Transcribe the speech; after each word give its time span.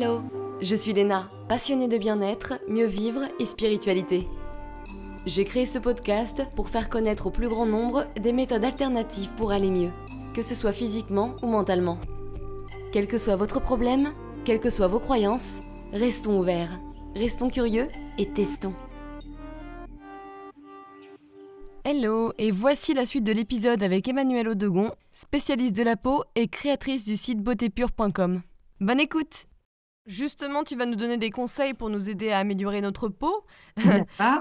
Hello, 0.00 0.22
je 0.60 0.76
suis 0.76 0.92
Léna, 0.92 1.28
passionnée 1.48 1.88
de 1.88 1.98
bien-être, 1.98 2.54
mieux 2.68 2.86
vivre 2.86 3.22
et 3.40 3.46
spiritualité. 3.46 4.28
J'ai 5.26 5.44
créé 5.44 5.66
ce 5.66 5.80
podcast 5.80 6.44
pour 6.54 6.68
faire 6.68 6.88
connaître 6.88 7.26
au 7.26 7.30
plus 7.30 7.48
grand 7.48 7.66
nombre 7.66 8.06
des 8.14 8.32
méthodes 8.32 8.64
alternatives 8.64 9.34
pour 9.34 9.50
aller 9.50 9.72
mieux, 9.72 9.90
que 10.34 10.42
ce 10.42 10.54
soit 10.54 10.72
physiquement 10.72 11.34
ou 11.42 11.48
mentalement. 11.48 11.98
Quel 12.92 13.08
que 13.08 13.18
soit 13.18 13.34
votre 13.34 13.60
problème, 13.60 14.12
quelles 14.44 14.60
que 14.60 14.70
soient 14.70 14.86
vos 14.86 15.00
croyances, 15.00 15.62
restons 15.92 16.38
ouverts, 16.38 16.78
restons 17.16 17.48
curieux 17.48 17.88
et 18.18 18.32
testons. 18.32 18.74
Hello, 21.82 22.32
et 22.38 22.52
voici 22.52 22.94
la 22.94 23.04
suite 23.04 23.24
de 23.24 23.32
l'épisode 23.32 23.82
avec 23.82 24.06
Emmanuelle 24.06 24.50
Audegon, 24.50 24.92
spécialiste 25.12 25.74
de 25.74 25.82
la 25.82 25.96
peau 25.96 26.22
et 26.36 26.46
créatrice 26.46 27.04
du 27.04 27.16
site 27.16 27.42
beautépure.com. 27.42 28.42
Bonne 28.80 29.00
écoute 29.00 29.48
Justement, 30.08 30.64
tu 30.64 30.74
vas 30.74 30.86
nous 30.86 30.96
donner 30.96 31.18
des 31.18 31.30
conseils 31.30 31.74
pour 31.74 31.90
nous 31.90 32.08
aider 32.08 32.30
à 32.30 32.38
améliorer 32.38 32.80
notre 32.80 33.08
peau. 33.08 33.44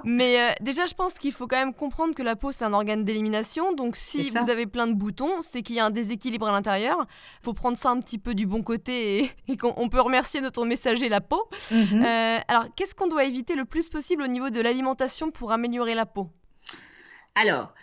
Mais 0.05 0.39
euh, 0.39 0.53
déjà, 0.61 0.85
je 0.85 0.93
pense 0.93 1.15
qu'il 1.15 1.33
faut 1.33 1.45
quand 1.45 1.57
même 1.57 1.73
comprendre 1.73 2.15
que 2.15 2.23
la 2.23 2.37
peau, 2.37 2.53
c'est 2.53 2.63
un 2.63 2.71
organe 2.71 3.03
d'élimination. 3.03 3.73
Donc, 3.73 3.97
si 3.97 4.29
vous 4.29 4.49
avez 4.49 4.65
plein 4.65 4.87
de 4.87 4.93
boutons, 4.93 5.41
c'est 5.41 5.63
qu'il 5.63 5.75
y 5.75 5.81
a 5.81 5.85
un 5.85 5.89
déséquilibre 5.89 6.47
à 6.47 6.53
l'intérieur. 6.53 7.05
Il 7.41 7.43
faut 7.43 7.53
prendre 7.53 7.75
ça 7.75 7.89
un 7.89 7.99
petit 7.99 8.17
peu 8.17 8.33
du 8.33 8.47
bon 8.47 8.63
côté 8.63 9.29
et, 9.49 9.57
qu'on 9.57 9.89
peut 9.89 9.99
remercier 9.99 10.39
notre 10.39 10.63
messager, 10.65 11.09
la 11.09 11.19
peau. 11.19 11.49
Mhm. 11.69 12.01
Euh, 12.01 12.39
alors, 12.47 12.67
qu'est-ce 12.77 12.95
qu'on 12.95 13.07
doit 13.07 13.25
éviter 13.25 13.55
le 13.55 13.65
plus 13.65 13.89
possible 13.89 14.23
au 14.23 14.27
niveau 14.27 14.49
de 14.49 14.61
l'alimentation 14.61 15.31
pour 15.31 15.51
améliorer 15.51 15.95
la 15.95 16.05
peau? 16.05 16.29
Alors, 17.35 17.73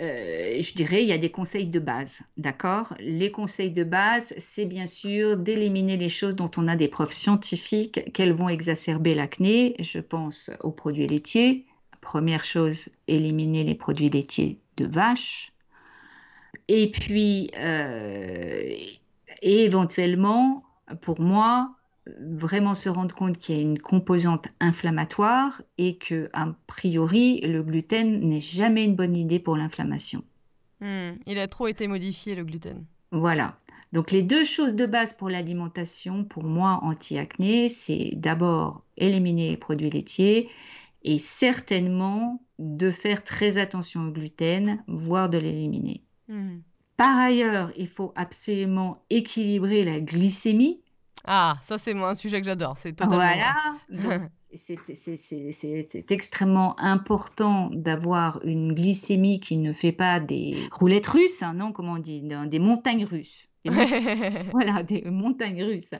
euh, 0.00 0.60
je 0.60 0.74
dirais, 0.74 1.02
il 1.02 1.08
y 1.08 1.12
a 1.12 1.18
des 1.18 1.30
conseils 1.30 1.66
de 1.66 1.80
base, 1.80 2.20
d'accord? 2.36 2.94
Les 3.00 3.30
conseils 3.30 3.72
de 3.72 3.84
base, 3.84 4.32
c'est 4.38 4.66
bien 4.66 4.86
sûr 4.86 5.36
d'éliminer 5.36 5.96
les 5.96 6.08
choses 6.08 6.36
dont 6.36 6.50
on 6.56 6.68
a 6.68 6.76
des 6.76 6.88
preuves 6.88 7.12
scientifiques 7.12 8.12
qu'elles 8.12 8.32
vont 8.32 8.48
exacerber 8.48 9.14
l'acné. 9.14 9.74
Je 9.80 9.98
pense 9.98 10.50
aux 10.60 10.70
produits 10.70 11.06
laitiers. 11.06 11.66
Première 12.00 12.44
chose, 12.44 12.88
éliminer 13.08 13.64
les 13.64 13.74
produits 13.74 14.08
laitiers 14.08 14.60
de 14.76 14.86
vache. 14.86 15.52
Et 16.68 16.90
puis, 16.90 17.50
euh, 17.58 18.70
et 19.42 19.64
éventuellement, 19.64 20.62
pour 21.00 21.20
moi, 21.20 21.74
vraiment 22.20 22.74
se 22.74 22.88
rendre 22.88 23.14
compte 23.14 23.38
qu'il 23.38 23.56
y 23.56 23.58
a 23.58 23.62
une 23.62 23.78
composante 23.78 24.48
inflammatoire 24.60 25.62
et 25.76 25.96
que, 25.98 26.28
a 26.32 26.54
priori, 26.66 27.40
le 27.40 27.62
gluten 27.62 28.20
n'est 28.20 28.40
jamais 28.40 28.84
une 28.84 28.96
bonne 28.96 29.16
idée 29.16 29.38
pour 29.38 29.56
l'inflammation. 29.56 30.22
Hmm, 30.80 31.12
il 31.26 31.38
a 31.38 31.48
trop 31.48 31.66
été 31.66 31.88
modifié, 31.88 32.34
le 32.34 32.44
gluten. 32.44 32.84
Voilà. 33.10 33.58
Donc 33.92 34.10
les 34.10 34.22
deux 34.22 34.44
choses 34.44 34.74
de 34.74 34.86
base 34.86 35.12
pour 35.12 35.30
l'alimentation, 35.30 36.24
pour 36.24 36.44
moi, 36.44 36.80
anti-acné, 36.82 37.68
c'est 37.68 38.10
d'abord 38.14 38.84
éliminer 38.96 39.50
les 39.50 39.56
produits 39.56 39.90
laitiers 39.90 40.50
et 41.02 41.18
certainement 41.18 42.42
de 42.58 42.90
faire 42.90 43.24
très 43.24 43.56
attention 43.56 44.08
au 44.08 44.10
gluten, 44.10 44.82
voire 44.88 45.30
de 45.30 45.38
l'éliminer. 45.38 46.02
Hmm. 46.28 46.58
Par 46.96 47.16
ailleurs, 47.16 47.70
il 47.76 47.86
faut 47.86 48.12
absolument 48.16 49.02
équilibrer 49.08 49.84
la 49.84 50.00
glycémie 50.00 50.80
ah, 51.24 51.58
ça 51.62 51.78
c'est 51.78 51.94
un 51.94 52.14
sujet 52.14 52.40
que 52.40 52.46
j'adore, 52.46 52.78
c'est 52.78 52.92
totalement... 52.92 53.16
Voilà, 53.90 54.28
c'est 54.54 56.10
extrêmement 56.10 56.78
important 56.80 57.70
d'avoir 57.72 58.40
une 58.44 58.72
glycémie 58.72 59.40
qui 59.40 59.58
ne 59.58 59.72
fait 59.72 59.92
pas 59.92 60.20
des 60.20 60.56
roulettes 60.72 61.06
russes, 61.06 61.42
hein, 61.42 61.54
non, 61.54 61.72
comment 61.72 61.94
on 61.94 61.98
dit, 61.98 62.22
des 62.22 62.58
montagnes 62.58 63.04
russes. 63.04 63.48
voilà, 64.52 64.82
des 64.82 65.02
montagnes 65.02 65.62
russes. 65.64 65.90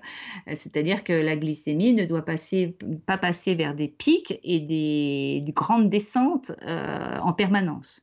C'est-à-dire 0.47 1.05
que 1.05 1.13
la 1.13 1.37
glycémie 1.37 1.93
ne 1.93 2.05
doit 2.05 2.25
passer, 2.25 2.77
pas 3.07 3.19
passer 3.19 3.55
vers 3.55 3.75
des 3.75 3.89
pics 3.89 4.39
et 4.43 4.61
des, 4.61 5.45
grandes 5.53 5.91
descentes 5.91 6.53
euh, 6.63 7.19
en 7.19 7.33
permanence. 7.33 8.03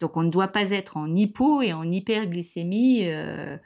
Donc 0.00 0.16
on 0.16 0.22
ne 0.22 0.30
doit 0.30 0.48
pas 0.48 0.70
être 0.70 0.96
en 0.96 1.12
hypo 1.14 1.62
et 1.62 1.72
en 1.72 1.88
hyperglycémie 1.90 3.06
euh, 3.06 3.56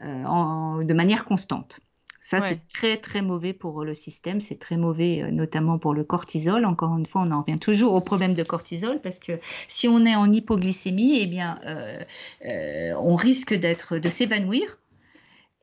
euh, 0.00 0.84
de 0.84 0.94
manière 0.94 1.24
constante. 1.24 1.80
Ça, 2.24 2.40
c'est 2.40 2.64
très, 2.64 2.96
très 2.96 3.20
mauvais 3.20 3.52
pour 3.52 3.84
le 3.84 3.92
système. 3.92 4.40
C'est 4.40 4.58
très 4.58 4.78
mauvais, 4.78 5.22
euh, 5.22 5.30
notamment 5.30 5.78
pour 5.78 5.92
le 5.92 6.04
cortisol. 6.04 6.64
Encore 6.64 6.96
une 6.96 7.04
fois, 7.04 7.20
on 7.26 7.30
en 7.30 7.42
revient 7.42 7.58
toujours 7.58 7.92
au 7.92 8.00
problème 8.00 8.32
de 8.32 8.42
cortisol 8.42 9.02
parce 9.02 9.18
que 9.18 9.32
si 9.68 9.88
on 9.88 10.06
est 10.06 10.16
en 10.16 10.32
hypoglycémie, 10.32 11.18
eh 11.20 11.26
bien, 11.26 11.60
euh, 11.66 12.02
euh, 12.46 12.94
on 12.98 13.14
risque 13.14 13.52
d'être, 13.52 13.98
de 13.98 14.08
s'évanouir. 14.08 14.78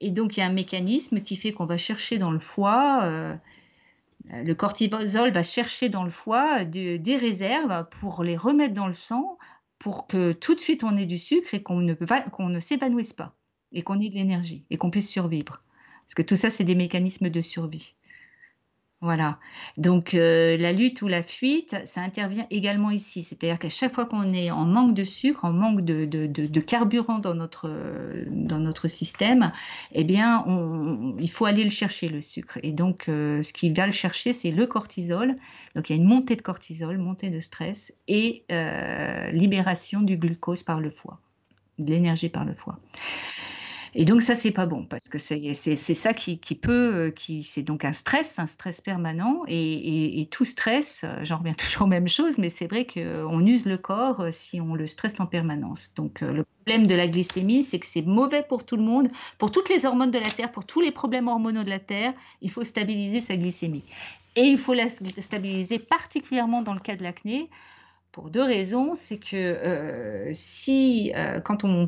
Et 0.01 0.11
donc, 0.11 0.37
il 0.37 0.41
y 0.41 0.43
a 0.43 0.45
un 0.45 0.53
mécanisme 0.53 1.21
qui 1.21 1.35
fait 1.35 1.51
qu'on 1.51 1.65
va 1.65 1.77
chercher 1.77 2.19
dans 2.19 2.29
le 2.29 2.37
foie. 2.37 3.39
le 4.29 4.53
cortisol 4.53 5.31
va 5.31 5.43
chercher 5.43 5.89
dans 5.89 6.03
le 6.03 6.11
foie 6.11 6.63
des 6.63 7.17
réserves 7.17 7.87
pour 7.89 8.23
les 8.23 8.35
remettre 8.35 8.75
dans 8.75 8.87
le 8.87 8.93
sang 8.93 9.39
pour 9.79 10.05
que 10.05 10.31
tout 10.31 10.53
de 10.53 10.59
suite 10.59 10.83
on 10.83 10.95
ait 10.95 11.07
du 11.07 11.17
sucre 11.17 11.55
et 11.55 11.63
qu'on 11.63 11.79
ne, 11.79 11.95
qu'on 12.31 12.49
ne 12.49 12.59
s'évanouisse 12.59 13.13
pas 13.13 13.35
et 13.71 13.81
qu'on 13.81 13.99
ait 13.99 14.09
de 14.09 14.15
l'énergie 14.15 14.63
et 14.69 14.77
qu'on 14.77 14.91
puisse 14.91 15.09
survivre. 15.09 15.63
Parce 16.05 16.15
que 16.15 16.21
tout 16.21 16.35
ça, 16.35 16.49
c'est 16.49 16.63
des 16.63 16.75
mécanismes 16.75 17.29
de 17.29 17.41
survie. 17.41 17.93
Voilà. 19.01 19.39
Donc 19.77 20.13
euh, 20.13 20.57
la 20.57 20.73
lutte 20.73 21.01
ou 21.01 21.07
la 21.07 21.23
fuite, 21.23 21.75
ça 21.85 22.01
intervient 22.01 22.45
également 22.51 22.91
ici. 22.91 23.23
C'est-à-dire 23.23 23.57
qu'à 23.57 23.67
chaque 23.67 23.95
fois 23.95 24.05
qu'on 24.05 24.31
est 24.31 24.51
en 24.51 24.65
manque 24.65 24.93
de 24.93 25.03
sucre, 25.03 25.43
en 25.43 25.51
manque 25.51 25.81
de, 25.81 26.59
carburant 26.59 27.17
dans 27.17 27.33
notre, 27.33 27.67
dans 28.27 28.59
notre 28.59 28.87
système, 28.87 29.51
eh 29.91 30.03
bien, 30.03 30.45
il 31.17 31.31
faut 31.31 31.45
aller 31.45 31.63
le 31.63 31.71
chercher, 31.71 32.09
le 32.09 32.21
sucre. 32.21 32.59
Et 32.61 32.73
donc, 32.73 33.09
euh, 33.09 33.41
ce 33.41 33.53
qui 33.53 33.73
va 33.73 33.87
le 33.87 33.91
chercher, 33.91 34.33
c'est 34.33 34.51
le 34.51 34.67
cortisol. 34.67 35.35
Donc, 35.75 35.89
il 35.89 35.95
y 35.95 35.99
a 35.99 36.01
une 36.01 36.07
montée 36.07 36.35
de 36.35 36.43
cortisol, 36.43 36.99
montée 36.99 37.31
de 37.31 37.39
stress 37.39 37.91
et 38.07 38.43
euh, 38.51 39.31
libération 39.31 40.01
du 40.01 40.15
glucose 40.15 40.61
par 40.61 40.79
le 40.79 40.91
foie, 40.91 41.19
de 41.79 41.91
l'énergie 41.91 42.29
par 42.29 42.45
le 42.45 42.53
foie. 42.53 42.77
Et 43.93 44.05
donc 44.05 44.21
ça, 44.21 44.35
c'est 44.35 44.51
pas 44.51 44.65
bon 44.65 44.85
parce 44.85 45.09
que 45.09 45.17
c'est 45.17 45.75
ça 45.75 46.13
qui, 46.13 46.39
qui 46.39 46.55
peut, 46.55 46.93
euh, 46.93 47.11
qui 47.11 47.43
c'est 47.43 47.61
donc 47.61 47.83
un 47.83 47.91
stress, 47.91 48.39
un 48.39 48.45
stress 48.45 48.79
permanent. 48.79 49.43
Et, 49.47 50.21
et, 50.21 50.25
tout 50.27 50.45
stress, 50.45 51.03
euh, 51.03 51.19
j'en 51.23 51.37
reviens 51.37 51.53
toujours 51.57 51.83
aux 51.83 51.89
mêmes 51.89 52.07
choses, 52.07 52.37
mais 52.37 52.49
c'est 52.49 52.67
vrai 52.67 52.85
qu'on 52.85 53.45
use 53.45 53.65
le 53.65 53.77
corps 53.77 54.21
euh, 54.21 54.29
si 54.31 54.61
on 54.61 54.75
le 54.75 54.87
stresse 54.87 55.19
en 55.19 55.25
permanence. 55.25 55.91
Donc 55.95 56.21
le 56.21 56.45
problème 56.65 56.87
de 56.87 56.95
la 56.95 57.07
glycémie, 57.07 57.63
c'est 57.63 57.79
que 57.79 57.85
c'est 57.85 58.01
mauvais 58.01 58.43
pour 58.43 58.65
tout 58.65 58.77
le 58.77 58.83
monde, 58.83 59.09
pour 59.37 59.51
toutes 59.51 59.69
les 59.69 59.85
hormones 59.85 60.11
de 60.11 60.19
la 60.19 60.29
Terre, 60.29 60.51
pour 60.51 60.65
tous 60.65 60.79
les 60.79 60.91
problèmes 60.91 61.27
hormonaux 61.27 61.63
de 61.63 61.69
la 61.69 61.79
Terre. 61.79 62.13
Il 62.41 62.49
faut 62.49 62.63
stabiliser 62.63 63.19
sa 63.19 63.35
glycémie. 63.35 63.83
Et 64.37 64.43
il 64.43 64.57
faut 64.57 64.73
la 64.73 64.89
stabiliser 64.89 65.79
particulièrement 65.79 66.61
dans 66.61 66.73
le 66.73 66.79
cas 66.79 66.95
de 66.95 67.03
l'acné 67.03 67.49
pour 68.11 68.29
deux 68.29 68.43
raisons. 68.43 68.93
C'est 68.93 69.17
que 69.17 69.35
euh, 69.35 70.29
si, 70.33 71.11
euh, 71.15 71.39
quand, 71.39 71.63
on, 71.63 71.87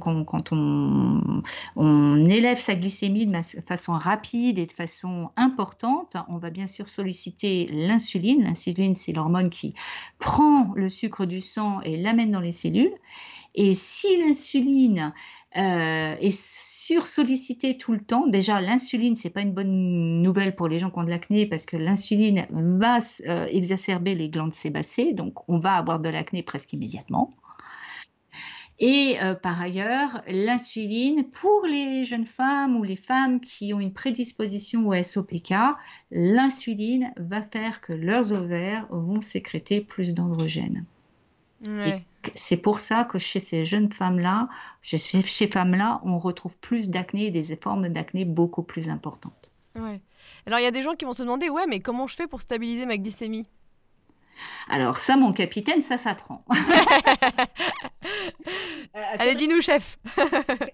on, 1.76 2.26
élève 2.26 2.58
sa 2.58 2.76
glycémie 2.76 3.28
de 3.28 3.62
façon 3.66 3.94
rapide 3.94 4.58
et 4.58 4.66
de 4.66 4.72
façon 4.72 5.32
importante, 5.36 6.18
on 6.30 6.38
va 6.38 6.50
bien 6.50 6.68
sûr 6.68 6.88
solliciter 6.88 7.68
l'insuline. 7.72 8.44
L'insuline, 8.44 8.96
c'est 8.96 9.12
l'hormone 9.12 9.50
qui 9.50 9.74
prend 10.20 10.74
le 10.76 10.90
sucre 10.90 11.26
du 11.26 11.42
sang 11.42 11.82
et 11.82 11.98
l'amène 11.98 12.32
dans 12.32 12.40
les 12.40 12.52
cellules. 12.52 12.94
Et 13.56 13.74
si 13.74 14.18
l'insuline 14.18 15.14
euh, 15.56 16.16
est 16.20 16.36
sursollicitée 16.36 17.78
tout 17.78 17.94
le 17.94 18.00
temps, 18.00 18.26
déjà 18.28 18.60
l'insuline, 18.60 19.16
c'est 19.16 19.30
pas 19.30 19.42
une 19.42 19.54
bonne 19.54 20.22
nouvelle 20.22 20.56
pour 20.56 20.68
les 20.68 20.80
gens 20.80 20.90
qui 20.90 21.00
ont 21.00 21.04
de 21.04 21.10
l'acné 21.10 21.46
parce 21.46 21.66
que 21.66 21.78
l'insuline 21.78 22.48
va 22.50 22.98
euh, 23.28 23.46
exacerber 23.48 24.16
les 24.16 24.30
glandes 24.30 24.54
sébacées, 24.54 25.14
donc 25.14 25.48
on 25.48 25.60
va 25.60 25.74
avoir 25.74 26.00
de 26.00 26.10
l'acné 26.10 26.42
presque 26.42 26.74
immédiatement. 26.74 27.30
Et 28.80 29.18
euh, 29.22 29.36
par 29.36 29.62
ailleurs, 29.62 30.24
l'insuline, 30.28 31.30
pour 31.30 31.66
les 31.68 32.04
jeunes 32.06 32.26
femmes 32.26 32.76
ou 32.76 32.84
les 32.84 32.96
femmes 32.96 33.40
qui 33.40 33.74
ont 33.74 33.80
une 33.80 33.94
prédisposition 33.94 34.88
au 34.88 35.02
SOPK, 35.02 35.54
l'insuline 36.10 37.14
va 37.18 37.44
faire 37.44 37.82
que 37.82 37.94
leurs 37.94 38.34
ovaires 38.34 38.88
vont 38.90 39.22
sécréter 39.22 39.82
plus 39.82 40.16
d'androgènes. 40.16 40.86
C'est 42.36 42.58
pour 42.58 42.80
ça 42.80 43.04
que 43.04 43.18
chez 43.18 43.40
ces 43.40 43.66
jeunes 43.66 43.92
femmes-là, 43.92 44.50
chez 44.82 44.98
ces 44.98 45.48
femmes-là, 45.48 46.02
on 46.04 46.18
retrouve 46.18 46.58
plus 46.58 46.90
d'acné 46.90 47.28
et 47.28 47.32
des 47.32 47.56
formes 47.56 47.90
d'acné 47.90 48.26
beaucoup 48.26 48.64
plus 48.64 48.90
importantes. 48.90 49.54
Ouais. 49.76 50.02
Alors 50.46 50.60
il 50.60 50.64
y 50.64 50.68
a 50.68 50.72
des 50.72 50.82
gens 50.82 50.96
qui 50.96 51.06
vont 51.06 51.14
se 51.14 51.24
demander, 51.24 51.50
ouais, 51.50 51.68
mais 51.68 51.80
comment 51.80 52.08
je 52.08 52.16
fais 52.16 52.28
pour 52.28 52.42
stabiliser 52.42 52.86
ma 52.86 52.98
glycémie? 52.98 53.48
Alors 54.70 54.98
ça, 54.98 55.16
mon 55.16 55.34
capitaine, 55.34 55.82
ça 55.82 55.98
s'apprend. 55.98 56.44
Euh, 58.96 59.02
Allez, 59.18 59.34
dis-nous, 59.34 59.62
chef. 59.62 59.98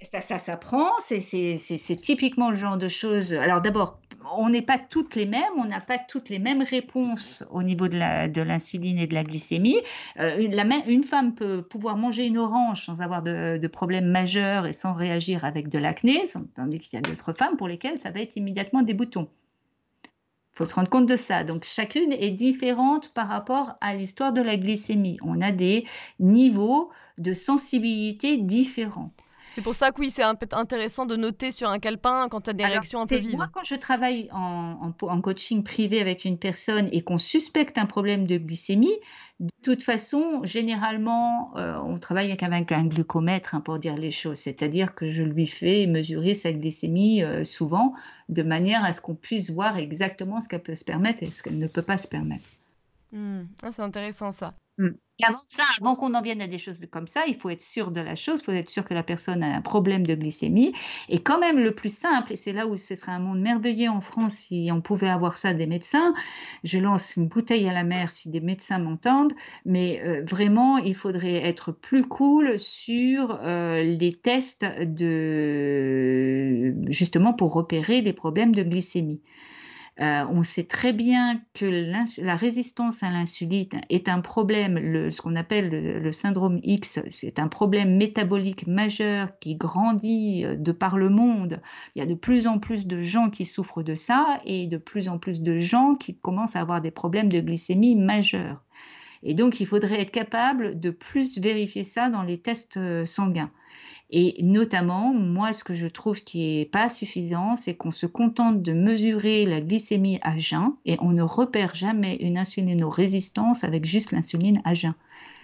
ça, 0.02 0.20
ça 0.20 0.40
s'apprend. 0.40 0.90
C'est 1.00 2.00
typiquement 2.02 2.50
le 2.50 2.56
genre 2.58 2.78
de 2.78 2.90
choses. 2.90 3.34
Alors 3.34 3.62
d'abord, 3.62 4.00
on 4.38 4.50
n'est 4.50 4.62
pas 4.62 4.78
toutes 4.78 5.16
les 5.16 5.26
mêmes. 5.26 5.54
On 5.58 5.66
n'a 5.66 5.80
pas 5.80 5.98
toutes 5.98 6.30
les 6.30 6.40
mêmes 6.40 6.62
réponses 6.62 7.46
au 7.52 7.64
niveau 7.64 7.88
de 7.88 7.98
l'insuline 8.42 8.98
de 8.98 9.04
et 9.04 9.08
de 9.08 9.14
la 9.14 9.24
glycémie. 9.24 9.78
Euh, 10.20 10.38
une, 10.38 10.56
la, 10.56 10.66
une, 10.88 11.04
femme 11.04 11.34
peut 11.34 11.62
pouvoir 11.62 11.98
manger 11.98 12.26
une 12.26 12.38
orange 12.38 12.86
sans 12.86 13.02
avoir 13.02 13.24
de, 13.24 13.58
de 13.58 13.68
problème 13.68 14.06
majeur 14.06 14.66
et 14.66 14.74
sans 14.74 14.94
réagir 14.94 15.46
avec 15.46 15.70
de 15.70 15.78
l'acné, 15.78 16.26
tandis 16.56 16.80
qu'il 16.80 16.96
y 16.96 16.98
a 16.98 17.02
d'autres 17.02 17.34
femmes 17.34 17.56
pour 17.58 17.68
lesquelles 17.68 17.98
ça 17.98 18.12
va 18.12 18.20
être 18.20 18.36
immédiatement 18.36 18.82
des 18.82 18.94
boutons. 18.94 19.30
Faut 20.60 20.66
se 20.66 20.76
rendre 20.76 20.90
compte 20.90 21.06
de 21.06 21.16
ça. 21.16 21.46
Donc 21.46 21.64
chacune 21.64 22.12
est 22.12 22.32
différente 22.32 23.14
par 23.14 23.30
rapport 23.30 23.78
à 23.80 23.96
l'histoire 23.96 24.34
de 24.34 24.42
la 24.42 24.58
glycémie. 24.58 25.18
On 25.24 25.40
a 25.40 25.54
des 25.54 25.86
niveaux 26.20 26.90
de 27.18 27.32
sensibilité 27.32 28.38
différents. 28.38 29.14
C'est 29.60 29.64
pour 29.64 29.76
ça 29.76 29.92
que 29.92 30.00
oui, 30.00 30.10
c'est 30.10 30.24
un 30.24 30.36
peu 30.36 30.48
intéressant 30.54 31.06
de 31.06 31.18
noter 31.18 31.52
sur 31.52 31.68
un 31.68 31.80
calepin 31.80 32.30
quand 32.30 32.40
tu 32.40 32.50
as 32.50 32.54
des 32.54 32.64
réactions 32.64 33.02
un 33.02 33.06
peu 33.06 33.18
vives. 33.18 33.36
Moi, 33.36 33.50
quand 33.54 33.66
je 33.66 33.76
travaille 33.76 34.30
en, 34.32 34.94
en, 35.02 35.22
coaching 35.22 35.64
privé 35.64 36.00
avec 36.00 36.24
une 36.24 36.38
personne 36.38 36.88
et 36.94 37.02
qu'on 37.02 37.18
suspecte 37.18 37.78
un 37.78 37.86
problème 37.86 38.26
de 38.26 38.38
glycémie, 38.38 38.96
de 39.42 39.50
toute 39.62 39.84
façon, 39.84 40.40
généralement, 40.46 41.52
euh, 41.58 41.78
on 41.84 42.00
travaille 42.00 42.32
avec 42.32 42.72
un 42.72 42.86
glucomètre 42.86 43.54
hein, 43.54 43.60
pour 43.60 43.80
dire 43.80 43.98
les 43.98 44.12
choses, 44.12 44.38
c'est-à-dire 44.38 44.96
que 44.96 45.08
je 45.08 45.24
lui 45.24 45.46
fais 45.46 45.88
mesurer 45.88 46.36
sa 46.36 46.54
glycémie 46.54 47.22
euh, 47.22 47.44
souvent 47.44 47.92
de 48.30 48.44
manière 48.44 48.86
à 48.86 48.94
ce 48.94 49.02
qu'on 49.02 49.16
puisse 49.16 49.50
voir 49.50 49.78
exactement 49.78 50.40
ce 50.40 50.48
qu'elle 50.48 50.64
peut 50.64 50.76
se 50.76 50.86
permettre 50.86 51.22
et 51.22 51.32
ce 51.32 51.44
qu'elle 51.44 51.60
ne 51.60 51.68
peut 51.68 51.82
pas 51.82 51.98
se 51.98 52.08
permettre. 52.08 52.50
Mmh. 53.12 53.42
Ah, 53.62 53.74
c'est 53.74 53.82
intéressant 53.82 54.32
ça. 54.32 54.54
Mmh. 54.80 54.92
avant 55.24 55.42
ça, 55.46 55.64
avant 55.82 55.98
qu'on 55.98 56.14
en 56.14 56.22
vienne 56.22 56.42
à 56.42 56.48
des 56.48 56.58
choses 56.58 56.80
comme 56.90 57.06
ça, 57.06 57.24
il 57.28 57.36
faut 57.36 57.50
être 57.50 57.62
sûr 57.62 57.92
de 57.92 58.00
la 58.00 58.16
chose, 58.16 58.40
il 58.40 58.46
faut 58.46 58.52
être 58.54 58.70
sûr 58.70 58.86
que 58.86 58.94
la 58.94 59.04
personne 59.04 59.44
a 59.44 59.54
un 59.58 59.62
problème 59.62 60.08
de 60.08 60.16
glycémie. 60.16 60.72
Et 61.10 61.22
quand 61.22 61.38
même, 61.38 61.60
le 61.60 61.76
plus 61.76 61.94
simple, 61.94 62.32
et 62.32 62.38
c'est 62.38 62.54
là 62.54 62.66
où 62.66 62.78
ce 62.78 62.96
serait 62.96 63.12
un 63.12 63.20
monde 63.20 63.42
merveilleux 63.42 63.90
en 63.90 64.00
France 64.00 64.36
si 64.36 64.70
on 64.72 64.80
pouvait 64.80 65.10
avoir 65.10 65.38
ça 65.38 65.54
des 65.54 65.68
médecins, 65.68 66.14
je 66.64 66.80
lance 66.80 67.18
une 67.18 67.28
bouteille 67.28 67.68
à 67.68 67.74
la 67.74 67.84
mer 67.84 68.10
si 68.10 68.30
des 68.30 68.40
médecins 68.40 68.80
m'entendent, 68.80 69.34
mais 69.66 70.02
euh, 70.06 70.24
vraiment, 70.24 70.78
il 70.78 70.96
faudrait 70.96 71.46
être 71.46 71.74
plus 71.74 72.08
cool 72.08 72.58
sur 72.58 73.38
euh, 73.44 73.84
les 73.84 74.14
tests 74.14 74.66
de 74.80 76.74
justement 76.88 77.34
pour 77.34 77.54
repérer 77.54 78.00
les 78.00 78.14
problèmes 78.14 78.56
de 78.56 78.64
glycémie. 78.64 79.22
Euh, 80.02 80.26
on 80.30 80.44
sait 80.44 80.64
très 80.64 80.94
bien 80.94 81.42
que 81.54 81.66
la 82.22 82.36
résistance 82.36 83.04
à 83.04 83.10
l'insuline 83.10 83.82
est 83.90 84.08
un 84.08 84.22
problème, 84.22 85.10
ce 85.12 85.22
qu'on 85.22 85.36
appelle 85.36 85.70
le, 86.02 86.12
syndrome 86.14 86.62
X, 86.64 87.02
c'est 87.10 87.38
un 87.38 87.50
problème 87.50 87.98
métabolique 87.98 88.66
majeur 88.66 89.38
qui 89.40 89.56
grandit 89.56 90.46
euh, 90.46 90.56
de 90.56 90.72
par 90.72 90.98
le 90.98 91.10
monde. 91.10 91.60
Il 91.96 92.00
y 92.00 92.02
a 92.02 92.06
de 92.06 92.14
plus 92.14 92.48
en 92.48 92.60
plus 92.60 92.88
de 92.88 93.02
gens 93.02 93.30
qui 93.30 93.44
souffrent 93.44 93.84
de 93.84 93.96
ça 93.96 94.40
et 94.46 94.68
de 94.68 94.78
plus 94.78 95.10
en 95.10 95.18
plus 95.18 95.42
de 95.42 95.58
gens 95.58 95.96
qui 95.96 96.16
commencent 96.16 96.56
à 96.56 96.62
avoir 96.62 96.80
des 96.80 96.92
problèmes 96.92 97.30
de 97.30 97.42
glycémie 97.42 97.96
majeurs. 97.96 98.64
Et 99.24 99.34
donc, 99.34 99.60
il 99.60 99.66
faudrait 99.66 100.02
être 100.02 100.12
capable 100.12 100.80
de 100.80 100.92
plus 100.92 101.40
vérifier 101.40 101.84
ça 101.84 102.10
dans 102.10 102.24
les 102.24 102.38
tests 102.38 102.78
euh, 102.78 103.04
sanguins. 103.04 103.52
Et 104.12 104.42
notamment, 104.42 105.14
moi, 105.14 105.54
ce 105.54 105.64
que 105.64 105.76
je 105.76 105.88
trouve 105.88 106.24
qui 106.24 106.58
n'est 106.58 106.66
pas 106.66 106.90
suffisant, 106.90 107.56
c'est 107.56 107.76
qu'on 107.76 107.92
se 107.92 108.08
contente 108.08 108.64
de 108.64 108.74
mesurer 108.74 109.46
la 109.46 109.62
glycémie 109.62 110.20
à 110.24 110.38
jeun 110.38 110.74
et 110.86 110.98
on 111.00 111.12
ne 111.12 111.22
repère 111.22 111.76
jamais 111.76 112.16
une 112.16 112.38
insulinorésistance 112.38 113.64
avec 113.64 113.86
juste 113.86 114.12
l'insuline 114.12 114.62
à 114.66 114.74
jeun. 114.74 114.94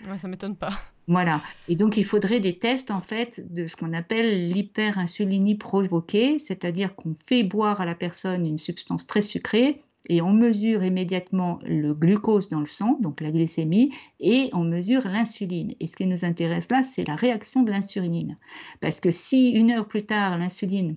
Ouais, 0.07 0.17
ça 0.17 0.27
m'étonne 0.27 0.55
pas. 0.55 0.71
Voilà. 1.07 1.41
Et 1.67 1.75
donc, 1.75 1.97
il 1.97 2.05
faudrait 2.05 2.39
des 2.39 2.57
tests, 2.57 2.91
en 2.91 3.01
fait, 3.01 3.53
de 3.53 3.67
ce 3.67 3.75
qu'on 3.75 3.93
appelle 3.93 4.49
l'hyperinsulinie 4.49 5.55
provoquée, 5.55 6.39
c'est-à-dire 6.39 6.95
qu'on 6.95 7.13
fait 7.13 7.43
boire 7.43 7.81
à 7.81 7.85
la 7.85 7.95
personne 7.95 8.45
une 8.45 8.57
substance 8.57 9.05
très 9.05 9.21
sucrée 9.21 9.79
et 10.07 10.21
on 10.21 10.33
mesure 10.33 10.83
immédiatement 10.83 11.59
le 11.63 11.93
glucose 11.93 12.49
dans 12.49 12.59
le 12.59 12.65
sang, 12.67 12.97
donc 13.01 13.21
la 13.21 13.31
glycémie, 13.31 13.91
et 14.19 14.49
on 14.53 14.63
mesure 14.63 15.07
l'insuline. 15.07 15.73
Et 15.79 15.87
ce 15.87 15.95
qui 15.95 16.05
nous 16.05 16.25
intéresse 16.25 16.67
là, 16.69 16.83
c'est 16.83 17.07
la 17.07 17.15
réaction 17.15 17.63
de 17.63 17.71
l'insuline. 17.71 18.35
Parce 18.81 18.99
que 18.99 19.09
si 19.09 19.49
une 19.49 19.71
heure 19.71 19.87
plus 19.87 20.03
tard, 20.03 20.37
l'insuline 20.37 20.95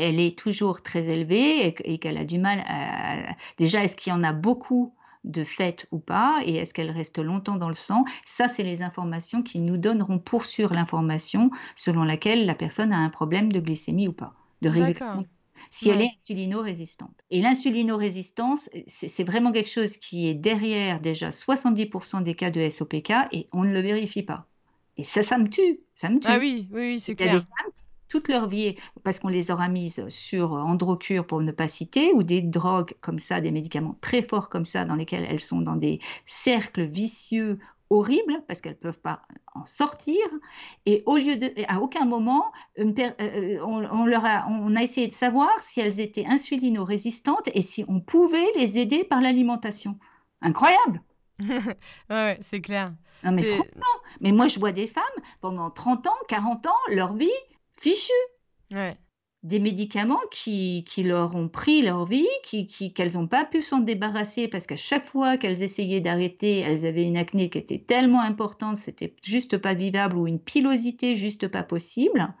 elle 0.00 0.20
est 0.20 0.38
toujours 0.38 0.82
très 0.82 1.08
élevée 1.08 1.74
et, 1.84 1.98
qu'elle 1.98 2.18
a 2.18 2.24
du 2.24 2.38
mal 2.38 2.62
à... 2.68 3.34
Déjà, 3.56 3.82
est-ce 3.82 3.96
qu'il 3.96 4.12
y 4.12 4.16
en 4.16 4.22
a 4.22 4.32
beaucoup 4.32 4.94
de 5.24 5.44
fait 5.44 5.86
ou 5.90 5.98
pas 5.98 6.40
et 6.44 6.56
est-ce 6.56 6.74
qu'elle 6.74 6.90
reste 6.90 7.18
longtemps 7.18 7.56
dans 7.56 7.68
le 7.68 7.74
sang? 7.74 8.04
Ça, 8.24 8.48
c'est 8.48 8.62
les 8.62 8.82
informations 8.82 9.42
qui 9.42 9.58
nous 9.58 9.76
donneront 9.76 10.18
pour 10.18 10.44
sûr 10.44 10.72
l'information 10.72 11.50
selon 11.74 12.04
laquelle 12.04 12.46
la 12.46 12.54
personne 12.54 12.92
a 12.92 12.98
un 12.98 13.10
problème 13.10 13.50
de 13.52 13.60
glycémie 13.60 14.08
ou 14.08 14.12
pas, 14.12 14.34
de 14.62 14.68
régulation 14.68 15.26
si 15.70 15.90
elle 15.90 16.00
est 16.00 16.12
insulino-résistante. 16.16 17.24
Et 17.30 17.42
l'insulino-résistance, 17.42 18.70
c'est 18.86 19.24
vraiment 19.24 19.52
quelque 19.52 19.68
chose 19.68 19.96
qui 19.96 20.28
est 20.28 20.34
derrière 20.34 21.00
déjà 21.00 21.30
70% 21.30 22.22
des 22.22 22.34
cas 22.34 22.50
de 22.50 22.68
SOPK 22.68 23.12
et 23.32 23.46
on 23.52 23.64
ne 23.64 23.72
le 23.72 23.80
vérifie 23.80 24.22
pas. 24.22 24.46
Et 24.96 25.04
ça, 25.04 25.22
ça 25.22 25.38
me 25.38 25.48
tue. 25.48 25.80
Ça 25.94 26.08
me 26.08 26.18
tue. 26.18 26.28
Ah 26.28 26.38
oui, 26.38 26.68
oui, 26.72 26.98
c'est 27.00 27.14
clair. 27.14 27.46
Toute 28.08 28.28
leur 28.28 28.48
vie, 28.48 28.74
parce 29.04 29.18
qu'on 29.18 29.28
les 29.28 29.50
aura 29.50 29.68
mises 29.68 30.08
sur 30.08 30.52
Androcure 30.52 31.26
pour 31.26 31.40
ne 31.40 31.52
pas 31.52 31.68
citer, 31.68 32.12
ou 32.12 32.22
des 32.22 32.40
drogues 32.40 32.94
comme 33.02 33.18
ça, 33.18 33.40
des 33.40 33.52
médicaments 33.52 33.96
très 34.00 34.22
forts 34.22 34.48
comme 34.48 34.64
ça, 34.64 34.84
dans 34.84 34.96
lesquels 34.96 35.26
elles 35.28 35.40
sont 35.40 35.60
dans 35.60 35.76
des 35.76 36.00
cercles 36.26 36.84
vicieux 36.84 37.58
horrible 37.90 38.42
parce 38.46 38.60
qu'elles 38.60 38.72
ne 38.72 38.78
peuvent 38.78 39.00
pas 39.00 39.22
en 39.54 39.64
sortir. 39.64 40.20
Et 40.86 41.02
au 41.06 41.16
lieu 41.16 41.36
de, 41.36 41.52
à 41.68 41.80
aucun 41.80 42.04
moment, 42.04 42.52
euh, 42.78 42.92
euh, 43.20 43.58
on, 43.64 44.06
leur 44.06 44.24
a, 44.24 44.46
on 44.50 44.76
a 44.76 44.82
essayé 44.82 45.08
de 45.08 45.14
savoir 45.14 45.50
si 45.60 45.80
elles 45.80 46.00
étaient 46.00 46.26
insulino-résistantes 46.26 47.48
et 47.54 47.62
si 47.62 47.84
on 47.88 48.00
pouvait 48.00 48.50
les 48.56 48.78
aider 48.78 49.04
par 49.04 49.20
l'alimentation. 49.20 49.98
Incroyable 50.40 51.02
ouais, 52.10 52.36
c'est 52.40 52.60
clair. 52.60 52.92
mais 53.22 53.42
mais 54.20 54.32
moi 54.32 54.48
je 54.48 54.58
vois 54.58 54.72
des 54.72 54.88
femmes 54.88 55.04
pendant 55.40 55.70
30 55.70 56.08
ans, 56.08 56.16
40 56.26 56.66
ans, 56.66 56.70
leur 56.90 57.14
vie 57.14 57.28
Ouais. 58.72 58.96
Des 59.44 59.60
médicaments 59.60 60.20
qui, 60.32 60.84
qui, 60.86 61.04
leur 61.04 61.36
ont 61.36 61.48
pris 61.48 61.82
leur 61.82 62.04
vie, 62.04 62.26
qui, 62.42 62.66
qu'elles 62.92 63.14
n'ont 63.14 63.28
pas 63.28 63.44
pu 63.44 63.62
s'en 63.62 63.78
débarrasser 63.78 64.48
parce 64.48 64.66
qu'à 64.66 64.76
chaque 64.76 65.06
fois 65.06 65.38
qu'elles 65.38 65.62
essayaient 65.62 66.00
d'arrêter, 66.00 66.58
elles 66.58 66.84
avaient 66.84 67.04
une 67.04 67.16
acné 67.16 67.48
qui 67.48 67.58
était 67.58 67.78
tellement 67.78 68.20
importante, 68.20 68.76
c'était 68.76 69.14
juste 69.22 69.58
pas 69.58 69.74
vivable 69.74 70.16
ou 70.16 70.26
une 70.26 70.40
pilosité 70.40 71.14
juste 71.14 71.46
pas 71.46 71.62
possible 71.62 72.34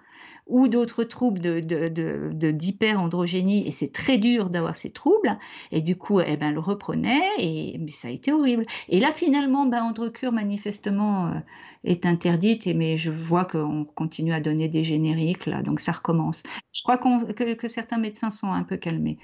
ou 0.48 0.66
d'autres 0.66 1.04
troubles 1.04 1.40
de, 1.40 1.60
de, 1.60 2.50
d'hyperandrogénie, 2.50 3.68
et 3.68 3.70
c'est 3.70 3.92
très 3.92 4.16
dur 4.16 4.50
d'avoir 4.50 4.76
ces 4.76 4.90
troubles, 4.90 5.38
et 5.70 5.82
du 5.82 5.96
coup, 5.96 6.20
eh 6.20 6.36
ben, 6.36 6.48
elle 6.48 6.58
reprenait, 6.58 7.20
et 7.38 7.78
mais 7.78 7.90
ça 7.90 8.08
a 8.08 8.10
été 8.10 8.32
horrible. 8.32 8.66
Et 8.88 8.98
là, 8.98 9.12
finalement, 9.12 9.66
ben, 9.66 9.82
Androcure, 9.82 10.32
manifestement, 10.32 11.28
euh, 11.28 11.38
est 11.84 12.06
interdite, 12.06 12.66
et, 12.66 12.74
mais 12.74 12.96
je 12.96 13.10
vois 13.10 13.44
qu'on 13.44 13.84
continue 13.84 14.32
à 14.32 14.40
donner 14.40 14.68
des 14.68 14.84
génériques, 14.84 15.46
là, 15.46 15.62
donc 15.62 15.80
ça 15.80 15.92
recommence. 15.92 16.42
Je 16.72 16.82
crois 16.82 16.96
que, 16.96 17.52
que, 17.54 17.68
certains 17.68 17.98
médecins 17.98 18.30
sont 18.30 18.50
un 18.50 18.64
peu 18.64 18.78
calmés. 18.78 19.18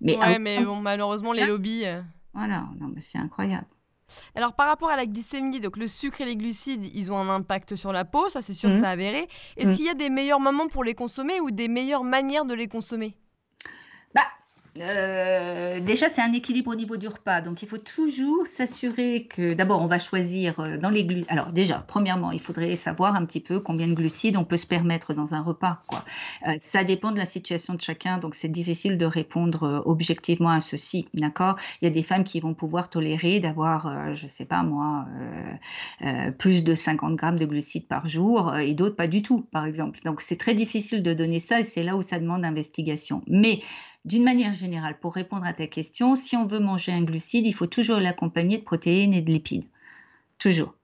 Mais, 0.00 0.18
ouais, 0.18 0.38
mais 0.38 0.64
bon, 0.64 0.80
malheureusement, 0.80 1.32
les 1.32 1.46
lobbies... 1.46 1.84
Euh, 1.84 2.02
voilà, 2.34 2.68
non, 2.80 2.88
mais 2.92 3.00
c'est 3.00 3.18
incroyable. 3.18 3.66
Alors 4.34 4.54
par 4.54 4.68
rapport 4.68 4.90
à 4.90 4.96
la 4.96 5.06
glycémie, 5.06 5.60
donc 5.60 5.76
le 5.76 5.88
sucre 5.88 6.20
et 6.20 6.24
les 6.24 6.36
glucides, 6.36 6.86
ils 6.94 7.10
ont 7.10 7.18
un 7.18 7.28
impact 7.28 7.76
sur 7.76 7.92
la 7.92 8.04
peau, 8.04 8.28
ça 8.28 8.42
c'est 8.42 8.54
sûr, 8.54 8.70
ça 8.70 8.80
mmh. 8.80 8.84
avéré. 8.84 9.28
Est-ce 9.56 9.70
mmh. 9.70 9.76
qu'il 9.76 9.84
y 9.86 9.90
a 9.90 9.94
des 9.94 10.10
meilleurs 10.10 10.40
moments 10.40 10.68
pour 10.68 10.84
les 10.84 10.94
consommer 10.94 11.40
ou 11.40 11.50
des 11.50 11.68
meilleures 11.68 12.04
manières 12.04 12.44
de 12.44 12.54
les 12.54 12.68
consommer? 12.68 13.16
Euh, 14.80 15.78
déjà, 15.78 16.08
c'est 16.10 16.20
un 16.20 16.32
équilibre 16.32 16.72
au 16.72 16.74
niveau 16.74 16.96
du 16.96 17.06
repas. 17.06 17.40
Donc, 17.40 17.62
il 17.62 17.68
faut 17.68 17.78
toujours 17.78 18.44
s'assurer 18.46 19.26
que, 19.26 19.54
d'abord, 19.54 19.80
on 19.80 19.86
va 19.86 20.00
choisir 20.00 20.58
euh, 20.58 20.76
dans 20.76 20.90
les 20.90 21.04
glucides. 21.04 21.30
Alors, 21.30 21.52
déjà, 21.52 21.84
premièrement, 21.86 22.32
il 22.32 22.40
faudrait 22.40 22.74
savoir 22.74 23.14
un 23.14 23.24
petit 23.24 23.38
peu 23.38 23.60
combien 23.60 23.86
de 23.86 23.94
glucides 23.94 24.36
on 24.36 24.44
peut 24.44 24.56
se 24.56 24.66
permettre 24.66 25.14
dans 25.14 25.32
un 25.34 25.42
repas. 25.42 25.82
Euh, 26.46 26.54
ça 26.58 26.82
dépend 26.82 27.12
de 27.12 27.18
la 27.18 27.26
situation 27.26 27.74
de 27.74 27.80
chacun, 27.80 28.18
donc 28.18 28.34
c'est 28.34 28.48
difficile 28.48 28.98
de 28.98 29.06
répondre 29.06 29.82
objectivement 29.86 30.50
à 30.50 30.58
ceci. 30.58 31.06
D'accord? 31.14 31.56
Il 31.80 31.84
y 31.84 31.88
a 31.88 31.92
des 31.92 32.02
femmes 32.02 32.24
qui 32.24 32.40
vont 32.40 32.54
pouvoir 32.54 32.90
tolérer 32.90 33.38
d'avoir, 33.38 34.14
je 34.14 34.24
ne 34.24 34.28
sais 34.28 34.44
pas 34.44 34.62
moi, 34.62 35.06
plus 36.38 36.64
de 36.64 36.74
50 36.74 37.16
grammes 37.16 37.38
de 37.38 37.46
glucides 37.46 37.86
par 37.86 38.06
jour 38.06 38.56
et 38.56 38.74
d'autres 38.74 38.96
pas 38.96 39.06
du 39.06 39.22
tout, 39.22 39.42
par 39.52 39.66
exemple. 39.66 39.98
Donc, 40.04 40.20
c'est 40.20 40.36
très 40.36 40.54
difficile 40.54 41.02
de 41.02 41.14
donner 41.14 41.40
ça 41.40 41.60
et 41.60 41.64
c'est 41.64 41.82
là 41.82 41.96
où 41.96 42.02
ça 42.02 42.18
demande 42.18 42.44
investigation. 42.44 43.22
Mais 43.26 43.60
d'une 44.04 44.24
manière 44.24 44.52
générale, 44.52 44.98
pour 44.98 45.14
répondre 45.14 45.46
à 45.46 45.54
ta 45.54 45.66
question, 45.66 46.14
si 46.14 46.36
on 46.36 46.46
veut 46.46 46.58
manger 46.58 46.92
un 46.92 47.02
glucide, 47.02 47.46
il 47.46 47.54
faut 47.54 47.66
toujours 47.66 48.00
l'accompagner 48.00 48.58
de 48.58 48.62
protéines 48.62 49.14
et 49.14 49.22
de 49.22 49.32
lipides. 49.32 49.70
Toujours. 50.38 50.74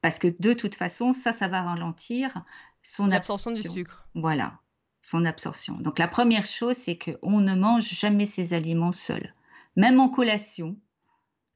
Parce 0.00 0.18
que 0.18 0.28
de 0.28 0.52
toute 0.52 0.76
façon, 0.76 1.12
ça, 1.12 1.32
ça 1.32 1.48
va 1.48 1.62
ralentir 1.62 2.44
son 2.82 3.10
absorption 3.10 3.50
du 3.50 3.62
sucre. 3.62 4.08
Voilà, 4.14 4.60
son 5.02 5.24
absorption. 5.24 5.74
Donc 5.74 5.98
la 5.98 6.06
première 6.06 6.46
chose, 6.46 6.76
c'est 6.76 6.98
qu'on 6.98 7.40
ne 7.40 7.54
mange 7.54 7.90
jamais 7.90 8.26
ces 8.26 8.54
aliments 8.54 8.92
seuls, 8.92 9.34
même 9.74 9.98
en 9.98 10.08
collation, 10.08 10.76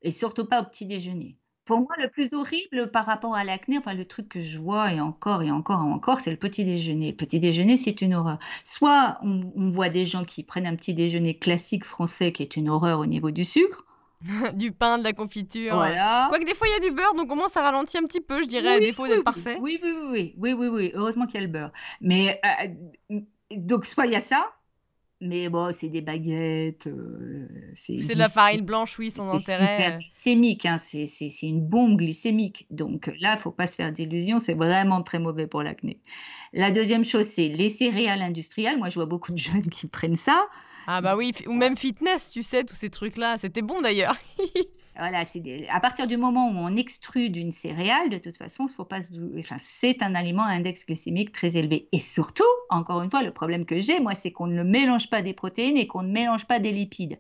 et 0.03 0.11
surtout 0.11 0.45
pas 0.45 0.61
au 0.61 0.65
petit 0.65 0.87
déjeuner. 0.87 1.39
Pour 1.65 1.79
moi, 1.79 1.91
le 1.99 2.09
plus 2.09 2.35
horrible 2.35 2.91
par 2.91 3.07
rapport 3.07 3.37
à 3.37 3.45
l'acné, 3.45 3.79
enfin 3.79 3.95
le 3.95 4.05
truc 4.05 4.29
que 4.29 4.41
je 4.41 4.59
vois 4.59 4.93
et 4.93 5.01
encore 5.01 5.43
et 5.43 5.51
encore 5.53 5.81
et 5.81 5.93
encore, 5.93 6.21
c'est 6.21 6.33
le 6.33 6.37
petit 6.37 6.65
déjeuner. 6.65 7.11
Le 7.11 7.17
petit 7.17 7.39
déjeuner, 7.39 7.77
c'est 7.77 8.03
une 8.03 8.15
horreur. 8.15 8.39
Soit 8.65 9.19
on, 9.23 9.71
voit 9.71 9.89
des 9.89 10.05
gens 10.05 10.25
qui 10.25 10.43
prennent 10.43 10.67
un 10.67 10.75
petit 10.75 10.93
déjeuner 10.93 11.39
classique 11.39 11.85
français 11.85 12.33
qui 12.33 12.43
est 12.43 12.57
une 12.57 12.69
horreur 12.69 12.99
au 12.99 13.07
niveau 13.07 13.31
du 13.31 13.45
sucre. 13.45 13.87
du 14.55 14.73
pain, 14.73 14.99
de 14.99 15.05
la 15.05 15.13
confiture. 15.13 15.75
Voilà. 15.75 16.27
Quoique 16.31 16.45
des 16.45 16.55
fois 16.55 16.67
il 16.67 16.73
y 16.73 16.87
a 16.87 16.91
du 16.91 16.95
beurre, 16.95 17.15
donc 17.15 17.31
au 17.31 17.37
moins 17.37 17.49
ça 17.49 17.63
ralentit 17.63 17.99
un 17.99 18.05
petit 18.05 18.21
peu, 18.21 18.43
je 18.43 18.49
dirais, 18.49 18.75
à 18.75 18.81
défaut 18.81 19.07
d'être 19.07 19.25
parfait. 19.25 19.59
Oui, 19.61 19.79
oui, 19.83 19.93
oui, 19.93 20.09
oui, 20.11 20.35
oui, 20.37 20.53
oui, 20.55 20.69
oui, 20.69 20.93
heureusement 20.95 21.27
qu'il 21.27 21.37
y 21.37 21.39
a 21.39 21.47
le 21.47 21.53
beurre. 21.53 21.73
Mais 22.01 22.41
euh, 23.11 23.19
donc 23.57 23.85
soit 23.85 24.07
il 24.07 24.13
y 24.13 24.17
a 24.17 24.21
ça, 24.21 24.53
mais 25.23 25.49
bon, 25.49 25.73
c'est 25.73 25.89
des 25.89 26.01
baguettes. 26.01 26.89
Euh, 26.89 27.49
c'est 27.75 27.97
de 27.97 28.19
la 28.19 28.29
farine 28.29 28.63
blanche, 28.63 28.99
oui, 28.99 29.11
sans 29.11 29.33
intérêt. 29.33 29.99
C'est 30.09 30.35
glycémique, 30.35 30.67
hein, 30.67 30.79
c'est 30.79 31.07
une 31.43 31.67
bombe 31.67 31.97
glycémique. 31.97 32.67
Donc 32.71 33.13
là, 33.21 33.35
il 33.37 33.41
faut 33.41 33.53
pas 33.53 33.67
se 33.67 33.77
faire 33.77 33.93
d'illusions, 33.93 34.39
c'est 34.39 34.55
vraiment 34.55 35.03
très 35.03 35.19
mauvais 35.19 35.47
pour 35.47 35.63
l'acné. 35.63 36.01
La 36.53 36.71
deuxième 36.71 37.05
chose, 37.05 37.27
c'est 37.27 37.49
les 37.49 37.69
céréales 37.69 38.21
industrielles. 38.21 38.79
Moi, 38.79 38.89
je 38.89 38.97
vois 38.97 39.07
beaucoup 39.07 39.33
de 39.33 39.39
jeunes 39.39 39.63
qui 39.63 39.87
prennent 39.87 40.17
ça. 40.17 40.47
Ah 40.87 41.01
bah 41.01 41.17
oui, 41.17 41.33
ou 41.47 41.53
même 41.53 41.77
fitness, 41.77 42.31
tu 42.31 42.43
sais, 42.43 42.65
tous 42.65 42.75
ces 42.75 42.91
trucs-là. 42.91 43.39
C'était 43.39 43.63
bon 43.63 43.81
d'ailleurs. 43.81 44.17
Voilà, 44.97 45.25
c'est 45.25 45.67
à 45.71 45.81
partir 45.81 46.07
du 46.07 46.19
moment 46.19 46.49
où 46.49 46.55
on 46.55 46.77
extrue 46.77 47.31
d'une 47.31 47.51
céréale, 47.51 48.11
de 48.11 48.19
toute 48.19 48.37
façon, 48.37 48.69
faut 48.69 48.85
pas 48.85 49.01
enfin, 49.39 49.57
c'est 49.59 50.03
un 50.03 50.15
aliment 50.15 50.43
à 50.43 50.51
index 50.51 50.85
glycémique 50.85 51.33
très 51.33 51.57
élevé. 51.57 51.89
Et 51.93 51.99
surtout, 51.99 52.45
encore 52.69 53.01
une 53.03 53.11
fois, 53.11 53.23
le 53.23 53.33
problème 53.33 53.65
que 53.65 53.79
j'ai, 53.79 54.01
moi, 54.01 54.15
c'est 54.15 54.33
qu'on 54.33 54.47
ne 54.47 54.63
mélange 54.63 55.09
pas 55.09 55.23
des 55.23 55.33
protéines 55.33 55.79
et 55.79 55.87
qu'on 55.87 56.03
ne 56.03 56.13
mélange 56.13 56.47
pas 56.47 56.59
des 56.59 56.73
lipides. 56.73 57.19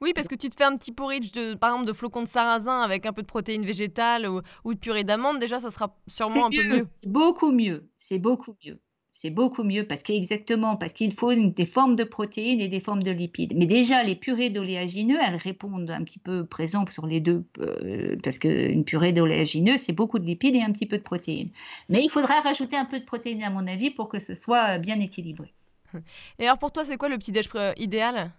Oui, 0.00 0.12
parce 0.14 0.28
que 0.28 0.34
tu 0.36 0.48
te 0.48 0.54
fais 0.56 0.64
un 0.64 0.76
petit 0.76 0.92
porridge, 0.92 1.32
de, 1.32 1.54
par 1.54 1.70
exemple, 1.70 1.86
de 1.86 1.92
flocons 1.92 2.22
de 2.22 2.28
sarrasin 2.28 2.80
avec 2.80 3.04
un 3.04 3.12
peu 3.12 3.22
de 3.22 3.26
protéines 3.26 3.66
végétales 3.66 4.26
ou, 4.26 4.40
ou 4.64 4.72
de 4.72 4.78
purée 4.78 5.04
d'amandes, 5.04 5.40
déjà, 5.40 5.60
ça 5.60 5.70
sera 5.70 5.94
sûrement 6.06 6.46
un 6.46 6.50
peu 6.50 6.62
mieux. 6.62 6.84
Beaucoup 7.04 7.52
mieux, 7.52 7.90
c'est 7.96 8.18
beaucoup 8.18 8.56
mieux 8.64 8.80
c'est 9.20 9.28
beaucoup 9.28 9.64
mieux 9.64 9.84
parce 9.84 10.02
qu'exactement, 10.02 10.76
parce 10.76 10.94
qu'il 10.94 11.12
faut 11.12 11.34
des 11.34 11.66
formes 11.66 11.94
de 11.94 12.04
protéines 12.04 12.58
et 12.58 12.68
des 12.68 12.80
formes 12.80 13.02
de 13.02 13.10
lipides. 13.10 13.52
Mais 13.54 13.66
déjà, 13.66 14.02
les 14.02 14.16
purées 14.16 14.48
d'oléagineux, 14.48 15.18
elles 15.22 15.36
répondent 15.36 15.90
un 15.90 16.02
petit 16.04 16.18
peu 16.18 16.46
présentes 16.46 16.88
sur 16.88 17.06
les 17.06 17.20
deux, 17.20 17.44
euh, 17.58 18.16
parce 18.24 18.38
qu'une 18.38 18.82
purée 18.82 19.12
d'oléagineux, 19.12 19.76
c'est 19.76 19.92
beaucoup 19.92 20.18
de 20.18 20.24
lipides 20.24 20.54
et 20.54 20.62
un 20.62 20.72
petit 20.72 20.86
peu 20.86 20.96
de 20.96 21.02
protéines. 21.02 21.50
Mais 21.90 22.02
il 22.02 22.08
faudra 22.08 22.40
rajouter 22.40 22.76
un 22.76 22.86
peu 22.86 22.98
de 22.98 23.04
protéines, 23.04 23.42
à 23.42 23.50
mon 23.50 23.66
avis, 23.66 23.90
pour 23.90 24.08
que 24.08 24.18
ce 24.18 24.32
soit 24.32 24.78
bien 24.78 24.98
équilibré. 25.00 25.52
Et 26.38 26.46
alors 26.46 26.56
pour 26.56 26.72
toi, 26.72 26.86
c'est 26.86 26.96
quoi 26.96 27.10
le 27.10 27.18
petit 27.18 27.32
déj 27.32 27.50
idéal? 27.76 28.32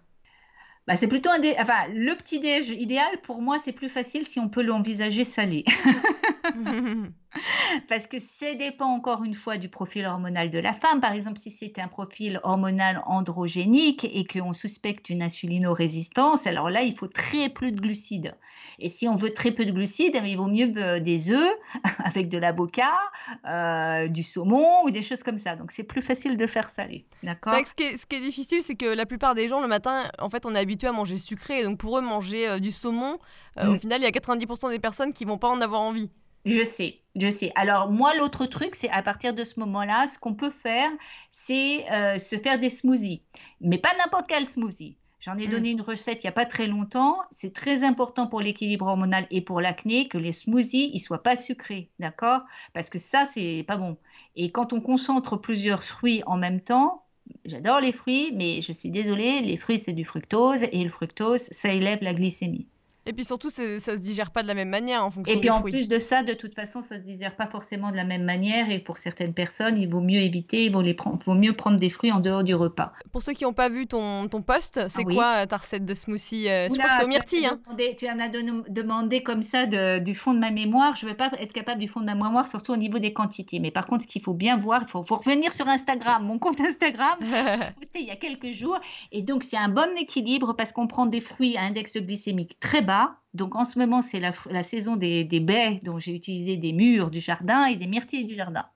Bah, 0.88 0.96
c'est 0.96 1.06
plutôt 1.06 1.30
un 1.30 1.38
dé... 1.38 1.54
enfin 1.60 1.86
le 1.94 2.12
petit 2.16 2.40
déj 2.40 2.70
idéal 2.70 3.20
pour 3.22 3.40
moi 3.40 3.60
c'est 3.60 3.70
plus 3.70 3.88
facile 3.88 4.24
si 4.24 4.40
on 4.40 4.48
peut 4.48 4.64
l'envisager 4.64 5.22
salé 5.22 5.64
parce 7.88 8.06
que 8.06 8.18
ça 8.18 8.54
dépend 8.54 8.86
encore 8.86 9.24
une 9.24 9.34
fois 9.34 9.56
du 9.56 9.68
profil 9.68 10.04
hormonal 10.06 10.50
de 10.50 10.58
la 10.58 10.72
femme 10.72 11.00
par 11.00 11.12
exemple 11.12 11.38
si 11.38 11.50
c'est 11.50 11.78
un 11.78 11.88
profil 11.88 12.40
hormonal 12.42 13.02
androgénique 13.06 14.04
et 14.04 14.24
qu'on 14.24 14.52
suspecte 14.52 15.08
une 15.08 15.22
insulinorésistance 15.22 16.46
alors 16.46 16.70
là 16.70 16.82
il 16.82 16.96
faut 16.96 17.06
très 17.06 17.48
peu 17.48 17.70
de 17.70 17.80
glucides 17.80 18.34
et 18.78 18.88
si 18.88 19.08
on 19.08 19.14
veut 19.14 19.32
très 19.32 19.52
peu 19.52 19.64
de 19.64 19.70
glucides 19.70 20.20
il 20.24 20.36
vaut 20.36 20.46
mieux 20.46 20.72
euh, 20.76 21.00
des 21.00 21.30
œufs 21.30 21.56
avec 22.04 22.28
de 22.28 22.38
l'avocat 22.38 22.98
euh, 23.46 24.08
du 24.08 24.22
saumon 24.22 24.84
ou 24.84 24.90
des 24.90 25.02
choses 25.02 25.22
comme 25.22 25.38
ça 25.38 25.56
donc 25.56 25.70
c'est 25.72 25.84
plus 25.84 26.02
facile 26.02 26.36
de 26.36 26.46
faire 26.46 26.68
salé 26.68 27.06
d'accord? 27.22 27.54
ce 27.64 27.74
qui, 27.74 27.84
est, 27.84 27.96
ce 27.96 28.06
qui 28.06 28.16
est 28.16 28.20
difficile 28.20 28.62
c'est 28.62 28.74
que 28.74 28.86
la 28.86 29.06
plupart 29.06 29.34
des 29.34 29.48
gens 29.48 29.60
le 29.60 29.68
matin 29.68 30.10
en 30.18 30.28
fait 30.28 30.44
on 30.44 30.54
est 30.54 30.62
à 30.84 30.92
manger 30.92 31.18
sucré. 31.18 31.60
Et 31.60 31.64
donc 31.64 31.78
pour 31.78 31.98
eux, 31.98 32.00
manger 32.00 32.48
euh, 32.48 32.58
du 32.58 32.70
saumon, 32.70 33.18
euh, 33.58 33.68
au 33.68 33.72
mm. 33.72 33.78
final, 33.78 34.00
il 34.00 34.04
y 34.04 34.06
a 34.06 34.10
90% 34.10 34.70
des 34.70 34.78
personnes 34.78 35.12
qui 35.12 35.24
vont 35.24 35.38
pas 35.38 35.48
en 35.48 35.60
avoir 35.60 35.80
envie. 35.80 36.10
Je 36.44 36.64
sais, 36.64 37.00
je 37.18 37.30
sais. 37.30 37.52
Alors 37.54 37.90
moi, 37.90 38.14
l'autre 38.16 38.46
truc, 38.46 38.74
c'est 38.74 38.90
à 38.90 39.02
partir 39.02 39.34
de 39.34 39.44
ce 39.44 39.60
moment-là, 39.60 40.06
ce 40.06 40.18
qu'on 40.18 40.34
peut 40.34 40.50
faire, 40.50 40.90
c'est 41.30 41.90
euh, 41.90 42.18
se 42.18 42.36
faire 42.36 42.58
des 42.58 42.70
smoothies. 42.70 43.22
Mais 43.60 43.78
pas 43.78 43.92
n'importe 43.98 44.26
quel 44.28 44.46
smoothie. 44.46 44.96
J'en 45.20 45.38
ai 45.38 45.46
mm. 45.46 45.50
donné 45.50 45.70
une 45.70 45.82
recette 45.82 46.24
il 46.24 46.26
n'y 46.26 46.30
a 46.30 46.32
pas 46.32 46.46
très 46.46 46.66
longtemps. 46.66 47.18
C'est 47.30 47.52
très 47.52 47.84
important 47.84 48.26
pour 48.26 48.40
l'équilibre 48.40 48.86
hormonal 48.86 49.26
et 49.30 49.40
pour 49.40 49.60
l'acné 49.60 50.08
que 50.08 50.18
les 50.18 50.32
smoothies 50.32 50.90
ils 50.92 50.98
soient 50.98 51.22
pas 51.22 51.36
sucrés, 51.36 51.90
d'accord? 52.00 52.42
Parce 52.72 52.90
que 52.90 52.98
ça 52.98 53.24
c'est 53.24 53.64
pas 53.68 53.76
bon. 53.76 53.96
Et 54.34 54.50
quand 54.50 54.72
on 54.72 54.80
concentre 54.80 55.36
plusieurs 55.36 55.84
fruits 55.84 56.22
en 56.26 56.36
même 56.36 56.60
temps, 56.60 57.02
J'adore 57.44 57.80
les 57.80 57.92
fruits, 57.92 58.32
mais 58.34 58.60
je 58.60 58.72
suis 58.72 58.90
désolée, 58.90 59.40
les 59.40 59.56
fruits 59.56 59.78
c'est 59.78 59.92
du 59.92 60.04
fructose 60.04 60.64
et 60.64 60.82
le 60.82 60.88
fructose 60.88 61.48
ça 61.50 61.72
élève 61.72 62.02
la 62.02 62.14
glycémie. 62.14 62.66
Et 63.04 63.12
puis 63.12 63.24
surtout, 63.24 63.50
ça 63.50 63.62
se 63.62 63.98
digère 63.98 64.30
pas 64.30 64.42
de 64.42 64.48
la 64.48 64.54
même 64.54 64.68
manière 64.68 65.04
en 65.04 65.10
fonction 65.10 65.34
Et 65.34 65.40
puis 65.40 65.50
en 65.50 65.60
plus 65.60 65.88
de 65.88 65.98
ça, 65.98 66.22
de 66.22 66.34
toute 66.34 66.54
façon, 66.54 66.82
ça 66.82 67.00
se 67.00 67.04
digère 67.04 67.34
pas 67.34 67.46
forcément 67.46 67.90
de 67.90 67.96
la 67.96 68.04
même 68.04 68.22
manière. 68.22 68.70
Et 68.70 68.78
pour 68.78 68.98
certaines 68.98 69.34
personnes, 69.34 69.76
il 69.76 69.88
vaut 69.88 70.00
mieux 70.00 70.20
éviter, 70.20 70.66
il 70.66 70.72
vaut, 70.72 70.82
les 70.82 70.94
prendre, 70.94 71.18
vaut 71.24 71.34
mieux 71.34 71.52
prendre 71.52 71.78
des 71.78 71.88
fruits 71.88 72.12
en 72.12 72.20
dehors 72.20 72.44
du 72.44 72.54
repas. 72.54 72.92
Pour 73.10 73.22
ceux 73.22 73.32
qui 73.32 73.42
n'ont 73.42 73.52
pas 73.52 73.68
vu 73.68 73.88
ton, 73.88 74.28
ton 74.28 74.40
post, 74.40 74.80
c'est 74.86 75.02
ah 75.08 75.12
quoi 75.12 75.46
ta 75.48 75.56
recette 75.56 75.84
de 75.84 75.94
smoothie 75.94 76.48
euh, 76.48 76.68
Je 76.68 76.74
crois 76.74 76.90
que 76.90 76.96
c'est 76.96 77.04
au 77.04 77.08
myrtille. 77.08 77.46
Hein. 77.46 77.60
tu 77.98 78.08
en 78.08 78.20
as 78.20 78.28
demandé 78.28 79.24
comme 79.24 79.42
ça 79.42 79.66
du 79.66 80.14
fond 80.14 80.32
de 80.34 80.38
ma 80.38 80.52
mémoire. 80.52 80.94
Je 80.94 81.04
ne 81.04 81.10
vais 81.10 81.16
pas 81.16 81.30
être 81.40 81.52
capable 81.52 81.80
du 81.80 81.88
fond 81.88 82.00
de 82.00 82.06
ma 82.06 82.14
mémoire, 82.14 82.46
surtout 82.46 82.72
au 82.72 82.76
niveau 82.76 83.00
des 83.00 83.12
quantités. 83.12 83.58
Mais 83.58 83.72
par 83.72 83.86
contre, 83.86 84.02
ce 84.02 84.06
qu'il 84.06 84.22
faut 84.22 84.34
bien 84.34 84.56
voir, 84.56 84.82
il 84.82 84.88
faut, 84.88 85.02
faut, 85.02 85.16
revenir 85.16 85.52
sur 85.52 85.66
Instagram, 85.66 86.24
mon 86.24 86.38
compte 86.38 86.60
Instagram. 86.60 87.18
J'ai 87.20 87.72
posté 87.78 87.98
il 87.98 88.06
y 88.06 88.10
a 88.10 88.16
quelques 88.16 88.50
jours. 88.50 88.78
Et 89.10 89.22
donc, 89.22 89.42
c'est 89.42 89.56
un 89.56 89.68
bon 89.68 89.96
équilibre 89.96 90.54
parce 90.54 90.72
qu'on 90.72 90.86
prend 90.86 91.06
des 91.06 91.20
fruits 91.20 91.56
à 91.56 91.62
index 91.62 91.96
glycémique 91.96 92.60
très 92.60 92.80
bas 92.80 92.91
donc 93.34 93.56
en 93.56 93.64
ce 93.64 93.78
moment, 93.78 94.02
c'est 94.02 94.20
la, 94.20 94.62
saison 94.62 94.96
des, 94.96 95.24
baies, 95.40 95.78
dont 95.82 95.98
j'ai 95.98 96.14
utilisé 96.14 96.56
des 96.56 96.72
mûres 96.72 97.10
du 97.10 97.20
jardin 97.20 97.66
et 97.66 97.76
des 97.76 97.86
myrtilles 97.86 98.26
du 98.26 98.34
jardin. 98.34 98.68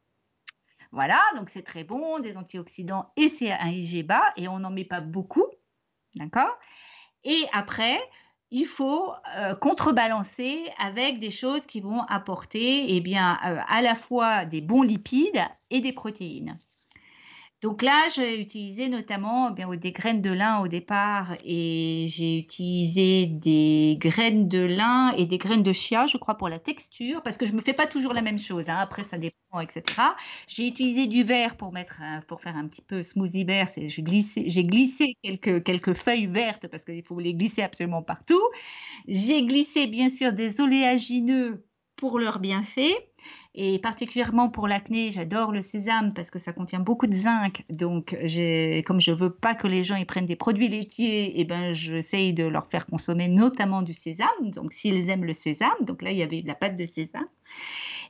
Voilà, 0.93 1.21
donc 1.37 1.51
c'est 1.51 1.63
très 1.63 1.85
bon, 1.85 2.21
des 2.21 2.37
antioxydants 2.37 3.13
et 3.17 3.29
c'est 3.29 3.53
un 3.53 3.69
IG 3.69 4.07
bas 4.07 4.33
et 4.37 4.49
on 4.49 4.61
n'en 4.61 4.71
met 4.71 4.85
pas 4.85 5.01
beaucoup. 5.01 5.47
D'accord? 6.15 6.59
Et 7.25 7.45
après, 7.53 7.99
il 8.51 8.65
faut 8.65 9.13
euh, 9.37 9.55
contrebalancer 9.55 10.71
avec 10.79 11.19
des 11.19 11.31
choses 11.31 11.67
qui 11.67 11.81
vont 11.81 12.03
apporter 12.03 12.95
eh 12.95 13.01
bien, 13.01 13.39
euh, 13.45 13.59
à 13.69 13.83
la 13.83 13.95
fois 13.95 14.47
des 14.47 14.61
bons 14.61 14.83
lipides 14.83 15.43
et 15.71 15.81
des 15.81 15.93
protéines. 15.93 16.59
Donc 17.67 17.83
là, 17.83 18.07
j'ai 18.15 18.41
utilisé 18.41 18.89
notamment 18.89 19.53
eh 19.53 19.77
des 19.77 19.91
graines 19.91 20.23
de 20.23 20.31
lin 20.31 20.61
au 20.61 20.69
départ 20.69 21.37
et 21.45 22.07
j'ai 22.09 22.39
utilisé 22.39 23.27
des 23.27 23.97
graines 23.99 24.47
de 24.47 24.61
lin 24.61 25.11
et 25.17 25.27
des 25.27 25.37
graines 25.37 25.65
de 25.65 25.73
chia, 25.73 26.07
je 26.07 26.17
crois, 26.17 26.37
pour 26.37 26.49
la 26.49 26.61
texture, 26.61 27.25
parce 27.25 27.37
que 27.37 27.45
je 27.45 27.51
ne 27.51 27.57
me 27.57 27.61
fais 27.61 27.73
pas 27.73 27.89
toujours 27.89 28.15
la 28.15 28.23
même 28.23 28.39
chose. 28.39 28.69
Hein. 28.69 28.77
Après, 28.79 29.03
ça 29.03 29.19
dépend, 29.19 29.59
etc. 29.59 29.83
J'ai 30.47 30.69
utilisé 30.69 31.09
du 31.09 31.25
verre 31.25 31.57
pour, 31.57 31.73
faire 31.73 32.57
un 32.57 32.69
petit 32.69 32.83
peu 32.83 33.03
smoothie 33.03 33.43
vert. 33.43 33.67
J'ai 33.77 34.03
glissé, 34.63 35.17
quelques, 35.25 35.65
quelques 35.65 35.95
feuilles 35.95 36.29
vertes 36.29 36.69
parce 36.69 36.85
qu'il 36.85 37.03
faut 37.03 37.19
les 37.19 37.35
glisser 37.35 37.63
absolument 37.63 38.05
partout. 38.05 38.49
J'ai 39.09 39.45
glissé, 39.45 39.89
bien 39.89 40.09
sûr, 40.09 40.33
des 40.33 40.61
oléagineux 40.61 41.67
pour 41.97 42.21
leurs 42.21 42.39
bienfaits. 42.39 42.95
Et 43.59 43.79
particulièrement 43.79 44.51
pour 44.51 44.69
l'acné, 44.69 45.11
j'adore 45.11 45.51
le 45.51 45.63
sésame 45.63 46.13
parce 46.13 46.31
que 46.31 46.39
ça 46.39 46.53
contient 46.53 46.79
beaucoup 46.79 47.07
de 47.07 47.15
zinc. 47.15 47.65
Donc, 47.71 48.11
comme 48.85 49.01
je 49.01 49.13
veux 49.13 49.31
pas 49.31 49.55
que 49.55 49.67
les 49.67 49.83
gens 49.83 49.97
ils 49.97 50.05
prennent 50.05 50.27
des 50.27 50.37
produits 50.37 50.69
laitiers, 50.69 51.39
et 51.39 51.41
eh 51.41 51.45
ben, 51.45 51.73
j'essaye 51.73 52.35
de 52.35 52.45
leur 52.45 52.67
faire 52.67 52.85
consommer 52.85 53.29
notamment 53.29 53.81
du 53.81 53.95
sésame. 53.95 54.51
Donc, 54.55 54.75
s'ils 54.75 55.09
aiment 55.09 55.25
le 55.25 55.33
sésame, 55.33 55.71
donc 55.81 56.03
là, 56.03 56.11
il 56.11 56.19
y 56.19 56.23
avait 56.23 56.43
de 56.43 56.47
la 56.47 56.55
pâte 56.55 56.77
de 56.77 56.85
sésame. 56.85 57.29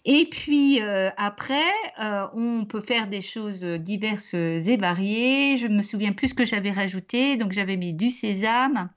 Et 0.05 0.29
puis 0.29 0.81
euh, 0.83 1.11
après, 1.17 1.71
euh, 2.01 2.27
on 2.35 2.65
peut 2.65 2.81
faire 2.81 3.07
des 3.07 3.21
choses 3.21 3.63
diverses 3.63 4.35
et 4.35 4.77
variées. 4.77 5.57
Je 5.59 5.69
me 5.69 5.83
souviens 5.83 6.13
plus 6.13 6.29
ce 6.29 6.35
que 6.35 6.45
j'avais 6.45 6.73
rajouté. 6.73 7.37
Donc, 7.37 7.53
j'avais 7.53 7.77
mis 7.77 7.95
du 7.95 8.11
sésame, 8.11 8.91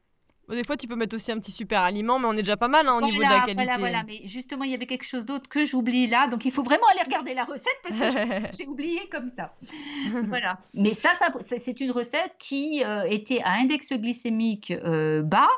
des 0.56 0.64
fois, 0.64 0.78
tu 0.78 0.88
peux 0.88 0.96
mettre 0.96 1.16
aussi 1.16 1.32
un 1.32 1.40
petit 1.40 1.52
super 1.52 1.82
aliment, 1.82 2.20
mais 2.20 2.28
on 2.28 2.34
est 2.34 2.38
déjà 2.44 2.58
pas 2.58 2.68
mal 2.68 2.88
hein, 2.88 2.98
au 2.98 3.02
niveau 3.02 3.20
de 3.20 3.30
la 3.30 3.42
qualité. 3.42 3.54
Voilà, 3.56 3.78
voilà. 3.78 4.04
Mais 4.06 4.22
justement, 4.26 4.64
il 4.64 4.72
y 4.72 4.74
avait 4.74 4.86
quelque 4.86 5.06
chose 5.06 5.26
d'autre 5.26 5.50
que 5.50 5.66
j'oublie 5.66 6.08
là. 6.08 6.28
Donc, 6.28 6.46
il 6.46 6.52
faut 6.52 6.64
vraiment 6.64 6.88
aller 6.92 7.04
regarder 7.04 7.34
la 7.34 7.44
recette 7.44 7.78
parce 7.84 7.98
que 7.98 8.58
j'ai 8.58 8.68
oublié 8.68 9.08
comme 9.12 9.30
ça. 9.30 9.56
voilà. 10.28 10.60
Mais 10.74 10.94
ça, 10.94 11.10
ça 11.16 11.30
c'est 11.40 11.80
une 11.80 11.92
recette 11.92 12.34
qui 12.40 12.84
euh, 12.84 13.04
était 13.04 13.42
à 13.44 13.54
index 13.60 13.94
glycémique 13.94 14.72
euh, 14.72 15.22
bas, 15.22 15.50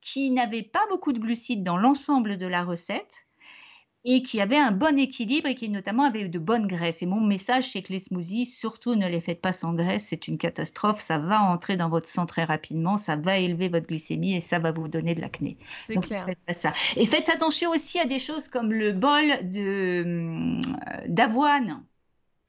qui 0.00 0.30
n'avait 0.30 0.62
pas 0.62 0.86
beaucoup 0.90 1.12
de 1.12 1.18
glucides 1.18 1.62
dans 1.62 1.78
l'ensemble 1.78 2.36
de 2.36 2.46
la 2.46 2.62
recette 2.62 3.24
et 4.04 4.22
qui 4.22 4.40
avait 4.40 4.58
un 4.58 4.70
bon 4.70 4.98
équilibre 4.98 5.48
et 5.48 5.54
qui 5.54 5.70
notamment 5.70 6.04
avait 6.04 6.28
de 6.28 6.38
bonnes 6.38 6.66
graisses. 6.66 7.02
Et 7.02 7.06
mon 7.06 7.20
message, 7.20 7.70
c'est 7.70 7.82
que 7.82 7.92
les 7.92 8.00
smoothies, 8.00 8.46
surtout 8.46 8.94
ne 8.94 9.06
les 9.06 9.20
faites 9.20 9.40
pas 9.40 9.52
sans 9.52 9.72
graisse, 9.72 10.08
c'est 10.08 10.28
une 10.28 10.36
catastrophe, 10.36 10.98
ça 10.98 11.18
va 11.18 11.42
entrer 11.42 11.76
dans 11.76 11.88
votre 11.88 12.08
sang 12.08 12.26
très 12.26 12.44
rapidement, 12.44 12.96
ça 12.96 13.16
va 13.16 13.38
élever 13.38 13.68
votre 13.68 13.86
glycémie 13.86 14.34
et 14.34 14.40
ça 14.40 14.58
va 14.58 14.72
vous 14.72 14.88
donner 14.88 15.14
de 15.14 15.22
l'acné. 15.22 15.56
Donc 15.94 16.04
clair. 16.04 16.26
Faites 16.26 16.38
pas 16.46 16.54
ça. 16.54 16.72
Et 16.96 17.06
faites 17.06 17.30
attention 17.30 17.70
aussi 17.70 17.98
à 17.98 18.04
des 18.04 18.18
choses 18.18 18.48
comme 18.48 18.72
le 18.72 18.92
bol 18.92 19.24
de 19.50 20.04
euh, 20.04 20.60
d'avoine. 21.08 21.82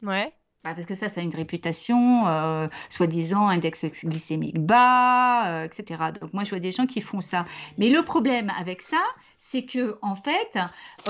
Ouais. 0.04 0.34
Bah, 0.66 0.74
parce 0.74 0.88
que 0.88 0.96
ça, 0.96 1.10
ça 1.10 1.22
a 1.22 1.24
une 1.24 1.36
réputation, 1.36 2.28
euh, 2.28 2.68
soi-disant 2.90 3.48
index 3.50 4.04
glycémique 4.04 4.58
bas, 4.58 5.62
euh, 5.62 5.64
etc. 5.66 6.06
Donc 6.20 6.34
moi, 6.34 6.44
je 6.44 6.50
vois 6.50 6.60
des 6.60 6.72
gens 6.72 6.88
qui 6.88 7.02
font 7.02 7.22
ça. 7.22 7.46
Mais 7.78 7.88
le 7.90 8.02
problème 8.02 8.52
avec 8.58 8.82
ça, 8.82 9.04
c'est 9.38 9.64
que 9.64 9.98
en 10.02 10.16
fait, 10.16 10.58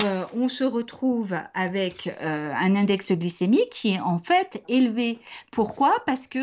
euh, 0.02 0.24
on 0.34 0.48
se 0.48 0.64
retrouve 0.64 1.36
avec 1.54 2.08
un 2.20 2.74
index 2.74 3.12
glycémique 3.12 3.70
qui 3.70 3.94
est 3.94 4.00
en 4.00 4.18
fait 4.18 4.62
élevé. 4.68 5.18
Pourquoi? 5.52 6.02
Parce 6.06 6.26
que 6.26 6.40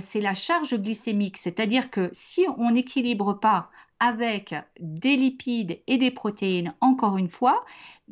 c'est 0.00 0.20
la 0.20 0.34
charge 0.34 0.76
glycémique, 0.76 1.36
c'est-à-dire 1.36 1.90
que 1.90 2.08
si 2.12 2.46
on 2.58 2.70
n'équilibre 2.70 3.34
pas 3.34 3.70
avec 4.00 4.54
des 4.80 5.16
lipides 5.16 5.80
et 5.86 5.96
des 5.96 6.10
protéines, 6.10 6.74
encore 6.80 7.16
une 7.16 7.28
fois, 7.28 7.64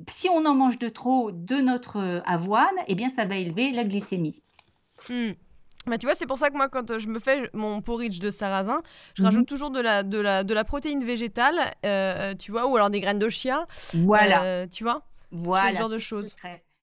si 0.08 0.28
on 0.28 0.44
en 0.46 0.54
mange 0.54 0.78
de 0.78 0.88
trop 0.88 1.30
de 1.32 1.56
notre 1.56 2.22
avoine, 2.26 2.74
eh 2.86 2.94
bien, 2.94 3.10
ça 3.10 3.24
va 3.26 3.36
élever 3.36 3.72
la 3.72 3.84
glycémie. 3.84 4.42
Hmm. 5.08 5.32
Bah, 5.86 5.98
tu 5.98 6.06
vois, 6.06 6.14
c'est 6.14 6.26
pour 6.26 6.38
ça 6.38 6.50
que 6.50 6.56
moi, 6.56 6.68
quand 6.68 6.98
je 6.98 7.08
me 7.08 7.18
fais 7.18 7.50
mon 7.54 7.80
porridge 7.82 8.20
de 8.20 8.30
sarrasin, 8.30 8.82
je 9.14 9.22
Mhm. 9.22 9.26
rajoute 9.26 9.46
toujours 9.48 9.70
de 9.70 9.80
la, 9.80 10.02
de 10.02 10.18
la, 10.18 10.44
de 10.44 10.54
la 10.54 10.64
protéine 10.64 11.04
végétale, 11.04 11.56
euh, 11.84 12.34
tu 12.34 12.52
vois, 12.52 12.66
ou 12.66 12.76
alors 12.76 12.90
des 12.90 13.00
graines 13.00 13.18
de 13.18 13.28
chia, 13.28 13.66
Voilà, 13.94 14.42
euh, 14.42 14.66
tu 14.68 14.84
vois. 14.84 15.02
voilà. 15.32 15.78
genre 15.80 15.88
de 15.88 15.98
choses. 15.98 16.34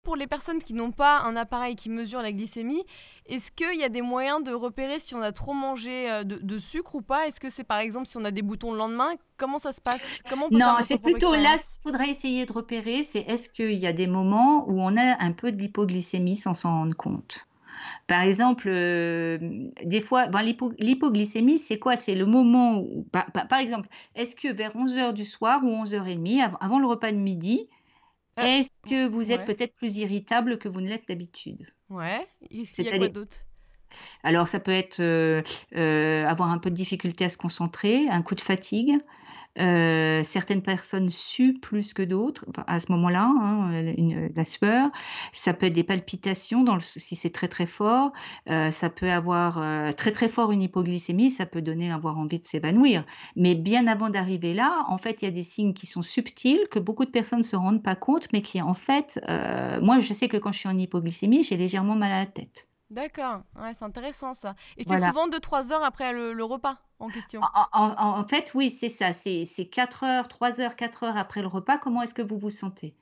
Pour 0.03 0.15
les 0.15 0.27
personnes 0.27 0.59
qui 0.59 0.73
n'ont 0.73 0.93
pas 0.93 1.19
un 1.19 1.35
appareil 1.35 1.75
qui 1.75 1.89
mesure 1.89 2.21
la 2.21 2.31
glycémie, 2.31 2.81
est-ce 3.25 3.51
qu'il 3.51 3.77
y 3.77 3.83
a 3.83 3.89
des 3.89 4.01
moyens 4.01 4.41
de 4.41 4.53
repérer 4.53 4.99
si 5.01 5.15
on 5.15 5.21
a 5.21 5.33
trop 5.33 5.51
mangé 5.53 6.09
euh, 6.09 6.23
de, 6.23 6.37
de 6.37 6.57
sucre 6.59 6.95
ou 6.95 7.01
pas? 7.01 7.27
Est-ce 7.27 7.41
que 7.41 7.49
c'est 7.49 7.65
par 7.65 7.79
exemple 7.79 8.05
si 8.07 8.15
on 8.15 8.23
a 8.23 8.31
des 8.31 8.41
boutons 8.41 8.71
le 8.71 8.77
lendemain 8.77 9.09
Comment 9.35 9.57
ça 9.57 9.73
se 9.73 9.81
passe? 9.81 10.21
Comment 10.29 10.45
on 10.45 10.49
peut 10.49 10.59
faire 10.59 10.67
Non, 10.69 10.77
c'est 10.81 10.97
plutôt 10.99 11.35
là, 11.35 11.57
ce 11.57 11.73
qu'il 11.73 11.81
faudrait 11.81 12.09
essayer 12.09 12.45
de 12.45 12.53
repérer, 12.53 13.03
c'est 13.03 13.19
est-ce 13.19 13.49
qu'il 13.49 13.73
y 13.73 13.85
a 13.85 13.91
des 13.91 14.07
moments 14.07 14.63
où 14.69 14.79
on 14.81 14.95
a 14.95 15.21
un 15.21 15.33
peu 15.33 15.51
de 15.51 15.57
l'hypoglycémie 15.57 16.37
sans 16.37 16.53
s'en 16.53 16.69
rendre 16.71 16.95
compte? 16.95 17.39
Par 18.07 18.21
exemple, 18.21 18.67
euh, 18.69 19.37
des 19.83 20.01
fois, 20.01 20.27
ben, 20.27 20.41
l'hypo- 20.41 20.73
l'hypoglycémie, 20.79 21.57
c'est 21.57 21.79
quoi? 21.79 21.95
C'est 21.95 22.15
le 22.15 22.25
moment 22.25 22.79
où, 22.79 23.05
par, 23.11 23.59
exemple, 23.59 23.89
est-ce 24.15 24.35
que 24.35 24.47
vers 24.47 24.75
11 24.75 24.97
heures 24.97 25.13
du 25.13 25.25
soir 25.25 25.61
ou 25.63 25.69
11h30, 25.69 26.41
avant, 26.41 26.57
avant 26.57 26.79
le 26.79 26.87
repas 26.87 27.11
de 27.11 27.17
midi, 27.17 27.67
Ah, 28.35 28.47
est-ce 28.47 28.79
que 28.81 29.07
vous 29.07 29.31
êtes 29.31 29.39
ouais. 29.39 29.45
peut-être 29.45 29.73
plus 29.75 29.97
irritable 29.97 30.57
que 30.57 30.69
vous 30.69 30.81
ne 30.81 30.87
l'êtes 30.87 31.07
d'habitude? 31.07 31.65
Ouais. 31.89 32.27
Est-ce 32.51 32.73
qu'il 32.73 32.85
y 32.85 32.89
a 32.89 32.97
quoi 32.97 33.09
d'autre? 33.09 33.37
Alors, 34.23 34.47
ça 34.47 34.59
peut 34.59 34.71
être 34.71 34.99
euh, 34.99 35.41
euh, 35.75 36.25
avoir 36.25 36.49
un 36.49 36.57
peu 36.57 36.69
de 36.69 36.75
difficulté 36.75 37.25
à 37.25 37.29
se 37.29 37.37
concentrer, 37.37 38.09
un 38.09 38.21
coup 38.21 38.35
de 38.35 38.41
fatigue. 38.41 38.97
Euh, 39.59 40.23
certaines 40.23 40.61
personnes 40.61 41.09
suent 41.09 41.53
plus 41.53 41.93
que 41.93 42.01
d'autres 42.03 42.45
enfin, 42.49 42.63
à 42.67 42.79
ce 42.79 42.91
moment-là, 42.91 43.23
hein, 43.41 43.71
une- 43.97 44.29
la 44.35 44.45
sueur. 44.45 44.89
Ça 45.33 45.53
peut 45.53 45.65
être 45.67 45.73
des 45.73 45.83
palpitations 45.83 46.63
dans 46.63 46.75
le- 46.75 46.79
si 46.81 47.15
c'est 47.15 47.29
très 47.31 47.47
très 47.47 47.65
fort. 47.65 48.11
Euh, 48.49 48.71
ça 48.71 48.89
peut 48.89 49.09
avoir 49.09 49.57
euh, 49.59 49.91
très 49.91 50.11
très 50.11 50.29
fort 50.29 50.51
une 50.51 50.61
hypoglycémie. 50.61 51.29
Ça 51.31 51.45
peut 51.45 51.61
donner 51.61 51.91
avoir 51.91 52.17
envie 52.17 52.39
de 52.39 52.45
s'évanouir. 52.45 53.05
Mais 53.35 53.55
bien 53.55 53.87
avant 53.87 54.09
d'arriver 54.09 54.53
là, 54.53 54.85
en 54.89 54.97
fait, 54.97 55.21
il 55.21 55.25
y 55.25 55.27
a 55.27 55.31
des 55.31 55.43
signes 55.43 55.73
qui 55.73 55.87
sont 55.87 56.01
subtils 56.01 56.67
que 56.71 56.79
beaucoup 56.79 57.05
de 57.05 57.11
personnes 57.11 57.39
ne 57.39 57.43
se 57.43 57.55
rendent 57.55 57.83
pas 57.83 57.95
compte, 57.95 58.27
mais 58.33 58.41
qui 58.41 58.61
en 58.61 58.73
fait, 58.73 59.19
euh, 59.29 59.79
moi, 59.81 59.99
je 59.99 60.13
sais 60.13 60.27
que 60.27 60.37
quand 60.37 60.51
je 60.51 60.59
suis 60.59 60.69
en 60.69 60.77
hypoglycémie, 60.77 61.43
j'ai 61.43 61.57
légèrement 61.57 61.95
mal 61.95 62.11
à 62.11 62.19
la 62.19 62.25
tête. 62.25 62.66
D'accord. 62.89 63.41
Ouais, 63.55 63.73
c'est 63.73 63.83
intéressant 63.83 64.33
ça. 64.33 64.55
Et 64.77 64.83
c'est 64.83 64.89
Voilà. 64.89 65.07
souvent 65.09 65.27
2-3 65.27 65.71
heures 65.73 65.83
après 65.83 66.13
le, 66.13 66.33
le 66.33 66.43
repas 66.43 66.77
en 66.99 67.09
question. 67.09 67.41
En, 67.41 67.65
en- 67.73 67.95
en- 67.97 68.19
en 68.19 68.27
fait, 68.27 68.51
oui, 68.55 68.69
c'est 68.69 68.89
ça. 68.89 69.13
C'est 69.13 69.45
c'est 69.45 69.65
4 69.65 70.03
heures, 70.03 70.27
3 70.27 70.59
heures, 70.61 70.75
4 70.75 71.03
heures 71.03 71.17
après 71.17 71.41
le 71.41 71.47
repas. 71.47 71.77
Comment 71.77 72.01
est-ce 72.03 72.13
que 72.13 72.21
vous 72.21 72.37
vous 72.37 72.49
sentez? 72.49 72.95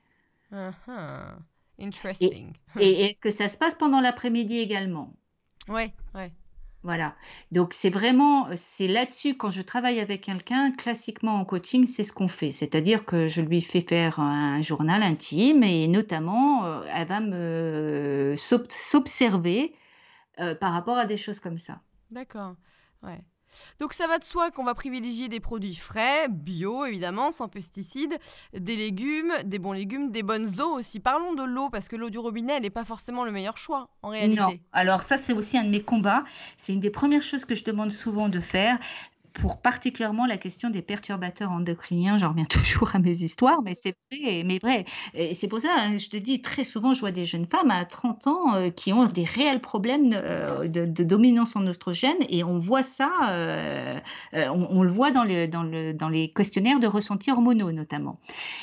Uh-huh. 0.52 1.36
Interesting. 1.80 2.52
Et 2.78 3.04
est-ce 3.04 3.20
que 3.20 3.30
ça 3.30 3.48
se 3.48 3.56
passe 3.56 3.74
pendant 3.74 4.00
l'après-midi 4.00 4.58
également? 4.58 5.12
Ouais, 5.68 5.92
ouais. 6.14 6.32
Voilà. 6.86 7.16
Donc, 7.50 7.74
c'est 7.74 7.90
vraiment, 7.90 8.46
c'est 8.54 8.86
là-dessus, 8.86 9.36
quand 9.36 9.50
je 9.50 9.60
travaille 9.60 9.98
avec 9.98 10.20
quelqu'un, 10.20 10.70
classiquement 10.70 11.34
en 11.34 11.44
coaching, 11.44 11.84
c'est 11.84 12.04
ce 12.04 12.12
qu'on 12.12 12.28
fait. 12.28 12.52
C'est-à-dire 12.52 13.04
que 13.04 13.26
je 13.26 13.40
lui 13.40 13.60
fais 13.60 13.80
faire 13.80 14.20
un 14.20 14.62
journal 14.62 15.02
intime 15.02 15.64
et 15.64 15.88
notamment, 15.88 16.64
euh, 16.64 16.82
elle 16.94 17.08
va 17.08 17.18
me 17.20 18.34
s'ob- 18.36 18.70
s'observer 18.70 19.74
euh, 20.38 20.54
par 20.54 20.72
rapport 20.72 20.96
à 20.96 21.06
des 21.06 21.16
choses 21.16 21.40
comme 21.40 21.58
ça. 21.58 21.80
D'accord. 22.12 22.54
Ouais. 23.02 23.20
Donc 23.80 23.92
ça 23.92 24.06
va 24.06 24.18
de 24.18 24.24
soi 24.24 24.50
qu'on 24.50 24.64
va 24.64 24.74
privilégier 24.74 25.28
des 25.28 25.40
produits 25.40 25.74
frais, 25.74 26.28
bio 26.28 26.84
évidemment, 26.84 27.32
sans 27.32 27.48
pesticides, 27.48 28.18
des 28.52 28.76
légumes, 28.76 29.32
des 29.44 29.58
bons 29.58 29.72
légumes, 29.72 30.10
des 30.10 30.22
bonnes 30.22 30.60
eaux 30.60 30.74
aussi. 30.78 31.00
Parlons 31.00 31.34
de 31.34 31.42
l'eau 31.44 31.70
parce 31.70 31.88
que 31.88 31.96
l'eau 31.96 32.10
du 32.10 32.18
robinet, 32.18 32.54
elle 32.56 32.62
n'est 32.62 32.70
pas 32.70 32.84
forcément 32.84 33.24
le 33.24 33.32
meilleur 33.32 33.56
choix 33.58 33.88
en 34.02 34.08
Non. 34.08 34.12
réalité. 34.12 34.60
Alors 34.72 35.00
ça, 35.00 35.16
c'est 35.16 35.32
aussi 35.32 35.58
un 35.58 35.64
de 35.64 35.70
mes 35.70 35.82
combats. 35.82 36.24
C'est 36.56 36.72
une 36.72 36.80
des 36.80 36.90
premières 36.90 37.22
choses 37.22 37.44
que 37.44 37.54
je 37.54 37.64
demande 37.64 37.90
souvent 37.90 38.28
de 38.28 38.40
faire 38.40 38.78
pour 39.40 39.60
particulièrement 39.60 40.26
la 40.26 40.38
question 40.38 40.70
des 40.70 40.82
perturbateurs 40.82 41.50
endocriniens. 41.50 42.18
J'en 42.18 42.30
reviens 42.30 42.44
toujours 42.48 42.94
à 42.94 42.98
mes 42.98 43.22
histoires, 43.22 43.62
mais 43.62 43.74
c'est 43.74 43.94
vrai, 44.10 44.42
mais 44.44 44.58
vrai. 44.58 44.84
Et 45.14 45.34
c'est 45.34 45.48
pour 45.48 45.60
ça, 45.60 45.68
hein, 45.76 45.96
je 45.96 46.08
te 46.08 46.16
dis, 46.16 46.40
très 46.40 46.64
souvent, 46.64 46.94
je 46.94 47.00
vois 47.00 47.12
des 47.12 47.24
jeunes 47.24 47.46
femmes 47.46 47.70
à 47.70 47.84
30 47.84 48.26
ans 48.26 48.54
euh, 48.54 48.70
qui 48.70 48.92
ont 48.92 49.06
des 49.06 49.24
réels 49.24 49.60
problèmes 49.60 50.10
euh, 50.14 50.68
de, 50.68 51.04
dominance 51.04 51.54
en 51.56 51.66
oestrogène 51.66 52.16
et 52.28 52.42
on 52.42 52.58
voit 52.58 52.82
ça, 52.82 53.10
euh, 53.30 54.00
on, 54.32 54.82
le 54.82 54.90
voit 54.90 55.10
dans, 55.10 55.24
le, 55.24 55.46
dans, 55.46 55.62
le, 55.62 55.92
dans 55.92 56.08
les 56.08 56.30
questionnaires 56.30 56.80
de 56.80 56.86
ressenti 56.86 57.30
hormonaux 57.30 57.70
notamment. 57.72 58.14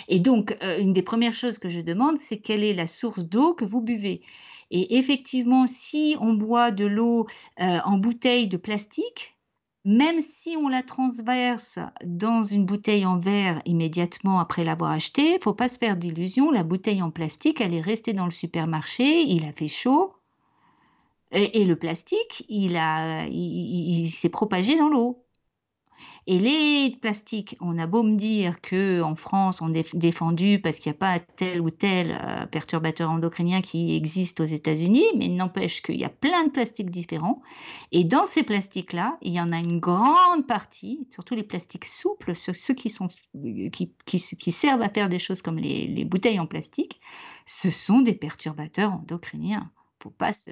Et 0.08 0.20
donc, 0.20 0.58
une 0.62 0.94
des 0.94 1.02
premières 1.02 1.34
choses 1.34 1.58
que 1.58 1.70
je 1.70 1.80
demande, 1.80 2.18
c'est 2.20 2.38
quelle 2.38 2.64
est 2.64 2.74
la 2.74 2.88
source 2.88 3.24
d'eau 3.24 3.54
que 3.54 3.66
vous 3.66 3.82
buvez. 3.82 4.22
Et 4.72 4.98
effectivement, 4.98 5.68
si 5.68 6.18
on 6.20 6.34
boit 6.34 6.72
de 6.72 6.86
l'eau 6.86 7.28
en 7.60 7.98
bouteille 7.98 8.48
de 8.48 8.58
plastique, 8.58 9.33
même 9.86 10.22
si 10.22 10.56
on 10.58 10.70
la 10.70 10.82
transverse 10.82 11.80
dans 12.06 12.42
une 12.42 12.66
bouteille 12.66 13.06
en 13.06 13.20
verre 13.20 13.62
immédiatement 13.66 14.40
après 14.40 14.64
l'avoir 14.64 14.92
achetée, 14.92 15.40
faut 15.42 15.54
pas 15.54 15.68
se 15.68 15.78
faire 15.78 15.98
d'illusions, 15.98 16.52
la 16.52 16.64
bouteille 16.64 17.02
en 17.02 17.12
plastique, 17.12 17.60
elle 17.60 17.74
est 17.74 17.82
restée 17.82 18.14
dans 18.14 18.26
le 18.26 18.32
supermarché, 18.32 19.24
il 19.24 19.46
a 19.46 19.52
fait 19.52 19.68
chaud, 19.68 20.14
et, 21.36 21.66
le 21.66 21.76
plastique, 21.76 22.46
il, 22.48 22.78
a, 22.78 23.26
il 23.26 24.06
s'est 24.12 24.30
propagé 24.30 24.78
dans 24.78 24.88
l'eau. 24.88 25.26
Et 26.26 26.40
les 26.40 26.96
plastiques, 27.02 27.58
on 27.60 27.78
a 27.78 27.86
beau 27.86 28.02
me 28.02 28.16
dire 28.16 28.62
que 28.62 29.02
en 29.02 29.16
France, 29.16 29.62
on 29.62 29.74
est 29.74 29.96
défendu 29.96 30.60
parce 30.60 30.80
qu'il 30.80 30.92
n'y 30.92 30.96
a 30.96 31.00
pas 31.00 31.20
tel 31.20 31.60
ou 31.60 31.70
tel 31.70 32.18
euh, 32.18 32.46
perturbateur 32.46 33.12
endocrinien 33.12 33.62
qui 33.62 33.96
existe 33.96 34.40
aux 34.40 34.46
États-Unis, 34.46 35.06
mais 35.18 35.26
il 35.26 35.36
n'empêche 35.36 35.82
qu'il 35.82 35.98
y 35.98 36.06
a 36.06 36.10
plein 36.10 36.46
de 36.46 36.50
plastiques 36.50 36.90
différents. 36.90 37.42
Et 37.92 38.06
dans 38.06 38.26
ces 38.26 38.44
plastiques-là, 38.44 39.18
il 39.22 39.34
y 39.34 39.42
en 39.42 39.52
a 39.52 39.58
une 39.58 39.80
grande 39.80 40.48
partie, 40.48 41.08
surtout 41.12 41.36
les 41.36 41.44
plastiques 41.44 41.86
souples, 41.86 42.34
ceux, 42.36 42.74
qui, 42.74 42.90
sont, 42.90 43.08
qui, 43.74 43.92
qui, 44.06 44.52
servent 44.52 44.82
à 44.82 44.90
faire 44.90 45.10
des 45.10 45.20
choses 45.20 45.42
comme 45.42 45.58
les, 45.58 45.88
les 45.88 46.06
bouteilles 46.06 46.40
en 46.40 46.48
plastique, 46.48 47.02
ce 47.46 47.70
sont 47.70 48.00
des 48.00 48.14
perturbateurs 48.14 48.94
endocriniens. 48.94 49.70
Pas 50.18 50.34
se... 50.34 50.52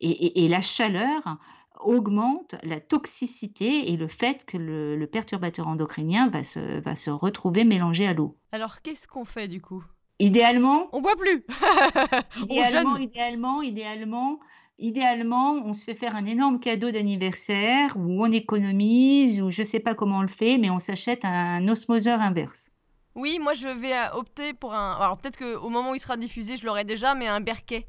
et 0.00 0.46
la 0.46 0.60
chaleur 0.60 1.38
augmente 1.80 2.54
la 2.62 2.80
toxicité 2.80 3.90
et 3.92 3.96
le 3.96 4.08
fait 4.08 4.44
que 4.44 4.56
le, 4.56 4.96
le 4.96 5.06
perturbateur 5.06 5.68
endocrinien 5.68 6.28
va 6.28 6.44
se, 6.44 6.80
va 6.80 6.96
se 6.96 7.10
retrouver 7.10 7.64
mélangé 7.64 8.06
à 8.06 8.14
l'eau. 8.14 8.36
Alors 8.52 8.82
qu'est-ce 8.82 9.08
qu'on 9.08 9.24
fait 9.24 9.48
du 9.48 9.60
coup? 9.60 9.84
Idéalement, 10.20 10.88
On 10.92 11.00
boit 11.00 11.16
plus 11.16 11.44
On 12.40 12.44
idéalement, 12.44 12.94
jeûne 12.94 13.02
idéalement, 13.02 13.62
idéalement, 13.62 14.40
idéalement, 14.78 15.52
on 15.54 15.72
se 15.72 15.84
fait 15.84 15.94
faire 15.94 16.14
un 16.14 16.24
énorme 16.24 16.60
cadeau 16.60 16.90
d'anniversaire 16.92 17.96
où 17.96 18.24
on 18.24 18.30
économise 18.30 19.42
ou 19.42 19.50
je 19.50 19.62
sais 19.62 19.80
pas 19.80 19.94
comment 19.94 20.18
on 20.18 20.22
le 20.22 20.28
fait, 20.28 20.58
mais 20.58 20.70
on 20.70 20.78
s'achète 20.78 21.24
un 21.24 21.66
osmoseur 21.68 22.20
inverse. 22.20 22.70
Oui, 23.16 23.38
moi 23.40 23.54
je 23.54 23.68
vais 23.68 23.94
opter 24.12 24.54
pour 24.54 24.74
un... 24.74 24.96
Alors 25.00 25.18
peut-être 25.18 25.38
qu'au 25.38 25.68
moment 25.68 25.90
où 25.90 25.94
il 25.94 26.00
sera 26.00 26.16
diffusé, 26.16 26.56
je 26.56 26.64
l'aurai 26.66 26.84
déjà, 26.84 27.14
mais 27.14 27.26
un 27.26 27.40
Berquet. 27.40 27.86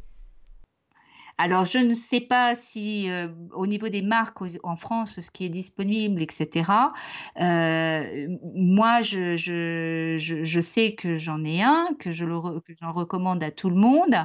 Alors, 1.38 1.66
je 1.66 1.80
ne 1.80 1.94
sais 1.94 2.22
pas 2.22 2.56
si 2.56 3.10
euh, 3.10 3.28
au 3.54 3.68
niveau 3.68 3.90
des 3.90 4.02
marques 4.02 4.42
aux- 4.42 4.48
en 4.64 4.76
France, 4.78 5.20
ce 5.20 5.30
qui 5.32 5.46
est 5.46 5.50
disponible, 5.50 6.22
etc. 6.22 6.94
Euh, 7.42 8.28
moi, 8.54 9.02
je, 9.02 9.36
je, 9.36 10.16
je, 10.18 10.44
je 10.44 10.62
sais 10.62 10.96
que 10.96 11.18
j'en 11.18 11.44
ai 11.44 11.62
un, 11.62 11.90
que 12.00 12.12
je 12.12 12.26
j'en 12.26 12.94
recommande 12.94 13.44
à 13.44 13.52
tout 13.52 13.70
le 13.70 13.76
monde. 13.76 14.16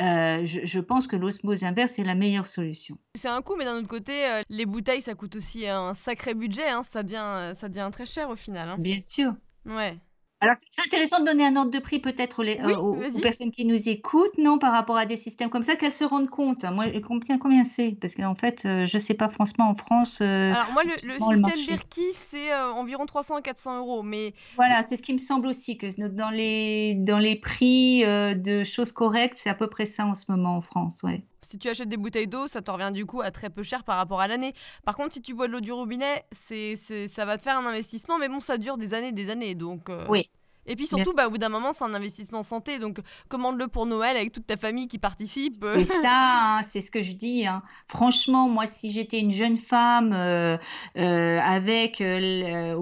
Euh, 0.00 0.44
je, 0.44 0.80
pense 0.80 1.06
que 1.06 1.16
l'osmose 1.16 1.64
inverse 1.64 1.98
est 1.98 2.04
la 2.04 2.14
meilleure 2.14 2.48
solution. 2.48 2.98
C'est 3.14 3.28
un 3.28 3.42
coût, 3.42 3.54
mais 3.56 3.64
d'un 3.64 3.76
autre 3.78 3.88
côté, 3.88 4.42
les 4.48 4.66
bouteilles, 4.66 5.02
ça 5.02 5.14
coûte 5.14 5.36
aussi 5.36 5.66
un 5.68 5.94
sacré 5.94 6.34
budget. 6.34 6.68
hein, 6.68 6.82
Ça, 6.82 7.02
devient, 7.02 7.52
ça 7.54 7.68
devient 7.68 7.88
très 7.92 8.06
cher 8.06 8.28
au 8.30 8.36
final. 8.36 8.68
hein. 8.70 8.76
Bien 8.78 9.00
sûr. 9.00 9.32
Ouais. 9.64 9.96
Alors, 10.40 10.54
ce 10.56 10.64
serait 10.70 10.86
intéressant 10.86 11.20
de 11.20 11.24
donner 11.24 11.46
un 11.46 11.56
ordre 11.56 11.70
de 11.70 11.78
prix 11.78 11.98
peut-être 11.98 12.40
aux, 12.40 12.42
les- 12.42 12.60
Oui, 12.62 12.72
euh, 12.74 12.76
aux- 12.76 12.96
aux 12.96 13.00
vas-y. 13.00 13.20
personnes 13.22 13.50
qui 13.50 13.64
nous 13.64 13.88
écoutent, 13.88 14.36
non, 14.36 14.58
par 14.58 14.72
rapport 14.72 14.98
à 14.98 15.06
des 15.06 15.16
systèmes 15.16 15.48
comme 15.48 15.62
ça, 15.62 15.76
qu'elles 15.76 15.94
se 15.94 16.04
rendent 16.04 16.28
compte. 16.28 16.64
Moi, 16.64 16.84
combien, 17.02 17.38
combien 17.38 17.64
c'est? 17.64 17.96
Parce 17.98 18.14
qu'en 18.14 18.34
fait, 18.34 18.64
euh, 18.66 18.84
je 18.84 18.98
ne 18.98 19.02
sais 19.02 19.14
pas 19.14 19.30
franchement 19.30 19.70
en 19.70 19.74
France. 19.74 20.20
euh, 20.20 20.52
Alors 20.52 20.72
moi, 20.72 20.84
le, 20.84 20.90
le 21.06 21.18
système. 21.18 21.42
Berkey, 21.66 22.10
c'est 22.12 22.52
euh, 22.52 22.70
environ 22.72 23.06
300 23.06 23.36
à 23.36 23.40
400 23.42 23.78
euros. 23.78 24.02
Mais 24.02 24.34
Voilà, 24.56 24.82
c'est 24.82 24.96
ce 24.98 25.02
qui 25.02 25.14
me 25.14 25.18
semble 25.18 25.46
aussi, 25.46 25.78
que 25.78 25.86
dans 26.10 26.30
les, 26.30 26.94
dans 26.96 27.18
les 27.18 27.36
prix 27.36 28.02
de 28.04 28.62
choses 28.62 28.92
correctes, 28.92 29.38
c'est 29.38 29.48
à 29.50 29.54
peu 29.54 29.68
près 29.68 29.86
ça 29.86 30.04
en 30.04 30.14
ce 30.14 30.26
moment 30.28 30.56
en 30.56 30.60
France. 30.60 31.02
Ouais. 31.02 31.24
Si 31.46 31.58
tu 31.58 31.68
achètes 31.68 31.88
des 31.88 31.96
bouteilles 31.96 32.26
d'eau, 32.26 32.46
ça 32.46 32.60
te 32.60 32.70
revient 32.70 32.90
du 32.92 33.06
coup 33.06 33.20
à 33.20 33.30
très 33.30 33.50
peu 33.50 33.62
cher 33.62 33.84
par 33.84 33.96
rapport 33.96 34.20
à 34.20 34.28
l'année. 34.28 34.52
Par 34.84 34.96
contre, 34.96 35.14
si 35.14 35.22
tu 35.22 35.34
bois 35.34 35.46
de 35.46 35.52
l'eau 35.52 35.60
du 35.60 35.72
robinet, 35.72 36.24
c'est, 36.32 36.76
ça 36.76 37.24
va 37.24 37.38
te 37.38 37.42
faire 37.42 37.58
un 37.58 37.66
investissement, 37.66 38.18
mais 38.18 38.28
bon, 38.28 38.40
ça 38.40 38.58
dure 38.58 38.76
des 38.76 38.94
années 38.94 39.08
et 39.08 39.12
des 39.12 39.30
années. 39.30 39.54
Donc, 39.54 39.88
euh, 39.88 40.06
Oui. 40.08 40.30
Et 40.66 40.76
puis 40.76 40.86
surtout, 40.86 41.12
bah, 41.16 41.26
au 41.26 41.30
bout 41.30 41.38
d'un 41.38 41.48
moment, 41.48 41.72
c'est 41.72 41.84
un 41.84 41.94
investissement 41.94 42.42
santé. 42.42 42.78
Donc, 42.78 42.98
commande-le 43.28 43.68
pour 43.68 43.86
Noël 43.86 44.16
avec 44.16 44.32
toute 44.32 44.46
ta 44.46 44.56
famille 44.56 44.88
qui 44.88 44.98
participe. 44.98 45.54
C'est 45.60 45.86
ça, 46.02 46.58
hein, 46.58 46.62
c'est 46.62 46.80
ce 46.80 46.90
que 46.90 47.02
je 47.02 47.12
dis. 47.12 47.46
Hein. 47.46 47.62
Franchement, 47.86 48.48
moi, 48.48 48.66
si 48.66 48.90
j'étais 48.90 49.20
une 49.20 49.30
jeune 49.30 49.56
femme 49.56 50.12
euh, 50.12 50.56
euh, 50.98 51.38
avec 51.40 52.00
euh, 52.00 52.76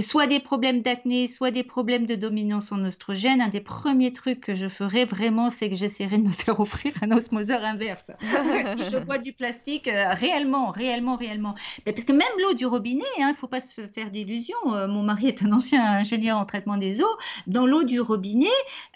soit 0.00 0.26
des 0.26 0.40
problèmes 0.40 0.82
d'acné, 0.82 1.28
soit 1.28 1.50
des 1.50 1.62
problèmes 1.62 2.06
de 2.06 2.14
dominance 2.14 2.72
en 2.72 2.82
oestrogène, 2.84 3.40
un 3.40 3.48
des 3.48 3.60
premiers 3.60 4.12
trucs 4.12 4.40
que 4.40 4.54
je 4.54 4.68
ferais 4.68 5.04
vraiment, 5.04 5.50
c'est 5.50 5.68
que 5.68 5.76
j'essaierais 5.76 6.18
de 6.18 6.24
me 6.24 6.32
faire 6.32 6.58
offrir 6.60 6.94
un 7.02 7.10
osmoseur 7.10 7.62
inverse. 7.64 8.10
si 8.20 8.84
je 8.90 8.98
bois 8.98 9.18
du 9.18 9.32
plastique, 9.32 9.88
réellement, 9.92 10.70
réellement, 10.70 11.16
réellement. 11.16 11.54
parce 11.84 12.04
que 12.04 12.12
même 12.12 12.22
l'eau 12.42 12.54
du 12.54 12.66
robinet, 12.66 13.04
hein, 13.18 13.28
il 13.28 13.32
ne 13.32 13.34
faut 13.34 13.48
pas 13.48 13.60
se 13.60 13.82
faire 13.86 14.10
d'illusions. 14.10 14.56
mon 14.64 15.02
mari 15.02 15.28
est 15.28 15.42
un 15.42 15.52
ancien 15.52 15.84
ingénieur 15.84 16.38
en 16.38 16.44
traitement 16.44 16.61
des 16.78 17.02
eaux, 17.02 17.16
dans 17.46 17.66
l'eau 17.66 17.84
du 17.84 18.00
robinet, 18.00 18.46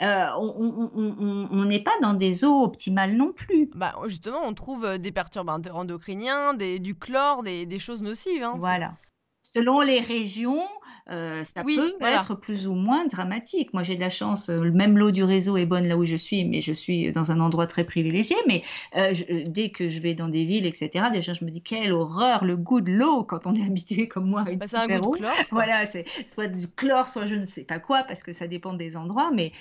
euh, 0.02 0.26
on 0.38 1.64
n'est 1.64 1.82
pas 1.82 1.96
dans 2.02 2.14
des 2.14 2.44
eaux 2.44 2.62
optimales 2.62 3.12
non 3.16 3.32
plus. 3.32 3.70
Bah, 3.74 3.94
justement, 4.06 4.40
on 4.44 4.54
trouve 4.54 4.84
euh, 4.84 4.98
des 4.98 5.12
perturbateurs 5.12 5.76
endocriniens, 5.76 6.54
des, 6.54 6.78
du 6.78 6.94
chlore, 6.94 7.42
des, 7.42 7.66
des 7.66 7.78
choses 7.78 8.02
nocives. 8.02 8.42
Hein, 8.42 8.54
voilà. 8.58 8.94
Selon 9.42 9.80
les 9.80 10.00
régions, 10.00 10.62
euh, 11.08 11.44
ça 11.44 11.62
peut 11.62 11.94
être 12.00 12.34
plus 12.34 12.66
ou 12.66 12.74
moins 12.74 13.06
dramatique. 13.06 13.72
Moi, 13.72 13.82
j'ai 13.82 13.94
de 13.94 14.00
la 14.00 14.08
chance, 14.08 14.48
euh, 14.48 14.70
même 14.72 14.98
l'eau 14.98 15.12
du 15.12 15.22
réseau 15.22 15.56
est 15.56 15.66
bonne 15.66 15.86
là 15.86 15.96
où 15.96 16.04
je 16.04 16.16
suis, 16.16 16.44
mais 16.44 16.60
je 16.60 16.72
suis 16.72 17.12
dans 17.12 17.30
un 17.30 17.40
endroit 17.40 17.66
très 17.66 17.84
privilégié. 17.84 18.36
Mais 18.48 18.62
euh, 18.96 19.12
dès 19.46 19.70
que 19.70 19.88
je 19.88 20.00
vais 20.00 20.14
dans 20.14 20.28
des 20.28 20.44
villes, 20.44 20.66
etc., 20.66 21.06
déjà, 21.12 21.32
je 21.32 21.44
me 21.44 21.50
dis 21.50 21.62
quelle 21.62 21.92
horreur, 21.92 22.44
le 22.44 22.56
goût 22.56 22.80
de 22.80 22.90
l'eau 22.90 23.22
quand 23.22 23.46
on 23.46 23.54
est 23.54 23.62
habitué 23.66 24.08
comme 24.08 24.28
moi. 24.28 24.44
Bah, 24.56 24.66
c'est 24.66 24.76
un 24.76 24.88
goût 24.98 25.12
de 25.12 25.18
chlore. 25.18 25.34
Voilà, 25.50 25.86
c'est 25.86 26.04
soit 26.26 26.48
du 26.48 26.66
chlore, 26.66 27.08
soit 27.08 27.26
je 27.26 27.36
ne 27.36 27.46
sais 27.46 27.64
pas 27.64 27.78
quoi, 27.78 28.02
parce 28.02 28.22
que 28.22 28.32
ça 28.32 28.48
dépend 28.48 28.74
des 28.74 28.96
endroits. 28.96 29.30
Mais 29.32 29.52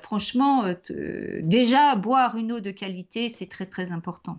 franchement, 0.00 0.64
déjà, 1.42 1.96
boire 1.96 2.36
une 2.36 2.52
eau 2.52 2.60
de 2.60 2.70
qualité, 2.70 3.28
c'est 3.28 3.46
très, 3.46 3.66
très 3.66 3.92
important. 3.92 4.38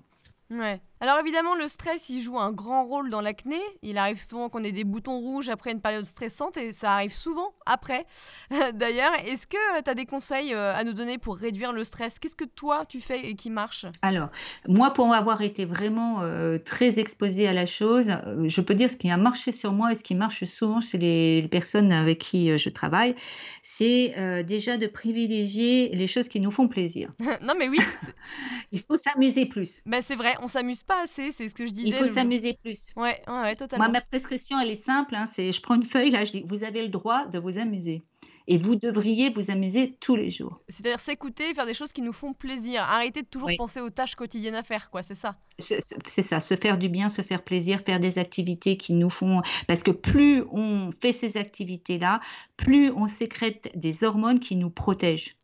Ouais. 0.49 0.81
Alors 1.01 1.17
évidemment, 1.19 1.55
le 1.55 1.69
stress, 1.69 2.09
il 2.09 2.21
joue 2.21 2.37
un 2.37 2.51
grand 2.51 2.83
rôle 2.83 3.09
dans 3.09 3.21
l'acné. 3.21 3.57
Il 3.83 3.97
arrive 3.97 4.21
souvent 4.21 4.49
qu'on 4.49 4.65
ait 4.65 4.73
des 4.73 4.83
boutons 4.83 5.19
rouges 5.19 5.47
après 5.47 5.71
une 5.71 5.79
période 5.79 6.03
stressante 6.03 6.57
et 6.57 6.73
ça 6.73 6.93
arrive 6.93 7.13
souvent 7.13 7.53
après. 7.65 8.05
D'ailleurs, 8.73 9.13
est-ce 9.25 9.47
que 9.47 9.81
tu 9.81 9.89
as 9.89 9.93
des 9.93 10.05
conseils 10.05 10.53
euh, 10.53 10.75
à 10.75 10.83
nous 10.83 10.91
donner 10.91 11.17
pour 11.17 11.37
réduire 11.37 11.71
le 11.71 11.85
stress? 11.85 12.19
Qu'est-ce 12.19 12.35
que 12.35 12.43
toi, 12.43 12.83
tu 12.85 12.99
fais 12.99 13.29
et 13.29 13.35
qui 13.35 13.49
marche? 13.49 13.85
Alors, 14.01 14.27
moi, 14.67 14.91
pour 14.91 15.13
avoir 15.13 15.41
été 15.41 15.63
vraiment 15.63 16.21
euh, 16.21 16.57
très 16.57 16.99
exposée 16.99 17.47
à 17.47 17.53
la 17.53 17.65
chose, 17.65 18.09
euh, 18.09 18.49
je 18.49 18.59
peux 18.59 18.75
dire 18.75 18.89
ce 18.89 18.97
qui 18.97 19.09
a 19.09 19.15
marché 19.15 19.53
sur 19.53 19.71
moi 19.71 19.93
et 19.93 19.95
ce 19.95 20.03
qui 20.03 20.15
marche 20.15 20.43
souvent 20.43 20.81
chez 20.81 20.97
les, 20.97 21.47
personnes 21.49 21.93
avec 21.93 22.19
qui 22.19 22.57
je 22.57 22.69
travaille, 22.69 23.15
c'est 23.63 24.43
déjà 24.43 24.77
de 24.77 24.85
privilégier 24.85 25.89
les 25.93 26.07
choses 26.07 26.27
qui 26.27 26.39
nous 26.39 26.51
font 26.51 26.67
plaisir. 26.67 27.09
non 27.41 27.53
mais 27.57 27.69
oui. 27.69 27.79
Il 28.71 28.79
faut 28.81 28.97
s'amuser 28.97 29.45
plus. 29.45 29.81
Ben, 29.85 30.01
c'est 30.01 30.15
vrai, 30.15 30.35
on 30.41 30.47
s'amuse 30.47 30.83
pas 30.89 31.03
assez, 31.03 31.31
c'est 31.31 31.47
ce 31.47 31.53
que 31.53 31.65
je 31.65 31.71
disais. 31.71 31.89
Il 31.89 31.93
faut 31.95 32.07
s'amuser 32.07 32.57
plus. 32.61 32.91
Ouais, 32.97 33.21
ouais, 33.27 33.55
totalement. 33.55 33.85
Moi, 33.85 33.93
ma 33.93 34.01
prescription, 34.01 34.59
elle 34.59 34.71
est 34.71 34.73
simple. 34.73 35.15
Hein, 35.15 35.27
c'est, 35.27 35.51
je 35.51 35.61
prends 35.61 35.75
une 35.75 35.83
feuille, 35.83 36.09
là, 36.09 36.25
je 36.25 36.31
dis, 36.31 36.43
vous 36.45 36.63
avez 36.63 36.81
le 36.81 36.89
droit 36.89 37.27
de 37.27 37.37
vous 37.37 37.59
amuser. 37.59 38.01
Et 38.51 38.57
vous 38.57 38.75
devriez 38.75 39.29
vous 39.29 39.51
amuser 39.51 39.95
tous 39.99 40.15
les 40.15 40.31
jours. 40.31 40.57
C'est-à-dire 40.69 40.99
s'écouter, 40.99 41.53
faire 41.53 41.67
des 41.67 41.75
choses 41.75 41.93
qui 41.93 42.01
nous 42.01 42.11
font 42.11 42.33
plaisir. 42.33 42.81
Arrêter 42.81 43.21
de 43.21 43.27
toujours 43.27 43.51
penser 43.57 43.79
aux 43.79 43.91
tâches 43.91 44.15
quotidiennes 44.15 44.55
à 44.55 44.63
faire, 44.63 44.89
quoi, 44.89 45.03
c'est 45.03 45.13
ça? 45.13 45.37
C'est 45.59 46.21
ça, 46.23 46.39
se 46.39 46.55
faire 46.55 46.79
du 46.79 46.89
bien, 46.89 47.09
se 47.09 47.21
faire 47.21 47.43
plaisir, 47.43 47.81
faire 47.85 47.99
des 47.99 48.17
activités 48.17 48.75
qui 48.75 48.93
nous 48.93 49.11
font... 49.11 49.43
Parce 49.67 49.83
que 49.83 49.91
plus 49.91 50.43
on 50.51 50.89
fait 50.99 51.13
ces 51.13 51.37
activités-là, 51.37 52.21
plus 52.57 52.89
on 52.89 53.05
sécrète 53.05 53.69
des 53.75 54.03
hormones 54.03 54.39
qui 54.39 54.55
nous 54.55 54.71
protègent. 54.71 55.35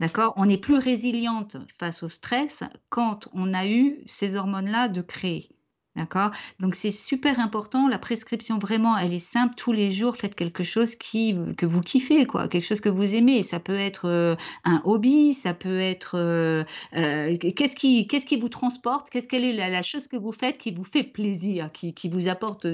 D'accord? 0.00 0.32
On 0.36 0.48
est 0.48 0.56
plus 0.56 0.78
résiliente 0.78 1.58
face 1.78 2.02
au 2.02 2.08
stress 2.08 2.64
quand 2.88 3.28
on 3.34 3.52
a 3.52 3.66
eu 3.66 4.00
ces 4.06 4.34
hormones-là 4.34 4.88
de 4.88 5.02
créer. 5.02 5.50
D'accord? 5.96 6.30
Donc 6.60 6.74
c'est 6.74 6.92
super 6.92 7.40
important. 7.40 7.88
La 7.88 7.98
prescription, 7.98 8.58
vraiment, 8.58 8.96
elle 8.98 9.14
est 9.14 9.18
simple. 9.18 9.54
Tous 9.56 9.72
les 9.72 9.90
jours, 9.90 10.16
faites 10.16 10.34
quelque 10.34 10.62
chose 10.62 10.94
qui, 10.94 11.34
que 11.56 11.64
vous 11.64 11.80
kiffez, 11.80 12.26
quoi. 12.26 12.48
Quelque 12.48 12.64
chose 12.64 12.82
que 12.82 12.90
vous 12.90 13.14
aimez. 13.14 13.42
Ça 13.42 13.60
peut 13.60 13.78
être 13.78 14.06
euh, 14.06 14.36
un 14.64 14.82
hobby, 14.84 15.32
ça 15.32 15.54
peut 15.54 15.80
être. 15.80 16.18
Euh, 16.18 16.64
euh, 16.94 17.36
qu'est-ce 17.38 17.74
qui, 17.74 18.06
qu'est-ce 18.06 18.26
qui 18.26 18.38
vous 18.38 18.50
transporte? 18.50 19.08
Qu'est-ce 19.08 19.26
qu'elle 19.26 19.44
est 19.44 19.54
la, 19.54 19.82
chose 19.82 20.06
que 20.06 20.16
vous 20.16 20.32
faites 20.32 20.58
qui 20.58 20.70
vous 20.70 20.84
fait 20.84 21.02
plaisir, 21.02 21.70
qui, 21.72 21.94
qui 21.94 22.08
vous 22.08 22.28
apporte. 22.28 22.66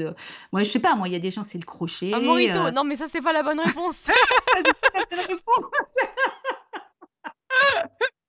Moi, 0.52 0.64
je 0.64 0.70
sais 0.70 0.80
pas, 0.80 0.96
moi, 0.96 1.08
il 1.08 1.12
y 1.12 1.16
a 1.16 1.20
des 1.20 1.30
gens, 1.30 1.44
c'est 1.44 1.58
le 1.58 1.64
crochet. 1.64 2.12
Un 2.12 2.72
Non, 2.72 2.84
mais 2.84 2.96
ça, 2.96 3.06
c'est 3.06 3.22
pas 3.22 3.32
la 3.32 3.42
bonne 3.42 3.60
réponse. 3.60 4.10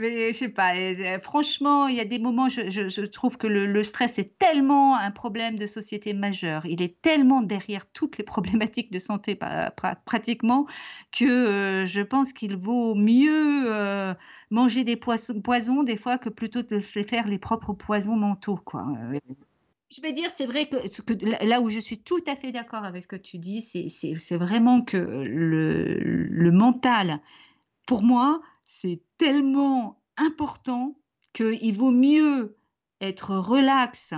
Mais 0.00 0.32
je 0.32 0.38
sais 0.38 0.48
pas, 0.48 0.72
franchement, 1.20 1.86
il 1.86 1.96
y 1.96 2.00
a 2.00 2.04
des 2.04 2.18
moments, 2.18 2.48
je, 2.48 2.68
je, 2.68 3.00
trouve 3.02 3.36
que 3.36 3.46
le, 3.46 3.82
stress 3.82 4.18
est 4.18 4.38
tellement 4.38 4.96
un 4.96 5.10
problème 5.10 5.56
de 5.56 5.66
société 5.66 6.12
majeur. 6.14 6.66
Il 6.66 6.82
est 6.82 7.00
tellement 7.02 7.42
derrière 7.42 7.86
toutes 7.86 8.18
les 8.18 8.24
problématiques 8.24 8.90
de 8.90 8.98
santé 8.98 9.38
pratiquement 10.04 10.66
que 11.12 11.24
euh, 11.24 11.86
je 11.86 12.02
pense 12.02 12.32
qu'il 12.32 12.56
vaut 12.56 12.94
mieux 12.94 13.64
euh, 13.66 14.14
manger 14.50 14.84
des 14.84 14.96
poisons, 14.96 15.82
des 15.82 15.96
fois 15.96 16.18
que 16.18 16.28
plutôt 16.28 16.62
de 16.62 16.78
se 16.78 17.02
faire 17.02 17.28
les 17.28 17.38
propres 17.38 17.72
poisons 17.72 18.16
mentaux, 18.16 18.60
quoi. 18.64 18.86
Je 19.88 20.00
vais 20.00 20.12
dire, 20.12 20.30
c'est 20.30 20.46
vrai 20.46 20.66
que, 20.66 20.76
là 21.46 21.60
où 21.60 21.68
je 21.68 21.78
suis 21.78 21.98
tout 21.98 22.22
à 22.26 22.34
fait 22.34 22.50
d'accord 22.50 22.84
avec 22.84 23.04
ce 23.04 23.08
que 23.08 23.16
tu 23.16 23.38
dis, 23.38 23.60
c'est 23.62 24.36
vraiment 24.36 24.80
que 24.80 24.96
le 24.96 26.50
mental, 26.50 27.16
pour 27.86 28.02
moi, 28.02 28.40
c'est 28.66 29.00
tellement 29.16 30.00
important 30.16 30.96
qu'il 31.32 31.74
vaut 31.74 31.90
mieux 31.90 32.52
être 33.00 33.36
relax 33.36 34.14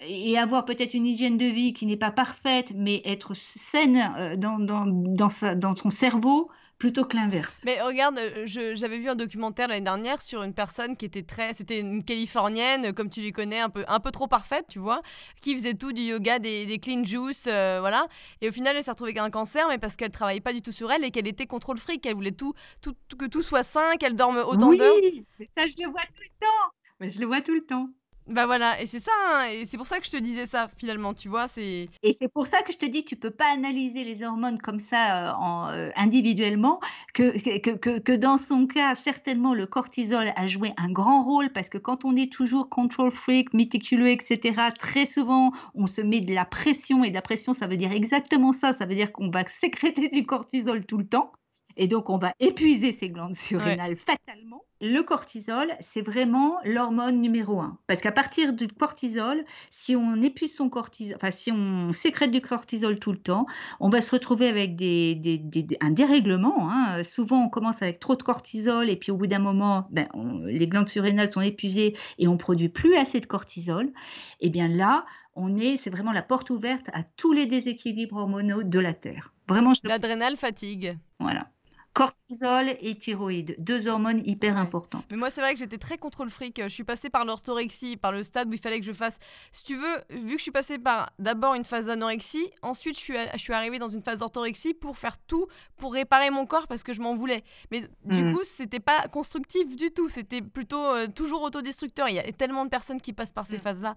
et 0.00 0.36
avoir 0.38 0.64
peut-être 0.64 0.94
une 0.94 1.06
hygiène 1.06 1.36
de 1.36 1.46
vie 1.46 1.72
qui 1.72 1.86
n'est 1.86 1.96
pas 1.96 2.10
parfaite, 2.10 2.72
mais 2.74 3.00
être 3.04 3.34
saine 3.34 4.12
euh, 4.18 4.36
dans, 4.36 4.58
dans, 4.58 4.86
dans 4.86 5.76
son 5.76 5.90
cerveau 5.90 6.50
plutôt 6.78 7.04
que 7.04 7.16
l'inverse. 7.16 7.62
Mais 7.64 7.80
regarde, 7.80 8.18
euh, 8.18 8.44
j'avais 8.46 8.98
vu 8.98 9.08
un 9.08 9.14
documentaire 9.14 9.68
l'année 9.68 9.84
dernière 9.84 10.20
sur 10.20 10.42
une 10.42 10.54
personne 10.54 10.96
qui 10.96 11.04
était 11.04 11.22
très, 11.22 11.52
c'était 11.52 11.80
une 11.80 12.04
Californienne, 12.04 12.92
comme 12.92 13.08
tu 13.08 13.20
les 13.20 13.32
connais, 13.32 13.60
un 13.60 13.70
peu, 13.70 13.84
un 13.88 14.00
peu 14.00 14.10
trop 14.10 14.26
parfaite, 14.26 14.66
tu 14.68 14.78
vois, 14.78 15.02
qui 15.40 15.54
faisait 15.54 15.74
tout 15.74 15.92
du 15.92 16.02
yoga, 16.02 16.38
des, 16.38 16.78
clean 16.78 17.04
juice, 17.04 17.46
euh, 17.48 17.78
voilà. 17.80 18.06
Et 18.40 18.48
au 18.48 18.52
final, 18.52 18.76
elle 18.76 18.82
s'est 18.82 18.90
retrouvée 18.90 19.10
avec 19.10 19.22
un 19.22 19.30
cancer, 19.30 19.66
mais 19.68 19.78
parce 19.78 19.96
qu'elle 19.96 20.10
travaillait 20.10 20.40
pas 20.40 20.52
du 20.52 20.62
tout 20.62 20.72
sur 20.72 20.90
elle 20.90 21.04
et 21.04 21.10
qu'elle 21.10 21.28
était 21.28 21.46
contrôle 21.46 21.78
fric, 21.78 22.02
qu'elle 22.02 22.14
voulait 22.14 22.32
tout, 22.32 22.54
tout, 22.82 22.94
que 23.18 23.26
tout 23.26 23.42
soit 23.42 23.62
sain, 23.62 23.96
qu'elle 23.98 24.16
dorme 24.16 24.36
autant 24.38 24.72
d'heures. 24.72 24.94
Oui, 25.02 25.24
mais 25.38 25.46
ça 25.46 25.62
je 25.66 25.82
le 25.82 25.90
vois 25.90 26.02
tout 26.02 26.22
le 26.22 26.40
temps. 26.40 26.74
Mais 27.00 27.10
je 27.10 27.20
le 27.20 27.26
vois 27.26 27.40
tout 27.40 27.54
le 27.54 27.64
temps. 27.64 27.88
Bah 28.26 28.46
voilà, 28.46 28.80
et 28.80 28.86
c'est 28.86 29.00
ça, 29.00 29.12
hein, 29.28 29.48
et 29.52 29.66
c'est 29.66 29.76
pour 29.76 29.86
ça 29.86 30.00
que 30.00 30.06
je 30.06 30.10
te 30.10 30.16
disais 30.16 30.46
ça 30.46 30.70
finalement, 30.78 31.12
tu 31.12 31.28
vois, 31.28 31.46
c'est... 31.46 31.90
Et 32.02 32.12
c'est 32.12 32.28
pour 32.28 32.46
ça 32.46 32.62
que 32.62 32.72
je 32.72 32.78
te 32.78 32.86
dis, 32.86 33.04
tu 33.04 33.16
peux 33.16 33.30
pas 33.30 33.52
analyser 33.52 34.02
les 34.02 34.22
hormones 34.22 34.58
comme 34.58 34.78
ça 34.78 35.28
euh, 35.28 35.32
en, 35.36 35.68
euh, 35.68 35.90
individuellement, 35.94 36.80
que, 37.12 37.36
que, 37.58 37.72
que, 37.72 37.98
que, 37.98 38.12
dans 38.12 38.38
son 38.38 38.66
cas, 38.66 38.94
certainement, 38.94 39.52
le 39.52 39.66
cortisol 39.66 40.32
a 40.36 40.46
joué 40.46 40.72
un 40.78 40.90
grand 40.90 41.22
rôle, 41.22 41.52
parce 41.52 41.68
que 41.68 41.76
quand 41.76 42.06
on 42.06 42.16
est 42.16 42.32
toujours 42.32 42.70
control 42.70 43.10
freak, 43.10 43.52
méticuleux, 43.52 44.08
etc., 44.08 44.70
très 44.78 45.04
souvent, 45.04 45.52
on 45.74 45.86
se 45.86 46.00
met 46.00 46.20
de 46.20 46.34
la 46.34 46.46
pression, 46.46 47.04
et 47.04 47.10
de 47.10 47.14
la 47.14 47.22
pression, 47.22 47.52
ça 47.52 47.66
veut 47.66 47.76
dire 47.76 47.92
exactement 47.92 48.52
ça, 48.52 48.72
ça 48.72 48.86
veut 48.86 48.94
dire 48.94 49.12
qu'on 49.12 49.28
va 49.28 49.44
sécréter 49.44 50.08
du 50.08 50.24
cortisol 50.24 50.86
tout 50.86 50.96
le 50.96 51.06
temps. 51.06 51.30
Et 51.76 51.88
donc, 51.88 52.08
on 52.08 52.18
va 52.18 52.32
épuiser 52.38 52.92
ces 52.92 53.08
glandes 53.08 53.34
surrénales 53.34 53.96
fatalement. 53.96 54.62
Le 54.80 55.02
cortisol, 55.02 55.72
c'est 55.80 56.02
vraiment 56.02 56.58
l'hormone 56.64 57.20
numéro 57.20 57.60
un. 57.60 57.78
Parce 57.86 58.00
qu'à 58.00 58.12
partir 58.12 58.52
du 58.52 58.68
cortisol, 58.68 59.44
si 59.70 59.94
on 59.94 60.20
épuise 60.20 60.54
son 60.54 60.68
cortisol, 60.68 61.16
enfin, 61.16 61.30
si 61.30 61.52
on 61.52 61.92
sécrète 61.92 62.30
du 62.30 62.40
cortisol 62.40 62.98
tout 62.98 63.12
le 63.12 63.18
temps, 63.18 63.46
on 63.80 63.88
va 63.88 64.00
se 64.00 64.10
retrouver 64.10 64.48
avec 64.48 64.74
des, 64.74 65.40
un 65.80 65.90
dérèglement. 65.90 66.70
Hein. 66.70 67.02
Souvent, 67.04 67.44
on 67.44 67.48
commence 67.48 67.82
avec 67.82 68.00
trop 68.00 68.16
de 68.16 68.22
cortisol 68.22 68.90
et 68.90 68.96
puis 68.96 69.12
au 69.12 69.16
bout 69.16 69.28
d'un 69.28 69.38
moment, 69.38 69.86
ben, 69.90 70.08
les 70.46 70.66
glandes 70.66 70.88
surrénales 70.88 71.30
sont 71.30 71.40
épuisées 71.40 71.96
et 72.18 72.26
on 72.26 72.36
produit 72.36 72.68
plus 72.68 72.96
assez 72.96 73.20
de 73.20 73.26
cortisol. 73.26 73.92
Et 74.40 74.50
bien 74.50 74.68
là, 74.68 75.04
on 75.36 75.54
est, 75.56 75.76
c'est 75.76 75.90
vraiment 75.90 76.12
la 76.12 76.22
porte 76.22 76.50
ouverte 76.50 76.90
à 76.92 77.02
tous 77.02 77.32
les 77.32 77.46
déséquilibres 77.46 78.16
hormonaux 78.16 78.62
de 78.62 78.78
la 78.80 78.92
Terre. 78.92 79.32
Vraiment. 79.48 79.72
L'adrénale 79.84 80.36
fatigue. 80.36 80.98
Voilà 81.20 81.48
cortisol 81.94 82.76
et 82.80 82.96
thyroïde, 82.96 83.54
deux 83.58 83.86
hormones 83.86 84.20
hyper 84.26 84.58
importantes. 84.58 85.04
Mais 85.10 85.16
moi, 85.16 85.30
c'est 85.30 85.40
vrai 85.40 85.54
que 85.54 85.60
j'étais 85.60 85.78
très 85.78 85.96
contre 85.96 86.24
le 86.24 86.30
fric. 86.30 86.60
Je 86.60 86.68
suis 86.68 86.82
passée 86.82 87.08
par 87.08 87.24
l'orthorexie, 87.24 87.96
par 87.96 88.10
le 88.10 88.24
stade 88.24 88.48
où 88.48 88.52
il 88.52 88.58
fallait 88.58 88.80
que 88.80 88.86
je 88.86 88.92
fasse. 88.92 89.18
Si 89.52 89.62
tu 89.62 89.76
veux, 89.76 90.02
vu 90.10 90.32
que 90.32 90.38
je 90.38 90.42
suis 90.42 90.50
passée 90.50 90.78
par 90.78 91.12
d'abord 91.20 91.54
une 91.54 91.64
phase 91.64 91.86
d'anorexie, 91.86 92.50
ensuite 92.62 92.96
je 92.96 93.00
suis, 93.00 93.14
je 93.32 93.38
suis 93.38 93.52
arrivée 93.52 93.78
dans 93.78 93.88
une 93.88 94.02
phase 94.02 94.18
d'orthorexie 94.18 94.74
pour 94.74 94.98
faire 94.98 95.18
tout, 95.18 95.46
pour 95.76 95.92
réparer 95.92 96.30
mon 96.30 96.46
corps 96.46 96.66
parce 96.66 96.82
que 96.82 96.92
je 96.92 97.00
m'en 97.00 97.14
voulais. 97.14 97.44
Mais 97.70 97.82
du 98.04 98.24
mmh. 98.24 98.34
coup, 98.34 98.40
c'était 98.42 98.80
pas 98.80 99.06
constructif 99.06 99.76
du 99.76 99.92
tout. 99.92 100.08
C'était 100.08 100.42
plutôt 100.42 100.84
euh, 100.84 101.06
toujours 101.06 101.42
autodestructeur. 101.42 102.08
Il 102.08 102.16
y 102.16 102.18
a 102.18 102.32
tellement 102.32 102.64
de 102.64 102.70
personnes 102.70 103.00
qui 103.00 103.12
passent 103.12 103.32
par 103.32 103.46
ces 103.46 103.58
mmh. 103.58 103.60
phases-là. 103.60 103.94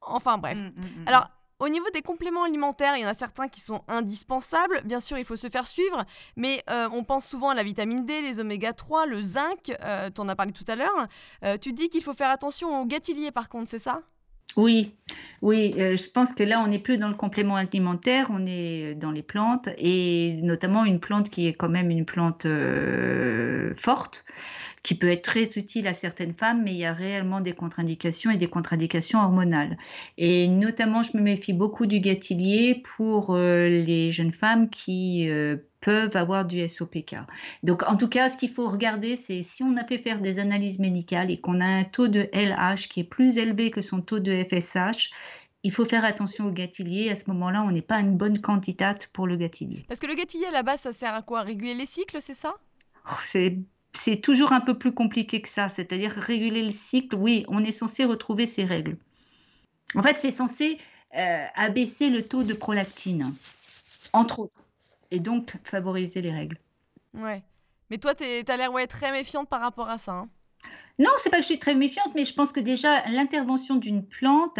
Enfin 0.00 0.38
bref. 0.38 0.58
Mmh, 0.58 1.06
Alors 1.06 1.28
au 1.58 1.68
niveau 1.68 1.86
des 1.94 2.02
compléments 2.02 2.44
alimentaires, 2.44 2.96
il 2.96 3.02
y 3.02 3.06
en 3.06 3.08
a 3.08 3.14
certains 3.14 3.48
qui 3.48 3.60
sont 3.60 3.82
indispensables. 3.88 4.82
Bien 4.84 5.00
sûr, 5.00 5.18
il 5.18 5.24
faut 5.24 5.36
se 5.36 5.48
faire 5.48 5.66
suivre, 5.66 6.04
mais 6.36 6.62
euh, 6.68 6.88
on 6.92 7.02
pense 7.02 7.26
souvent 7.26 7.48
à 7.48 7.54
la 7.54 7.62
vitamine 7.62 8.04
D, 8.04 8.20
les 8.20 8.40
oméga 8.40 8.72
3, 8.72 9.06
le 9.06 9.22
zinc, 9.22 9.72
euh, 9.82 10.10
tu 10.14 10.20
en 10.20 10.28
as 10.28 10.36
parlé 10.36 10.52
tout 10.52 10.64
à 10.68 10.76
l'heure. 10.76 11.06
Euh, 11.44 11.56
tu 11.56 11.72
dis 11.72 11.88
qu'il 11.88 12.02
faut 12.02 12.14
faire 12.14 12.30
attention 12.30 12.82
aux 12.82 12.84
gâtilliers 12.84 13.30
par 13.30 13.48
contre, 13.48 13.70
c'est 13.70 13.78
ça? 13.78 14.02
Oui, 14.56 14.94
oui, 15.42 15.74
je 15.76 16.10
pense 16.10 16.32
que 16.32 16.42
là, 16.42 16.62
on 16.62 16.68
n'est 16.68 16.78
plus 16.78 16.96
dans 16.96 17.08
le 17.08 17.14
complément 17.14 17.56
alimentaire, 17.56 18.28
on 18.30 18.46
est 18.46 18.94
dans 18.94 19.10
les 19.10 19.22
plantes 19.22 19.68
et 19.76 20.40
notamment 20.42 20.86
une 20.86 20.98
plante 20.98 21.28
qui 21.28 21.46
est 21.46 21.52
quand 21.52 21.68
même 21.68 21.90
une 21.90 22.06
plante 22.06 22.46
forte 23.74 24.24
qui 24.86 24.94
peut 24.94 25.10
être 25.10 25.22
très 25.22 25.48
utile 25.56 25.88
à 25.88 25.94
certaines 25.94 26.32
femmes, 26.32 26.62
mais 26.62 26.70
il 26.70 26.76
y 26.76 26.84
a 26.84 26.92
réellement 26.92 27.40
des 27.40 27.52
contre-indications 27.52 28.30
et 28.30 28.36
des 28.36 28.46
contre-indications 28.46 29.18
hormonales. 29.18 29.76
Et 30.16 30.46
notamment, 30.46 31.02
je 31.02 31.16
me 31.16 31.22
méfie 31.22 31.52
beaucoup 31.52 31.86
du 31.86 31.98
gâtillier 31.98 32.84
pour 32.96 33.34
euh, 33.34 33.66
les 33.66 34.12
jeunes 34.12 34.32
femmes 34.32 34.70
qui 34.70 35.28
euh, 35.28 35.56
peuvent 35.80 36.16
avoir 36.16 36.44
du 36.44 36.68
SOPK. 36.68 37.16
Donc, 37.64 37.82
en 37.82 37.96
tout 37.96 38.06
cas, 38.06 38.28
ce 38.28 38.36
qu'il 38.36 38.48
faut 38.48 38.68
regarder, 38.68 39.16
c'est 39.16 39.42
si 39.42 39.64
on 39.64 39.76
a 39.76 39.84
fait 39.84 39.98
faire 39.98 40.20
des 40.20 40.38
analyses 40.38 40.78
médicales 40.78 41.32
et 41.32 41.40
qu'on 41.40 41.60
a 41.60 41.66
un 41.66 41.82
taux 41.82 42.06
de 42.06 42.28
LH 42.32 42.86
qui 42.88 43.00
est 43.00 43.10
plus 43.10 43.38
élevé 43.38 43.72
que 43.72 43.80
son 43.80 44.00
taux 44.00 44.20
de 44.20 44.44
FSH, 44.44 45.10
il 45.64 45.72
faut 45.72 45.84
faire 45.84 46.04
attention 46.04 46.46
au 46.46 46.52
gâtillier. 46.52 47.10
À 47.10 47.16
ce 47.16 47.28
moment-là, 47.30 47.64
on 47.64 47.72
n'est 47.72 47.82
pas 47.82 47.98
une 47.98 48.16
bonne 48.16 48.38
candidate 48.40 49.08
pour 49.08 49.26
le 49.26 49.34
gâtillier. 49.34 49.82
Parce 49.88 49.98
que 49.98 50.06
le 50.06 50.14
gâtillier, 50.14 50.46
à 50.46 50.52
la 50.52 50.62
base, 50.62 50.82
ça 50.82 50.92
sert 50.92 51.12
à 51.12 51.22
quoi? 51.22 51.42
Réguler 51.42 51.74
les 51.74 51.86
cycles, 51.86 52.18
c'est 52.20 52.34
ça? 52.34 52.54
Oh, 53.10 53.14
C'est 53.24 53.58
c'est 53.96 54.16
toujours 54.16 54.52
un 54.52 54.60
peu 54.60 54.78
plus 54.78 54.92
compliqué 54.92 55.40
que 55.40 55.48
ça. 55.48 55.68
C'est-à-dire 55.68 56.10
réguler 56.10 56.62
le 56.62 56.70
cycle, 56.70 57.16
oui, 57.16 57.44
on 57.48 57.62
est 57.64 57.72
censé 57.72 58.04
retrouver 58.04 58.46
ses 58.46 58.64
règles. 58.64 58.96
En 59.94 60.02
fait, 60.02 60.16
c'est 60.18 60.30
censé 60.30 60.78
euh, 61.16 61.46
abaisser 61.54 62.10
le 62.10 62.22
taux 62.22 62.42
de 62.42 62.54
prolactine, 62.54 63.34
entre 64.12 64.40
autres, 64.40 64.64
et 65.10 65.20
donc 65.20 65.54
favoriser 65.64 66.22
les 66.22 66.32
règles. 66.32 66.58
Ouais. 67.14 67.42
Mais 67.90 67.98
toi, 67.98 68.14
tu 68.14 68.24
as 68.24 68.56
l'air 68.56 68.70
très 68.88 69.12
méfiante 69.12 69.48
par 69.48 69.60
rapport 69.60 69.88
à 69.88 69.98
ça. 69.98 70.12
Hein. 70.12 70.28
Non, 70.98 71.10
c'est 71.18 71.28
pas 71.28 71.36
que 71.36 71.42
je 71.42 71.48
suis 71.48 71.58
très 71.58 71.74
méfiante, 71.74 72.12
mais 72.14 72.24
je 72.24 72.32
pense 72.32 72.52
que 72.52 72.60
déjà 72.60 73.06
l'intervention 73.10 73.76
d'une 73.76 74.02
plante, 74.02 74.58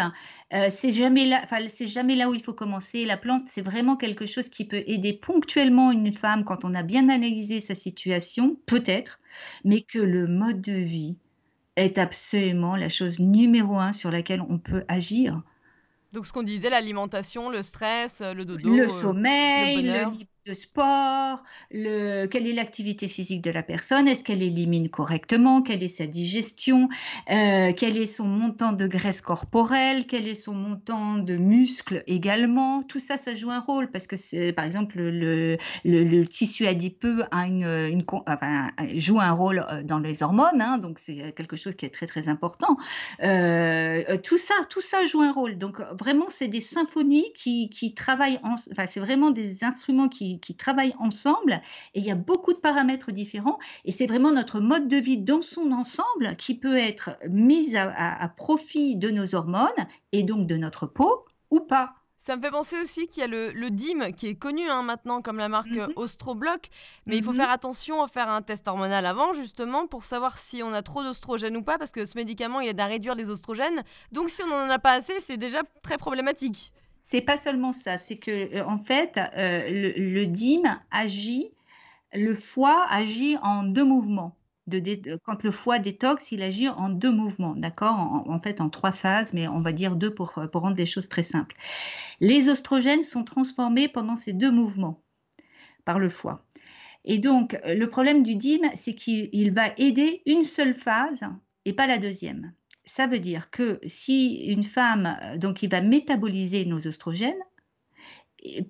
euh, 0.53 0.67
c'est 0.69 0.93
jamais 0.93 1.25
là, 1.25 1.43
c'est 1.69 1.87
jamais 1.87 2.15
là 2.15 2.29
où 2.29 2.35
il 2.35 2.43
faut 2.43 2.53
commencer. 2.53 3.07
La 3.07 3.17
plante, 3.17 3.45
c'est 3.47 3.63
vraiment 3.63 3.97
quelque 3.97 4.27
chose 4.27 4.51
qui 4.51 4.67
peut 4.67 4.83
aider 4.87 5.15
ponctuellement 5.15 5.93
une 5.93 6.13
femme 6.13 6.45
quand 6.45 6.67
on 6.67 6.75
a 6.75 6.83
bien 6.83 7.09
analysé 7.09 7.61
sa 7.61 7.75
situation, 7.75 8.59
peut-être, 8.67 9.19
mais 9.65 9.81
que 9.81 9.99
le 9.99 10.27
mode 10.27 10.61
de 10.61 10.73
vie 10.73 11.17
est 11.77 11.97
absolument 11.97 12.77
la 12.77 12.91
chose 12.91 13.19
numéro 13.19 13.79
un 13.79 13.93
sur 13.93 14.11
laquelle 14.11 14.43
on 14.43 14.59
peut 14.59 14.85
agir. 14.89 15.43
Donc 16.13 16.27
ce 16.27 16.33
qu'on 16.33 16.43
disait, 16.43 16.69
l'alimentation, 16.69 17.49
le 17.49 17.63
stress, 17.63 18.21
le 18.21 18.45
dodo, 18.45 18.75
le 18.75 18.85
euh, 18.85 18.89
sommeil, 18.89 19.83
le, 19.83 20.05
de 20.47 20.55
sport, 20.55 21.43
le, 21.73 22.27
quelle 22.27 22.47
est 22.47 22.53
l'activité 22.53 23.09
physique 23.09 23.43
de 23.43 23.51
la 23.51 23.65
personne, 23.65 24.07
est-ce 24.07 24.23
qu'elle 24.23 24.43
élimine 24.43 24.89
correctement, 24.89 25.61
quelle 25.61 25.83
est 25.83 25.89
sa 25.89 26.07
digestion, 26.07 26.89
euh, 27.31 27.73
quel 27.77 27.97
est 27.97 28.07
son 28.07 28.27
montant 28.27 28.73
de 28.73 28.87
graisse 28.87 29.21
corporelle, 29.21 30.07
quel 30.07 30.29
est 30.29 30.37
son 30.37 30.55
montant 30.55 31.17
de 31.17 31.37
muscles 31.37 32.05
également. 32.07 32.85
Tout 32.85 33.01
ça, 33.01 33.17
ça 33.17 33.35
joue 33.35 33.51
un 33.51 33.59
rôle 33.59 33.91
parce 33.91 34.07
que, 34.07 34.53
par 34.53 34.65
exemple, 34.65 35.01
le, 35.01 35.57
tissu 36.27 36.67
adipeux 36.67 37.25
joue 38.95 39.21
un 39.21 39.33
rôle 39.33 39.67
euh, 39.69 39.83
dans 39.83 39.99
les 39.99 40.23
hormones, 40.23 40.61
hein, 40.61 40.79
donc 40.79 41.01
c'est 41.01 41.33
quelque 41.35 41.57
chose 41.57 41.75
qui 41.75 41.87
est 41.87 41.91
très 41.91 42.07
très 42.07 42.29
important. 42.29 42.77
Euh, 43.23 44.17
tout 44.23 44.39
ça, 44.39 44.55
tout 44.71 44.81
ça 44.81 45.05
joue 45.07 45.23
un 45.23 45.33
rôle. 45.33 45.59
Donc 45.59 45.81
vraiment, 45.99 46.27
c'est 46.29 46.49
des 46.49 46.61
symphonies 46.61 47.33
qui, 47.35 47.69
qui 47.69 47.95
travaillent, 47.95 48.39
en, 48.45 48.55
enfin, 48.71 48.87
c'est 48.87 49.01
vraiment 49.01 49.31
des 49.31 49.65
instruments 49.65 50.09
qui 50.09 50.36
qui, 50.41 50.57
travaillent 50.57 50.95
ensemble 50.99 51.61
et 51.95 52.01
il 52.01 52.05
y 52.05 52.11
a 52.11 52.15
beaucoup 52.15 52.53
de 52.53 52.59
paramètres 52.59 53.13
différents 53.13 53.59
et 53.85 53.93
c'est 53.93 54.07
vraiment 54.07 54.33
notre 54.33 54.61
mode 54.61 54.89
de 54.89 54.97
vie 54.97 55.19
dans 55.19 55.43
son 55.43 55.71
ensemble 55.73 56.37
qui 56.37 56.55
peut 56.55 56.77
être 56.77 57.11
mis 57.29 57.77
à, 57.77 58.29
profit 58.37 58.97
de 58.97 59.11
nos 59.11 59.35
hormones 59.35 59.69
et 60.13 60.23
donc 60.23 60.47
de 60.47 60.57
notre 60.57 60.87
peau 60.87 61.23
ou 61.51 61.61
pas. 61.61 61.95
Ça 62.19 62.35
me 62.35 62.43
fait 62.43 62.51
penser 62.51 62.81
aussi 62.81 63.07
qu'il 63.07 63.21
y 63.21 63.25
a 63.25 63.29
le, 63.29 63.53
le, 63.53 63.71
DIM 63.71 64.11
qui 64.11 64.27
est 64.27 64.35
connu 64.35 64.69
hein, 64.69 64.83
maintenant 64.83 65.23
comme 65.23 65.39
la 65.39 65.49
marque 65.49 65.71
mm 65.71 65.93
Ostrobloc, 65.95 66.71
mais 67.07 67.17
il 67.17 67.23
faut 67.23 67.31
mhm. 67.31 67.37
faire 67.37 67.51
attention 67.51 68.03
à 68.03 68.09
faire 68.09 68.29
un 68.29 68.43
test 68.43 68.67
hormonal 68.67 69.07
avant 69.07 69.33
justement 69.33 69.87
pour 69.87 70.05
savoir 70.05 70.37
si 70.37 70.61
on 70.65 70.73
a 70.73 70.83
trop 70.83 71.05
d'ostrogènes 71.05 71.57
ou 71.57 71.63
pas 71.63 71.79
parce 71.79 71.93
que 71.93 72.05
ce 72.05 72.17
médicament 72.19 72.59
il 72.61 72.69
aide 72.69 72.81
à 72.81 72.87
réduire 72.87 73.15
les 73.15 73.31
oestrogènes. 73.31 73.85
Donc 74.11 74.31
si 74.31 74.43
on 74.43 74.49
n'en 74.49 74.69
a 74.69 74.81
pas 74.81 74.95
assez, 74.95 75.21
c'est 75.21 75.37
déjà 75.37 75.61
très 75.85 75.99
problématique 75.99 76.73
c'est 77.09 77.21
pas 77.21 77.37
seulement 77.37 77.73
ça, 77.73 77.99
c'est 77.99 78.17
que 78.17 78.57
euh, 78.57 78.65
en 78.67 78.79
fait, 78.79 79.17
euh, 79.17 79.93
le, 79.97 80.27
DIM 80.27 80.81
agit, 80.91 81.53
le 82.13 82.35
foie 82.35 82.85
agit 82.91 83.37
en 83.43 83.63
deux 83.63 83.85
mouvements. 83.85 84.37
Quand 85.23 85.45
le 85.45 85.53
foie 85.53 85.79
détox, 85.79 86.33
il 86.33 86.43
agit 86.43 86.69
en 86.69 86.89
deux 86.89 87.13
mouvements, 87.13 87.55
d'accord? 87.55 88.25
En, 88.27 88.41
fait, 88.41 88.61
en 88.61 88.71
trois 88.71 88.91
phases, 88.91 89.33
mais 89.33 89.47
on 89.47 89.61
va 89.61 89.71
dire 89.71 89.95
deux 89.95 90.13
pour, 90.13 90.33
pour 90.51 90.63
rendre 90.63 90.77
les 90.77 90.87
choses 90.87 91.09
très 91.09 91.23
simples. 91.23 91.55
Les 92.19 92.49
oestrogènes 92.49 93.05
sont 93.05 93.23
transformés 93.23 93.87
pendant 93.87 94.17
ces 94.17 94.33
deux 94.33 94.51
mouvements 94.51 95.01
par 95.85 96.01
le 96.01 96.09
foie. 96.09 96.45
Et 97.05 97.21
donc, 97.21 97.57
le 97.65 97.87
problème 97.87 98.25
du 98.25 98.35
DIM, 98.35 98.69
c'est 98.75 98.95
qu'il 98.95 99.53
va 99.53 99.69
aider 99.77 100.23
une 100.27 100.43
seule 100.43 100.75
phase 100.75 101.21
et 101.65 101.73
pas 101.73 101.87
la 101.87 101.99
deuxième 101.99 102.53
ça 102.87 103.09
veut 103.09 103.19
dire 103.19 103.51
que 103.51 103.81
si 103.85 104.47
une 104.47 104.63
femme, 104.63 105.19
euh, 105.23 105.39
donc 105.39 105.63
va 105.65 105.81
métaboliser 105.81 106.65
nos 106.65 106.87
oestrogènes 106.87 107.43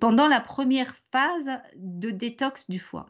pendant 0.00 0.26
la 0.26 0.40
première 0.40 0.94
phase 1.12 1.50
de 1.76 2.10
détox 2.10 2.68
du 2.68 2.78
foie. 2.78 3.06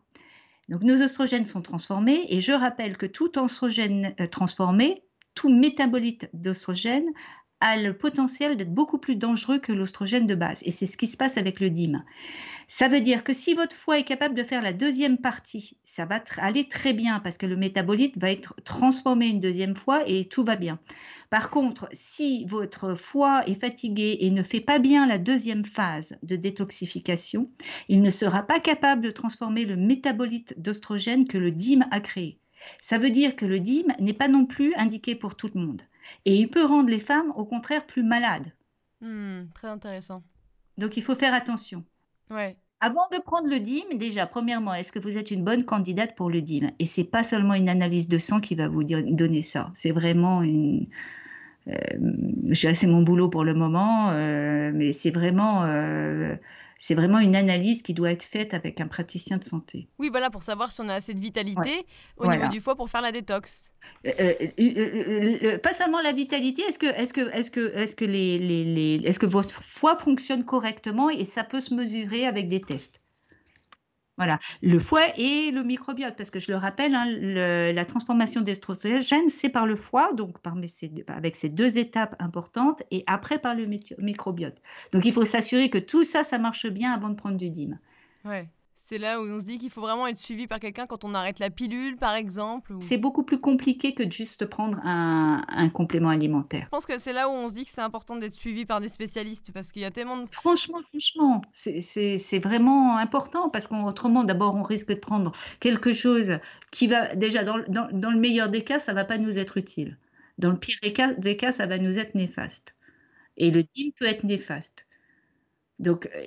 Donc 0.68 0.82
nos 0.82 1.00
oestrogènes 1.00 1.44
sont 1.44 1.62
transformés 1.62 2.26
et 2.28 2.40
je 2.40 2.52
rappelle 2.52 2.96
que 2.96 3.06
tout 3.06 3.38
oestrogène 3.38 4.14
euh, 4.20 4.26
transformé, 4.26 5.04
tout 5.34 5.48
métabolite 5.48 6.28
d'oestrogène 6.32 7.06
a 7.60 7.76
le 7.76 7.96
potentiel 7.96 8.56
d'être 8.56 8.74
beaucoup 8.74 8.98
plus 8.98 9.16
dangereux 9.16 9.58
que 9.58 9.72
l'oestrogène 9.72 10.26
de 10.26 10.34
base. 10.34 10.60
Et 10.64 10.70
c'est 10.70 10.86
ce 10.86 10.96
qui 10.96 11.06
se 11.06 11.16
passe 11.16 11.38
avec 11.38 11.60
le 11.60 11.70
DIM. 11.70 12.04
Ça 12.68 12.88
veut 12.88 13.00
dire 13.00 13.22
que 13.22 13.32
si 13.32 13.54
votre 13.54 13.76
foie 13.76 13.98
est 13.98 14.04
capable 14.04 14.34
de 14.34 14.42
faire 14.42 14.60
la 14.60 14.72
deuxième 14.72 15.18
partie, 15.18 15.76
ça 15.84 16.04
va 16.04 16.22
aller 16.38 16.68
très 16.68 16.92
bien 16.92 17.20
parce 17.20 17.38
que 17.38 17.46
le 17.46 17.56
métabolite 17.56 18.18
va 18.18 18.32
être 18.32 18.54
transformé 18.64 19.28
une 19.28 19.40
deuxième 19.40 19.76
fois 19.76 20.02
et 20.06 20.24
tout 20.24 20.44
va 20.44 20.56
bien. 20.56 20.80
Par 21.30 21.50
contre, 21.50 21.88
si 21.92 22.44
votre 22.46 22.94
foie 22.94 23.48
est 23.48 23.60
fatigué 23.60 24.18
et 24.20 24.30
ne 24.30 24.42
fait 24.42 24.60
pas 24.60 24.80
bien 24.80 25.06
la 25.06 25.18
deuxième 25.18 25.64
phase 25.64 26.16
de 26.22 26.34
détoxification, 26.34 27.50
il 27.88 28.02
ne 28.02 28.10
sera 28.10 28.42
pas 28.42 28.58
capable 28.58 29.02
de 29.02 29.10
transformer 29.10 29.64
le 29.64 29.76
métabolite 29.76 30.60
d'oestrogène 30.60 31.28
que 31.28 31.38
le 31.38 31.52
DIM 31.52 31.86
a 31.90 32.00
créé. 32.00 32.38
Ça 32.80 32.98
veut 32.98 33.10
dire 33.10 33.36
que 33.36 33.46
le 33.46 33.60
DIM 33.60 33.94
n'est 34.00 34.12
pas 34.12 34.28
non 34.28 34.44
plus 34.44 34.74
indiqué 34.74 35.14
pour 35.14 35.36
tout 35.36 35.50
le 35.54 35.60
monde. 35.60 35.82
Et 36.24 36.36
il 36.36 36.48
peut 36.48 36.64
rendre 36.64 36.90
les 36.90 36.98
femmes, 36.98 37.32
au 37.36 37.44
contraire, 37.44 37.86
plus 37.86 38.02
malades. 38.02 38.52
Hmm, 39.00 39.44
très 39.54 39.68
intéressant. 39.68 40.22
Donc 40.78 40.96
il 40.96 41.02
faut 41.02 41.14
faire 41.14 41.34
attention. 41.34 41.84
Ouais. 42.30 42.56
Avant 42.80 43.06
de 43.10 43.18
prendre 43.22 43.48
le 43.48 43.58
DIM, 43.58 43.96
déjà, 43.96 44.26
premièrement, 44.26 44.74
est-ce 44.74 44.92
que 44.92 44.98
vous 44.98 45.16
êtes 45.16 45.30
une 45.30 45.42
bonne 45.42 45.64
candidate 45.64 46.14
pour 46.14 46.28
le 46.28 46.42
DIM 46.42 46.70
Et 46.78 46.84
c'est 46.84 47.04
pas 47.04 47.22
seulement 47.22 47.54
une 47.54 47.70
analyse 47.70 48.06
de 48.06 48.18
sang 48.18 48.40
qui 48.40 48.54
va 48.54 48.68
vous 48.68 48.84
donner 48.84 49.42
ça. 49.42 49.70
C'est 49.74 49.92
vraiment 49.92 50.42
une. 50.42 50.86
Euh, 51.68 52.52
c'est 52.52 52.86
mon 52.86 53.02
boulot 53.02 53.28
pour 53.28 53.44
le 53.44 53.54
moment, 53.54 54.10
euh, 54.10 54.70
mais 54.74 54.92
c'est 54.92 55.10
vraiment. 55.10 55.64
C'est 56.78 56.94
vraiment 56.94 57.18
une 57.18 57.34
analyse 57.34 57.82
qui 57.82 57.94
doit 57.94 58.10
être 58.10 58.24
faite 58.24 58.52
avec 58.52 58.80
un 58.80 58.86
praticien 58.86 59.38
de 59.38 59.44
santé. 59.44 59.88
Oui, 59.98 60.10
voilà, 60.10 60.28
pour 60.30 60.42
savoir 60.42 60.72
si 60.72 60.80
on 60.82 60.88
a 60.88 60.94
assez 60.94 61.14
de 61.14 61.20
vitalité 61.20 61.86
au 62.18 62.30
niveau 62.30 62.48
du 62.48 62.60
foie 62.60 62.76
pour 62.76 62.90
faire 62.90 63.00
la 63.00 63.12
détox. 63.12 63.72
Euh, 64.06 64.12
euh, 64.20 65.38
euh, 65.42 65.58
pas 65.58 65.72
seulement 65.72 66.00
la 66.02 66.12
vitalité, 66.12 66.62
est-ce 66.62 66.78
que, 66.78 66.86
est-ce 66.86 67.14
que, 67.14 67.32
est-ce 67.32 67.50
que, 67.50 67.74
est-ce 67.74 67.96
que, 67.96 68.04
les, 68.04 68.38
les, 68.38 69.00
est-ce 69.04 69.18
que 69.18 69.26
votre 69.26 69.62
foie 69.62 69.96
fonctionne 69.96 70.44
correctement 70.44 71.08
et 71.08 71.24
ça 71.24 71.44
peut 71.44 71.60
se 71.60 71.72
mesurer 71.72 72.26
avec 72.26 72.48
des 72.48 72.60
tests? 72.60 73.00
Voilà, 74.16 74.38
le 74.62 74.78
foie 74.78 75.02
et 75.18 75.50
le 75.50 75.62
microbiote, 75.62 76.16
parce 76.16 76.30
que 76.30 76.38
je 76.38 76.50
le 76.50 76.56
rappelle, 76.56 76.94
hein, 76.94 77.06
la 77.72 77.84
transformation 77.84 78.40
d'estrogène, 78.40 79.28
c'est 79.28 79.48
par 79.50 79.66
le 79.66 79.76
foie, 79.76 80.12
donc 80.14 80.38
par, 80.38 80.56
avec 81.08 81.36
ces 81.36 81.48
deux 81.48 81.78
étapes 81.78 82.14
importantes, 82.18 82.82
et 82.90 83.04
après 83.06 83.38
par 83.38 83.54
le 83.54 83.66
microbiote. 83.98 84.56
Donc 84.92 85.04
il 85.04 85.12
faut 85.12 85.24
s'assurer 85.24 85.68
que 85.68 85.78
tout 85.78 86.04
ça, 86.04 86.24
ça 86.24 86.38
marche 86.38 86.66
bien 86.66 86.92
avant 86.92 87.10
de 87.10 87.14
prendre 87.14 87.36
du 87.36 87.50
DIM. 87.50 87.78
Ouais. 88.24 88.48
C'est 88.88 88.98
là 88.98 89.20
où 89.20 89.24
on 89.24 89.40
se 89.40 89.44
dit 89.44 89.58
qu'il 89.58 89.70
faut 89.70 89.80
vraiment 89.80 90.06
être 90.06 90.16
suivi 90.16 90.46
par 90.46 90.60
quelqu'un 90.60 90.86
quand 90.86 91.02
on 91.02 91.12
arrête 91.12 91.40
la 91.40 91.50
pilule, 91.50 91.96
par 91.96 92.14
exemple. 92.14 92.72
C'est 92.78 92.98
beaucoup 92.98 93.24
plus 93.24 93.40
compliqué 93.40 93.94
que 93.94 94.04
de 94.04 94.12
juste 94.12 94.46
prendre 94.46 94.78
un, 94.84 95.68
complément 95.70 96.10
alimentaire. 96.10 96.66
Je 96.66 96.68
pense 96.68 96.86
que 96.86 96.96
c'est 96.96 97.12
là 97.12 97.28
où 97.28 97.32
on 97.32 97.48
se 97.48 97.54
dit 97.54 97.64
que 97.64 97.70
c'est 97.72 97.80
important 97.80 98.14
d'être 98.14 98.32
suivi 98.32 98.64
par 98.64 98.80
des 98.80 98.86
spécialistes 98.86 99.50
parce 99.50 99.72
qu'il 99.72 99.82
y 99.82 99.84
a 99.84 99.90
tellement 99.90 100.18
de... 100.18 100.28
Franchement, 100.30 100.78
franchement, 100.90 101.42
c'est 101.50 102.38
vraiment 102.38 102.96
important 102.96 103.48
parce 103.48 103.66
qu'autrement, 103.66 104.22
d'abord, 104.22 104.54
on 104.54 104.62
risque 104.62 104.90
de 104.90 105.00
prendre 105.00 105.32
quelque 105.58 105.92
chose 105.92 106.38
qui 106.70 106.86
va, 106.86 107.12
déjà, 107.16 107.42
dans, 107.42 107.58
dans, 107.66 108.10
le 108.12 108.20
meilleur 108.20 108.50
des 108.50 108.62
cas, 108.62 108.78
ça 108.78 108.92
va 108.92 109.04
pas 109.04 109.18
nous 109.18 109.36
être 109.36 109.56
utile. 109.56 109.98
Dans 110.38 110.50
le 110.50 110.58
pire 110.58 110.78
des 110.84 110.92
cas, 110.92 111.12
des 111.14 111.36
cas, 111.36 111.50
ça 111.50 111.66
va 111.66 111.78
nous 111.78 111.98
être 111.98 112.14
néfaste. 112.14 112.76
Et 113.36 113.50
le 113.50 113.64
DIM 113.64 113.90
peut 113.98 114.06
être 114.06 114.22
néfaste. 114.22 114.85
Donc, 115.78 116.08
euh, 116.14 116.22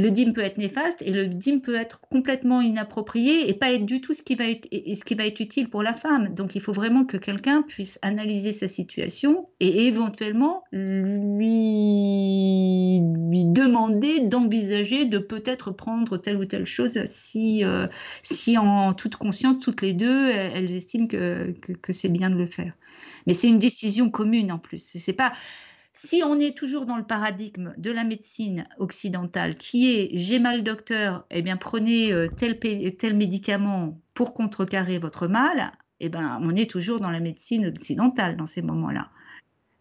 le 0.00 0.08
DIM 0.10 0.32
peut 0.32 0.42
être 0.42 0.58
néfaste 0.58 1.02
et 1.02 1.10
le 1.10 1.26
DIM 1.26 1.58
peut 1.58 1.74
être 1.74 1.98
complètement 2.00 2.60
inapproprié 2.60 3.48
et 3.48 3.54
pas 3.54 3.72
être 3.72 3.84
du 3.84 4.00
tout 4.00 4.14
ce 4.14 4.22
qui 4.22 4.36
va 4.36 4.46
être, 4.46 4.68
utile 5.40 5.68
pour 5.68 5.82
la 5.82 5.94
femme. 5.94 6.32
Donc, 6.32 6.54
il 6.54 6.60
faut 6.60 6.72
vraiment 6.72 7.04
que 7.04 7.16
quelqu'un 7.16 7.62
puisse 7.62 7.98
analyser 8.02 8.52
sa 8.52 8.68
situation 8.68 9.48
et 9.58 9.86
éventuellement 9.86 10.62
lui, 10.70 11.00
demander 13.46 14.20
d'envisager 14.20 15.06
de 15.06 15.18
peut-être 15.18 15.72
prendre 15.72 16.16
telle 16.16 16.36
ou 16.36 16.44
telle 16.44 16.66
chose 16.66 17.00
si, 17.06 17.64
euh, 17.64 17.88
si 18.22 18.56
en 18.58 18.94
toute 18.94 19.16
conscience, 19.16 19.56
toutes 19.60 19.82
les 19.82 19.92
deux, 19.92 20.30
elles, 20.30 20.70
estiment 20.70 21.08
que, 21.08 21.50
que, 21.60 21.72
que 21.72 21.92
c'est 21.92 22.08
bien 22.08 22.30
de 22.30 22.36
le 22.36 22.46
faire. 22.46 22.72
Mais 23.26 23.34
c'est 23.34 23.48
une 23.48 23.58
décision 23.58 24.08
commune 24.10 24.52
en 24.52 24.58
plus. 24.58 24.92
C'est 24.94 25.12
pas 25.12 25.32
si 25.96 26.22
on 26.24 26.40
est 26.40 26.56
toujours 26.56 26.86
dans 26.86 26.96
le 26.96 27.04
paradigme 27.04 27.72
de 27.78 27.90
la 27.92 28.02
médecine 28.02 28.66
occidentale, 28.78 29.54
qui 29.54 29.92
est 29.92 30.08
j'ai 30.12 30.40
mal 30.40 30.64
docteur, 30.64 31.24
eh 31.30 31.40
bien 31.40 31.56
prenez 31.56 32.12
euh, 32.12 32.26
tel, 32.26 33.14
médicament 33.14 34.00
pour 34.12 34.34
contrecarrer 34.34 34.98
votre 34.98 35.28
mal, 35.28 35.70
eh 36.00 36.08
bien 36.08 36.38
on 36.42 36.54
est 36.56 36.68
toujours 36.68 36.98
dans 36.98 37.10
la 37.10 37.20
médecine 37.20 37.66
occidentale 37.68 38.36
dans 38.36 38.46
ces 38.46 38.60
moments-là. 38.60 39.08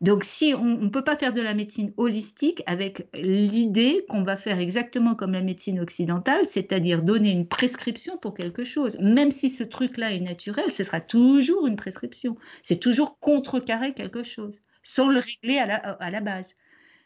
Donc 0.01 0.23
si 0.23 0.53
on 0.53 0.65
ne 0.65 0.89
peut 0.89 1.03
pas 1.03 1.15
faire 1.15 1.33
de 1.33 1.41
la 1.41 1.55
médecine 1.55 1.93
holistique 1.97 2.61
avec 2.67 3.07
l'idée 3.15 4.05
qu'on 4.07 4.21
va 4.21 4.37
faire 4.37 4.59
exactement 4.59 5.15
comme 5.15 5.31
la 5.31 5.41
médecine 5.41 5.79
occidentale, 5.79 6.45
c'est-à-dire 6.47 7.01
donner 7.01 7.31
une 7.31 7.47
prescription 7.47 8.17
pour 8.17 8.35
quelque 8.35 8.65
chose, 8.65 8.97
même 8.99 9.31
si 9.31 9.49
ce 9.49 9.63
truc-là 9.63 10.11
est 10.11 10.19
naturel, 10.19 10.69
ce 10.69 10.83
sera 10.83 11.01
toujours 11.01 11.65
une 11.65 11.77
prescription. 11.77 12.35
C'est 12.61 12.79
toujours 12.79 13.17
contrecarrer 13.19 13.93
quelque 13.93 14.21
chose 14.21 14.61
sans 14.83 15.09
le 15.09 15.19
régler 15.19 15.57
à 15.57 16.09
la, 16.11 16.21
base. 16.21 16.55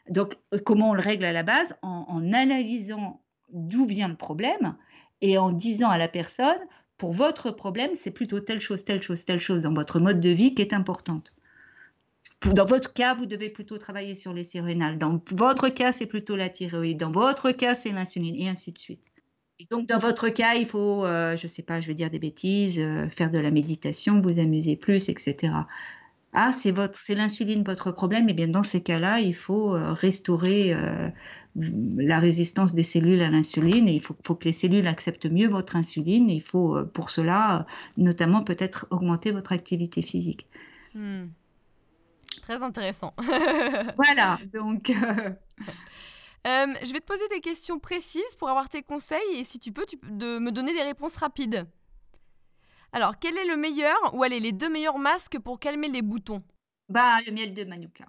Donc, 0.09 0.35
comment 0.65 0.91
on 0.91 0.93
le 0.93 1.01
règle 1.01 1.25
à 1.25 1.31
la 1.31 1.43
base? 1.43 1.75
En, 1.81 2.33
analysant 2.33 3.21
d'où 3.53 3.85
vient 3.85 4.09
le 4.09 4.17
problème 4.17 4.75
et 5.21 5.37
en 5.37 5.51
disant 5.51 5.89
à 5.89 5.97
la 5.97 6.07
personne, 6.07 6.59
pour 6.97 7.13
votre 7.13 7.51
problème, 7.51 7.91
c'est 7.95 8.11
plutôt 8.11 8.39
telle 8.39 8.59
chose, 8.59 8.83
telle 8.83 9.01
chose, 9.01 9.23
telle 9.23 9.39
chose 9.39 9.61
dans 9.61 9.73
votre 9.73 9.99
mode 9.99 10.19
de 10.19 10.29
vie 10.29 10.53
qui 10.53 10.61
est 10.61 10.73
importante. 10.73 11.33
Dans 12.41 12.65
votre 12.65 12.93
cas, 12.93 13.13
vous 13.13 13.25
devez 13.25 13.49
plutôt 13.49 13.77
travailler 13.77 14.13
sur 14.13 14.33
les 14.33 14.43
sérénales. 14.43 14.97
Dans 14.97 15.21
votre 15.31 15.69
cas, 15.69 15.91
c'est 15.91 16.05
plutôt 16.05 16.35
la 16.35 16.49
thyroïde. 16.49 16.99
Dans 16.99 17.11
votre 17.11 17.51
cas, 17.51 17.73
c'est 17.73 17.91
l'insuline, 17.91 18.35
et 18.35 18.47
ainsi 18.47 18.71
de 18.71 18.77
suite. 18.77 19.03
Et 19.59 19.67
donc, 19.71 19.87
dans 19.87 19.97
votre 19.97 20.29
cas, 20.29 20.53
il 20.53 20.67
faut, 20.67 21.03
euh, 21.05 21.35
je 21.35 21.45
ne 21.45 21.47
sais 21.47 21.63
pas, 21.63 21.81
je 21.81 21.87
vais 21.87 21.95
dire 21.95 22.11
des 22.11 22.19
bêtises, 22.19 22.77
euh, 22.77 23.09
faire 23.09 23.31
de 23.31 23.39
la 23.39 23.49
méditation, 23.49 24.21
vous 24.21 24.37
amuser 24.37 24.75
plus, 24.75 25.09
etc. 25.09 25.51
Ah, 26.33 26.51
c'est 26.51 26.71
votre, 26.71 26.97
c'est 26.97 27.15
l'insuline 27.15 27.63
votre 27.63 27.91
problème. 27.91 28.27
Et 28.27 28.31
eh 28.31 28.33
bien 28.33 28.47
dans 28.47 28.63
ces 28.63 28.81
cas-là, 28.81 29.19
il 29.19 29.33
faut 29.33 29.75
euh, 29.75 29.93
restaurer 29.93 30.73
euh, 30.73 31.09
la 31.55 32.19
résistance 32.19 32.73
des 32.73 32.83
cellules 32.83 33.21
à 33.21 33.29
l'insuline. 33.29 33.87
Et 33.87 33.93
il 33.93 34.01
faut, 34.01 34.13
que 34.13 34.45
les 34.45 34.51
cellules 34.51 34.87
acceptent 34.87 35.31
mieux 35.31 35.47
votre 35.47 35.75
insuline. 35.75 36.29
Et 36.29 36.35
il 36.35 36.41
faut 36.41 36.77
euh, 36.77 36.85
pour 36.85 37.09
cela, 37.09 37.65
notamment 37.97 38.43
peut-être 38.43 38.87
augmenter 38.89 39.31
votre 39.31 39.53
activité 39.53 40.01
physique. 40.01 40.47
Hmm. 40.93 41.27
Très 42.41 42.61
intéressant. 42.61 43.13
voilà. 43.95 44.39
Donc. 44.53 44.91
je 46.45 46.93
vais 46.93 46.99
te 46.99 47.05
poser 47.05 47.27
des 47.29 47.41
questions 47.41 47.79
précises 47.79 48.35
pour 48.37 48.49
avoir 48.49 48.69
tes 48.69 48.81
conseils 48.83 49.17
et 49.35 49.43
si 49.43 49.59
tu 49.59 49.71
peux, 49.71 49.85
tu 49.85 49.97
peux 49.97 50.09
de 50.11 50.39
me 50.39 50.51
donner 50.51 50.73
des 50.73 50.83
réponses 50.83 51.15
rapides. 51.15 51.65
Alors, 52.93 53.19
quel 53.19 53.37
est 53.37 53.45
le 53.45 53.57
meilleur 53.57 53.97
ou 54.13 54.23
allez, 54.23 54.39
les 54.39 54.51
deux 54.51 54.69
meilleurs 54.69 54.97
masques 54.97 55.39
pour 55.39 55.59
calmer 55.59 55.89
les 55.89 56.01
boutons? 56.01 56.41
Bah, 56.89 57.19
le 57.25 57.31
miel 57.33 57.53
de 57.53 57.63
Manuka. 57.63 58.05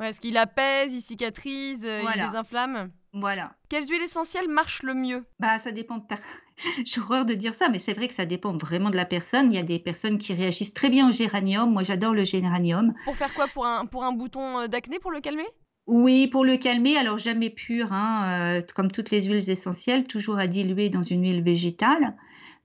Ouais, 0.00 0.08
est-ce 0.08 0.20
qu'il 0.20 0.36
apaise, 0.36 0.92
il 0.92 1.02
cicatrise, 1.02 1.84
euh, 1.84 2.02
il 2.02 2.20
désinflamme? 2.20 2.90
Voilà. 3.12 3.52
Quelles 3.68 3.86
huiles 3.86 4.02
essentielles 4.02 4.48
marchent 4.48 4.82
le 4.82 4.94
mieux? 4.94 5.24
Bah, 5.38 5.58
ça 5.58 5.70
dépend 5.70 5.98
de 5.98 6.04
J'ai 6.84 7.00
horreur 7.00 7.26
de 7.26 7.34
dire 7.34 7.54
ça, 7.54 7.68
mais 7.68 7.78
c'est 7.78 7.92
vrai 7.92 8.08
que 8.08 8.14
ça 8.14 8.24
dépend 8.24 8.56
vraiment 8.56 8.90
de 8.90 8.96
la 8.96 9.04
personne. 9.04 9.52
Il 9.52 9.56
y 9.56 9.60
a 9.60 9.62
des 9.62 9.78
personnes 9.78 10.16
qui 10.18 10.32
réagissent 10.32 10.72
très 10.72 10.88
bien 10.88 11.08
au 11.08 11.12
géranium. 11.12 11.70
Moi, 11.70 11.82
j'adore 11.82 12.14
le 12.14 12.24
géranium. 12.24 12.94
Pour 13.04 13.16
faire 13.16 13.32
quoi? 13.34 13.48
Pour 13.48 13.66
un, 13.66 13.84
pour 13.84 14.02
un 14.04 14.12
bouton 14.12 14.60
euh, 14.60 14.66
d'acné, 14.66 14.98
pour 14.98 15.10
le 15.10 15.20
calmer? 15.20 15.46
Oui, 15.86 16.28
pour 16.28 16.44
le 16.44 16.56
calmer, 16.56 16.96
alors 16.96 17.18
jamais 17.18 17.50
pur, 17.50 17.92
hein, 17.92 18.58
euh, 18.58 18.62
comme 18.74 18.90
toutes 18.90 19.10
les 19.10 19.24
huiles 19.24 19.50
essentielles, 19.50 20.04
toujours 20.04 20.38
à 20.38 20.46
diluer 20.46 20.88
dans 20.88 21.02
une 21.02 21.22
huile 21.22 21.42
végétale. 21.42 22.16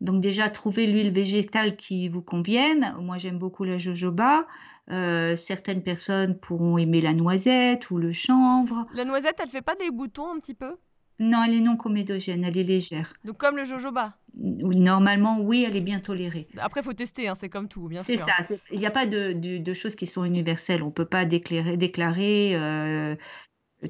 Donc 0.02 0.20
déjà, 0.22 0.50
trouver 0.50 0.88
l'huile 0.88 1.12
végétale 1.12 1.76
qui 1.76 2.10
vous 2.10 2.22
convienne. 2.22 2.96
Moi, 3.02 3.18
j'aime 3.18 3.40
beaucoup 3.40 3.64
la 3.64 3.78
jojoba. 3.78 4.46
Euh, 4.90 5.36
certaines 5.36 5.84
personnes 5.84 6.38
pourront 6.38 6.78
aimer 6.78 7.02
la 7.02 7.14
noisette 7.14 7.92
ou 7.92 7.98
le 7.98 8.12
chanvre. 8.12 8.86
La 8.94 9.06
noisette, 9.06 9.36
elle 9.42 9.50
fait 9.50 9.62
pas 9.62 9.76
des 9.76 9.92
boutons 9.92 10.32
un 10.32 10.40
petit 10.40 10.54
peu? 10.54 10.78
Non, 11.20 11.44
elle 11.44 11.56
est 11.56 11.62
non 11.62 11.76
comédogène, 11.78 12.44
elle 12.44 12.58
est 12.58 12.64
légère. 12.64 13.14
Donc 13.26 13.38
comme 13.38 13.58
le 13.58 13.64
jojoba? 13.64 14.16
Normalement, 14.36 15.40
oui, 15.40 15.66
elle 15.68 15.76
est 15.76 15.82
bien 15.82 16.00
tolérée. 16.00 16.48
Après, 16.60 16.82
il 16.82 16.84
faut 16.84 16.94
tester, 16.94 17.28
hein, 17.28 17.34
c'est 17.34 17.50
comme 17.50 17.68
tout, 17.68 17.88
bien 17.88 18.04
sûr. 18.04 18.18
C'est 18.18 18.24
ça, 18.24 18.56
il 18.72 18.80
n'y 18.80 18.86
a 18.86 18.92
pas 18.92 19.08
de, 19.08 19.74
choses 19.74 19.96
qui 19.96 20.06
sont 20.06 20.26
universelles. 20.26 20.84
On 20.84 20.88
ne 20.88 20.92
peut 20.92 21.06
pas 21.06 21.26
déclarer, 21.26 21.76
déclarer 21.76 22.56
euh, 22.56 23.16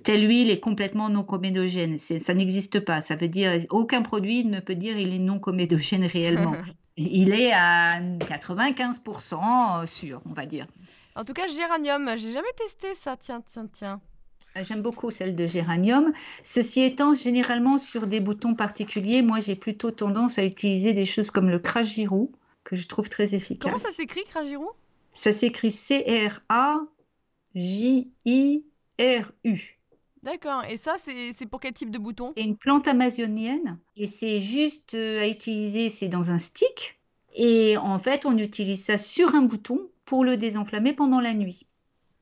telle 0.04 0.28
huile 0.28 0.50
est 0.50 0.60
complètement 0.60 1.10
non 1.10 1.24
comédogène. 1.24 1.98
Ça 1.98 2.34
n'existe 2.34 2.80
pas. 2.82 3.02
Ça 3.02 3.16
veut 3.16 3.28
dire 3.28 3.52
aucun 3.70 4.02
produit 4.02 4.46
ne 4.46 4.60
peut 4.60 4.76
dire 4.76 4.98
il 4.98 5.14
est 5.14 5.20
non 5.20 5.40
comédogène 5.40 6.06
réellement. 6.14 6.56
il 6.98 7.34
est 7.34 7.52
à 7.54 8.00
95% 8.02 9.86
sûr, 9.86 10.22
on 10.26 10.34
va 10.34 10.46
dire. 10.46 10.68
En 11.16 11.24
tout 11.24 11.34
cas, 11.34 11.48
géranium, 11.48 12.12
j'ai 12.18 12.32
jamais 12.32 12.48
testé 12.58 12.94
ça. 12.96 13.18
Tiens, 13.18 13.42
tiens, 13.46 13.68
tiens. 13.72 14.02
Ah, 14.56 14.64
j'aime 14.64 14.82
beaucoup 14.82 15.12
celle 15.12 15.36
de 15.36 15.46
géranium. 15.46 16.12
Ceci 16.42 16.82
étant, 16.82 17.14
généralement 17.14 17.78
sur 17.78 18.08
des 18.08 18.20
boutons 18.20 18.56
particuliers, 18.56 19.22
moi 19.22 19.40
j'ai 19.40 19.56
plutôt 19.56 19.92
tendance 19.92 20.40
à 20.40 20.44
utiliser 20.44 20.94
des 20.94 21.06
choses 21.06 21.30
comme 21.30 21.50
le 21.50 21.60
crajirou, 21.60 22.32
que 22.64 22.76
je 22.76 22.88
trouve 22.88 23.08
très 23.08 23.36
efficace. 23.36 23.72
Comment 23.72 23.78
ça 23.84 23.92
s'écrit, 23.92 24.24
crajirou 24.24 24.72
Ça 25.14 25.32
s'écrit 25.32 25.70
C-R-A-J-I-R-U. 25.72 26.98
D'accord. 30.28 30.66
Et 30.68 30.76
ça, 30.76 30.98
c'est 31.00 31.46
pour 31.46 31.62
quel 31.62 31.72
type 31.72 31.90
de 31.90 31.98
bouton? 31.98 32.26
C'est 32.26 32.44
une 32.44 32.58
plante 32.58 32.86
amazonienne 32.90 33.80
et 33.96 34.08
c'est 34.08 34.42
juste 34.42 34.94
euh, 34.94 35.22
à 35.22 35.28
utiliser, 35.30 35.90
c'est 35.90 36.10
dans 36.10 36.32
un 36.32 36.38
stick. 36.38 37.00
Et 37.34 37.78
en 37.78 37.98
fait, 37.98 38.26
on 38.26 38.38
utilise 38.38 38.84
ça 38.84 38.98
sur 38.98 39.36
un 39.36 39.44
bouton 39.44 39.80
pour 40.04 40.26
le 40.26 40.36
désenflammer 40.36 40.92
pendant 40.92 41.22
la 41.22 41.34
nuit. 41.34 41.66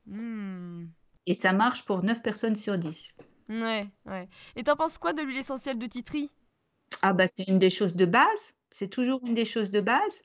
Hmm. 0.06 0.84
Et 1.26 1.34
ça 1.34 1.52
marche 1.52 1.84
pour 1.84 2.04
9 2.04 2.22
personnes 2.22 2.54
sur 2.54 2.78
10. 2.78 3.14
Ouais, 3.48 3.88
ouais. 4.06 4.28
Et 4.54 4.62
t'en 4.62 4.76
penses 4.76 4.98
quoi 4.98 5.12
de 5.12 5.22
l'huile 5.22 5.38
essentielle 5.38 5.78
de 5.78 5.86
titri? 5.86 6.30
Ah 7.02 7.12
bah 7.12 7.26
c'est 7.36 7.48
une 7.48 7.58
des 7.58 7.70
choses 7.70 7.96
de 7.96 8.04
base. 8.04 8.54
C'est 8.70 8.88
toujours 8.88 9.20
une 9.26 9.34
des 9.34 9.44
choses 9.44 9.72
de 9.72 9.80
base. 9.80 10.22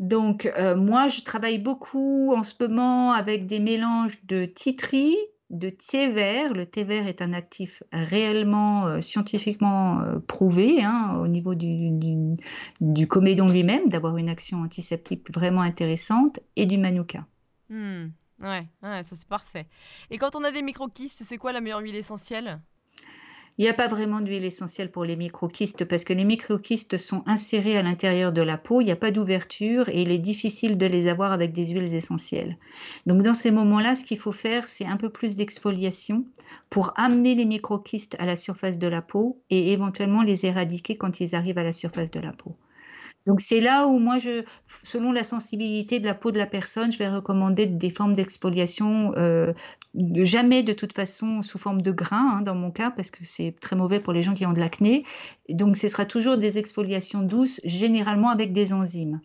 Donc 0.00 0.46
euh, 0.46 0.74
moi, 0.74 1.06
je 1.06 1.20
travaille 1.20 1.58
beaucoup 1.58 2.34
en 2.34 2.42
ce 2.42 2.54
moment 2.58 3.12
avec 3.12 3.46
des 3.46 3.60
mélanges 3.60 4.24
de 4.24 4.46
titri, 4.46 5.16
de 5.50 5.68
thé 5.68 6.10
vert. 6.10 6.54
Le 6.54 6.64
thé 6.64 6.84
vert 6.84 7.06
est 7.06 7.22
un 7.22 7.32
actif 7.32 7.82
réellement 7.92 8.86
euh, 8.86 9.00
scientifiquement 9.00 10.00
euh, 10.00 10.18
prouvé 10.20 10.82
hein, 10.82 11.16
au 11.20 11.26
niveau 11.26 11.54
du, 11.54 11.90
du, 12.80 13.06
comédon 13.06 13.48
lui-même, 13.48 13.88
d'avoir 13.88 14.16
une 14.16 14.28
action 14.28 14.62
antiseptique 14.62 15.32
vraiment 15.34 15.62
intéressante, 15.62 16.40
et 16.56 16.66
du 16.66 16.78
manuka. 16.78 17.26
Hmm, 17.68 18.08
ouais, 18.40 18.66
ça 18.82 19.02
c'est 19.16 19.28
parfait. 19.28 19.66
Et 20.10 20.18
quand 20.18 20.36
on 20.36 20.44
a 20.44 20.50
des 20.50 20.62
microquistes, 20.62 21.22
c'est 21.24 21.38
quoi 21.38 21.52
la 21.52 21.60
meilleure 21.60 21.80
huile 21.80 21.96
essentielle? 21.96 22.60
Il 23.60 23.64
n'y 23.64 23.68
a 23.68 23.74
pas 23.74 23.88
vraiment 23.88 24.22
d'huile 24.22 24.46
essentielle 24.46 24.90
pour 24.90 25.04
les 25.04 25.16
microquistes 25.16 25.84
parce 25.84 26.04
que 26.04 26.14
les 26.14 26.24
microquistes 26.24 26.96
sont 26.96 27.22
insérés 27.26 27.76
à 27.76 27.82
l'intérieur 27.82 28.32
de 28.32 28.40
la 28.40 28.56
peau, 28.56 28.80
il 28.80 28.86
n'y 28.86 28.90
a 28.90 28.96
pas 28.96 29.10
d'ouverture 29.10 29.90
et 29.90 30.00
il 30.00 30.10
est 30.10 30.18
difficile 30.18 30.78
de 30.78 30.86
les 30.86 31.08
avoir 31.08 31.30
avec 31.30 31.52
des 31.52 31.66
huiles 31.66 31.94
essentielles. 31.94 32.56
Donc 33.04 33.20
dans 33.20 33.34
ces 33.34 33.50
moments-là, 33.50 33.96
ce 33.96 34.04
qu'il 34.04 34.18
faut 34.18 34.32
faire, 34.32 34.66
c'est 34.66 34.86
un 34.86 34.96
peu 34.96 35.10
plus 35.10 35.36
d'exfoliation 35.36 36.24
pour 36.70 36.94
amener 36.96 37.34
les 37.34 37.44
microquistes 37.44 38.16
à 38.18 38.24
la 38.24 38.34
surface 38.34 38.78
de 38.78 38.88
la 38.88 39.02
peau 39.02 39.42
et 39.50 39.72
éventuellement 39.72 40.22
les 40.22 40.46
éradiquer 40.46 40.96
quand 40.96 41.20
ils 41.20 41.34
arrivent 41.34 41.58
à 41.58 41.62
la 41.62 41.74
surface 41.74 42.10
de 42.10 42.20
la 42.20 42.32
peau. 42.32 42.56
Donc 43.26 43.40
c'est 43.40 43.60
là 43.60 43.86
où 43.86 43.98
moi, 43.98 44.18
je, 44.18 44.44
selon 44.82 45.12
la 45.12 45.24
sensibilité 45.24 45.98
de 45.98 46.04
la 46.04 46.14
peau 46.14 46.30
de 46.30 46.38
la 46.38 46.46
personne, 46.46 46.90
je 46.90 46.98
vais 46.98 47.08
recommander 47.08 47.66
des 47.66 47.90
formes 47.90 48.14
d'exfoliation, 48.14 49.12
euh, 49.16 49.52
jamais 49.94 50.62
de 50.62 50.72
toute 50.72 50.94
façon 50.94 51.42
sous 51.42 51.58
forme 51.58 51.82
de 51.82 51.90
grains 51.90 52.38
hein, 52.38 52.42
dans 52.42 52.54
mon 52.54 52.70
cas, 52.70 52.90
parce 52.90 53.10
que 53.10 53.18
c'est 53.22 53.54
très 53.60 53.76
mauvais 53.76 54.00
pour 54.00 54.12
les 54.12 54.22
gens 54.22 54.32
qui 54.32 54.46
ont 54.46 54.52
de 54.52 54.60
l'acné. 54.60 55.04
Donc 55.50 55.76
ce 55.76 55.88
sera 55.88 56.06
toujours 56.06 56.38
des 56.38 56.56
exfoliations 56.56 57.22
douces, 57.22 57.60
généralement 57.64 58.30
avec 58.30 58.52
des 58.52 58.72
enzymes. 58.72 59.20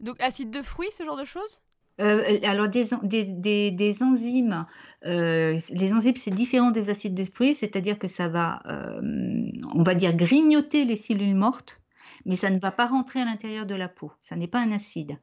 Donc 0.00 0.20
acide 0.20 0.50
de 0.50 0.62
fruits, 0.62 0.90
ce 0.96 1.04
genre 1.04 1.16
de 1.16 1.24
choses? 1.24 1.60
Euh, 2.00 2.38
alors 2.44 2.68
des, 2.68 2.84
des, 3.24 3.72
des, 3.72 4.02
enzymes, 4.04 4.66
euh, 5.04 5.58
les 5.70 5.92
enzymes 5.92 6.14
c'est 6.14 6.30
différent 6.30 6.70
des 6.70 6.90
acides 6.90 7.14
de 7.14 7.24
fruits, 7.24 7.54
c'est-à-dire 7.54 7.98
que 7.98 8.06
ça 8.06 8.28
va, 8.28 8.62
on 9.74 9.82
va 9.82 9.94
dire 9.96 10.14
grignoter 10.14 10.84
les 10.84 10.94
cellules 10.94 11.34
mortes 11.34 11.80
mais 12.26 12.36
ça 12.36 12.50
ne 12.50 12.58
va 12.58 12.70
pas 12.70 12.86
rentrer 12.86 13.20
à 13.20 13.24
l'intérieur 13.24 13.66
de 13.66 13.74
la 13.74 13.88
peau. 13.88 14.12
Ça 14.20 14.36
n'est 14.36 14.46
pas 14.46 14.60
un 14.60 14.72
acide. 14.72 15.18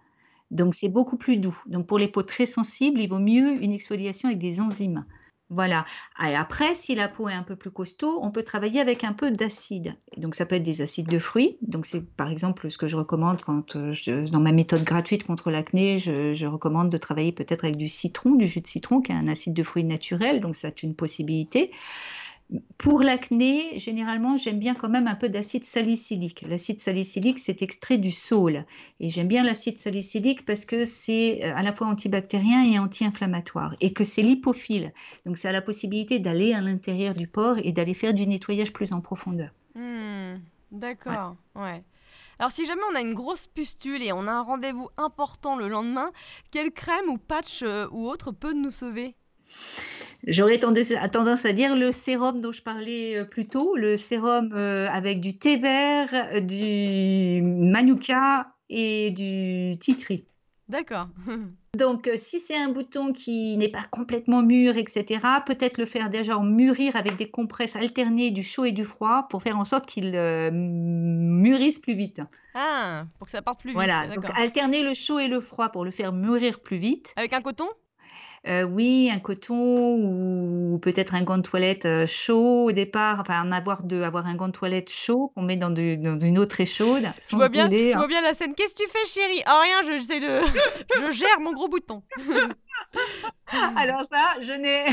Donc 0.52 0.76
c'est 0.76 0.90
beaucoup 0.90 1.18
plus 1.18 1.38
doux. 1.38 1.60
Donc 1.66 1.88
pour 1.88 1.98
les 1.98 2.08
peaux 2.08 2.24
très 2.24 2.46
sensibles, 2.46 3.02
il 3.02 3.08
vaut 3.08 3.20
mieux 3.20 3.62
une 3.64 3.72
exfoliation 3.72 4.30
avec 4.30 4.40
des 4.40 4.62
enzymes. 4.62 5.06
Voilà. 5.52 5.86
Et 6.20 6.34
après, 6.34 6.74
si 6.74 6.96
la 6.96 7.08
peau 7.08 7.30
est 7.30 7.34
un 7.34 7.44
peu 7.44 7.56
plus 7.56 7.70
costaud, 7.70 8.20
on 8.24 8.32
peut 8.32 8.42
travailler 8.42 8.82
avec 8.82 9.04
un 9.04 9.14
peu 9.14 9.30
d'acide. 9.30 9.96
Donc, 10.18 10.34
ça 10.34 10.46
peut 10.46 10.56
être 10.56 10.64
des 10.64 10.82
acides 10.82 11.08
de 11.08 11.20
fruits. 11.20 11.58
Donc, 11.62 11.86
c'est 11.86 12.02
par 12.02 12.32
exemple 12.32 12.68
ce 12.70 12.80
que 12.80 12.88
je 12.88 12.96
recommande 12.96 13.42
quand 13.42 13.76
euh, 13.76 13.94
dans 14.32 14.40
ma 14.40 14.52
méthode 14.52 14.84
gratuite 14.84 15.24
contre 15.24 15.52
l'acné, 15.52 16.00
je, 16.00 16.34
je 16.34 16.48
recommande 16.48 16.90
de 16.90 16.98
travailler 16.98 17.32
peut-être 17.32 17.64
avec 17.64 17.78
du 17.78 17.88
citron, 17.88 18.34
du 18.36 18.48
jus 18.48 18.62
de 18.62 18.68
citron, 18.68 19.02
qui 19.02 19.12
est 19.12 19.16
un 19.16 19.28
acide 19.28 19.54
de 19.54 19.62
fruits 19.62 19.84
naturel. 19.84 20.40
Donc, 20.40 20.56
c'est 20.56 20.82
une 20.82 20.96
possibilité. 20.96 21.70
Pour 22.78 23.02
l'acné, 23.02 23.80
généralement, 23.80 24.38
j'aime 24.38 24.60
bien 24.60 24.76
quand 24.76 24.90
même 24.90 25.08
un 25.08 25.16
peu 25.16 25.30
d'acide 25.30 25.64
salicylique. 25.64 26.46
L'acide 26.48 26.80
salicylique, 26.80 27.40
c'est 27.40 27.62
extrait 27.62 27.98
du 27.98 28.12
saule. 28.12 28.66
Et 29.00 29.10
j'aime 29.10 29.28
bien 29.28 29.44
l'acide 29.44 29.80
salicylique 29.80 30.46
parce 30.46 30.66
que 30.66 30.86
c'est 30.86 31.44
euh, 31.44 31.56
à 31.56 31.64
la 31.64 31.74
fois 31.74 31.88
antibactérien 31.88 32.64
et 32.64 32.78
anti-inflammatoire. 32.78 33.76
Et 33.82 33.94
que 33.94 34.04
c'est 34.04 34.22
lipophile. 34.22 34.94
Donc, 35.26 35.38
ça 35.38 35.50
a 35.50 35.52
la 35.52 35.62
possibilité 35.62 36.20
d'aller 36.20 36.54
à 36.54 36.62
l'intérieur 36.62 37.16
du 37.16 37.28
porc 37.28 37.58
et 37.64 37.72
d'aller 37.72 37.96
faire 37.96 38.14
du 38.14 38.28
nettoyage 38.28 38.72
plus 38.72 38.94
en 38.94 39.02
profondeur. 39.02 39.50
Hmm, 39.74 40.36
d'accord, 40.72 41.36
ouais. 41.56 41.84
Alors 42.40 42.52
si 42.52 42.66
jamais 42.66 42.82
on 42.92 42.96
a 42.96 43.02
une 43.02 43.14
grosse 43.14 43.48
pustule 43.48 44.04
et 44.04 44.12
on 44.12 44.28
a 44.28 44.32
un 44.32 44.42
rendez-vous 44.42 44.90
important 44.98 45.56
le 45.56 45.70
lendemain, 45.70 46.12
quelle 46.52 46.72
crème 46.72 47.10
ou 47.10 47.18
patch 47.18 47.64
euh, 47.64 47.88
ou 47.92 48.08
autre 48.08 48.32
peut 48.32 48.54
nous 48.54 48.72
sauver? 48.72 49.16
J'aurais 50.28 50.58
tendance 50.58 51.46
à 51.46 51.54
dire 51.54 51.76
le 51.76 51.92
sérum 51.92 52.42
dont 52.42 52.52
je 52.52 52.62
parlais 52.62 53.18
euh, 53.18 53.26
plus 53.26 53.48
tôt, 53.48 53.76
le 53.76 53.96
sérum 53.96 54.54
euh, 54.54 54.88
avec 54.90 55.20
du 55.20 55.38
thé 55.38 55.58
vert, 55.58 56.10
euh, 56.14 56.40
du 56.40 57.42
manuka 57.44 58.48
et 58.70 59.12
du 59.12 59.78
titri. 59.78 60.26
D'accord. 60.68 61.10
Donc, 61.78 62.10
si 62.16 62.40
c'est 62.40 62.56
un 62.56 62.70
bouton 62.70 63.12
qui 63.12 63.56
n'est 63.58 63.70
pas 63.70 63.84
complètement 63.92 64.42
mûr, 64.42 64.78
etc., 64.78 65.20
peut-être 65.46 65.78
le 65.78 65.86
faire 65.86 66.10
déjà 66.10 66.40
mûrir 66.40 66.96
avec 66.96 67.18
des 67.18 67.30
compresses 67.30 67.76
alternées 67.76 68.32
du 68.32 68.42
chaud 68.42 68.64
et 68.64 68.72
du 68.72 68.86
froid 68.86 69.28
pour 69.30 69.44
faire 69.44 69.60
en 69.60 69.66
sorte 69.66 69.86
qu'il 69.86 70.12
mûrisse 70.54 71.78
plus 71.80 71.96
vite. 71.96 72.22
Ah, 72.56 73.04
pour 73.20 73.26
que 73.26 73.32
ça 73.32 73.42
parte 73.42 73.60
plus 73.60 73.72
vite. 73.72 73.76
Voilà, 73.76 74.08
donc 74.08 74.24
alterner 74.36 74.84
le 74.84 74.94
chaud 74.94 75.20
et 75.20 75.28
le 75.28 75.42
froid 75.42 75.68
pour 75.68 75.84
le 75.84 75.92
faire 75.92 76.14
mûrir 76.14 76.62
plus 76.62 76.78
vite. 76.78 77.14
Avec 77.18 77.34
un 77.34 77.42
coton? 77.42 77.68
Euh, 78.48 78.64
oui, 78.64 79.10
un 79.12 79.20
coton 79.20 79.96
ou 79.96 80.80
peut-être 80.80 81.16
un 81.16 81.24
gant 81.24 81.38
de 81.38 81.42
toilette 81.42 81.86
euh, 81.86 82.06
chaud 82.06 82.66
au 82.66 82.72
départ, 82.72 83.20
enfin 83.20 83.42
en 83.42 83.52
avoir 83.52 83.84
deux, 83.84 84.04
avoir 84.04 84.28
un 84.28 84.36
gant 84.36 84.48
de 84.48 84.54
toilette 84.54 84.90
chaud 84.90 85.32
qu'on 85.34 85.42
met 85.42 85.58
dans, 85.58 85.72
dans 85.72 86.20
une 86.20 86.38
eau 86.38 86.46
très 86.46 86.66
chaude. 86.66 87.12
Tu 87.28 87.36
vois 87.36 87.50
bien, 87.50 87.68
tu 87.68 87.94
hein. 87.94 87.98
vois 87.98 88.08
bien 88.08 88.22
la 88.22 88.34
scène. 88.34 88.54
Qu'est-ce 88.54 88.76
que 88.76 88.84
tu 88.84 88.90
fais, 88.90 89.06
chérie? 89.06 89.42
Oh 89.48 89.60
rien, 89.62 89.82
je, 89.84 89.98
de, 89.98 91.06
je 91.08 91.12
gère 91.12 91.40
mon 91.40 91.54
gros 91.54 91.68
bouton. 91.68 92.04
Alors 93.78 94.04
ça, 94.06 94.36
je 94.42 94.54
n'ai, 94.54 94.86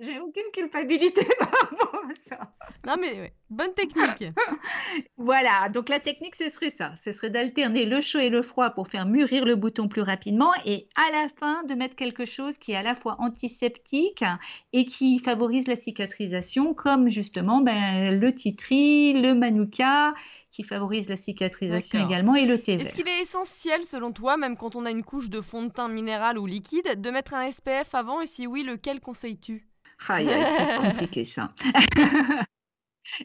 j'ai 0.00 0.20
aucune 0.20 0.50
culpabilité 0.52 1.26
par 1.38 1.50
rapport 1.50 2.02
à 2.04 2.28
ça. 2.28 2.54
Non 2.86 2.96
mais 3.00 3.32
bonne 3.50 3.74
technique. 3.74 4.24
voilà, 5.16 5.68
donc 5.68 5.88
la 5.88 6.00
technique 6.00 6.34
ce 6.34 6.48
serait 6.48 6.70
ça, 6.70 6.94
ce 6.96 7.12
serait 7.12 7.30
d'alterner 7.30 7.84
le 7.84 8.00
chaud 8.00 8.18
et 8.18 8.30
le 8.30 8.42
froid 8.42 8.70
pour 8.70 8.88
faire 8.88 9.06
mûrir 9.06 9.44
le 9.44 9.56
bouton 9.56 9.88
plus 9.88 10.02
rapidement 10.02 10.52
et 10.64 10.88
à 10.96 11.10
la 11.12 11.28
fin 11.28 11.62
de 11.64 11.74
mettre 11.74 11.96
quelque 11.96 12.24
chose 12.24 12.58
qui 12.58 12.72
est 12.72 12.76
à 12.76 12.82
la 12.82 12.94
fois 12.94 13.16
antiseptique 13.18 14.24
et 14.72 14.84
qui 14.84 15.18
favorise 15.18 15.66
la 15.66 15.76
cicatrisation, 15.76 16.74
comme 16.74 17.08
justement 17.08 17.60
ben, 17.60 18.18
le 18.18 18.34
titri, 18.34 19.12
le 19.12 19.34
manuka 19.34 20.14
qui 20.50 20.62
favorise 20.62 21.08
la 21.08 21.16
cicatrisation 21.16 22.06
également, 22.06 22.34
et 22.34 22.44
le 22.44 22.58
thé 22.58 22.74
Est-ce 22.74 22.94
qu'il 22.94 23.08
est 23.08 23.22
essentiel, 23.22 23.84
selon 23.84 24.12
toi, 24.12 24.36
même 24.36 24.56
quand 24.56 24.74
on 24.74 24.84
a 24.84 24.90
une 24.90 25.04
couche 25.04 25.30
de 25.30 25.40
fond 25.40 25.62
de 25.62 25.70
teint 25.70 25.88
minéral 25.88 26.38
ou 26.38 26.46
liquide, 26.46 27.00
de 27.00 27.10
mettre 27.10 27.34
un 27.34 27.50
SPF 27.50 27.94
avant 27.94 28.20
Et 28.20 28.26
si 28.26 28.46
oui, 28.46 28.62
lequel 28.62 29.00
conseilles-tu? 29.00 29.68
Ah, 30.08 30.18
C'est 30.22 30.76
compliqué 30.80 31.24
ça. 31.24 31.50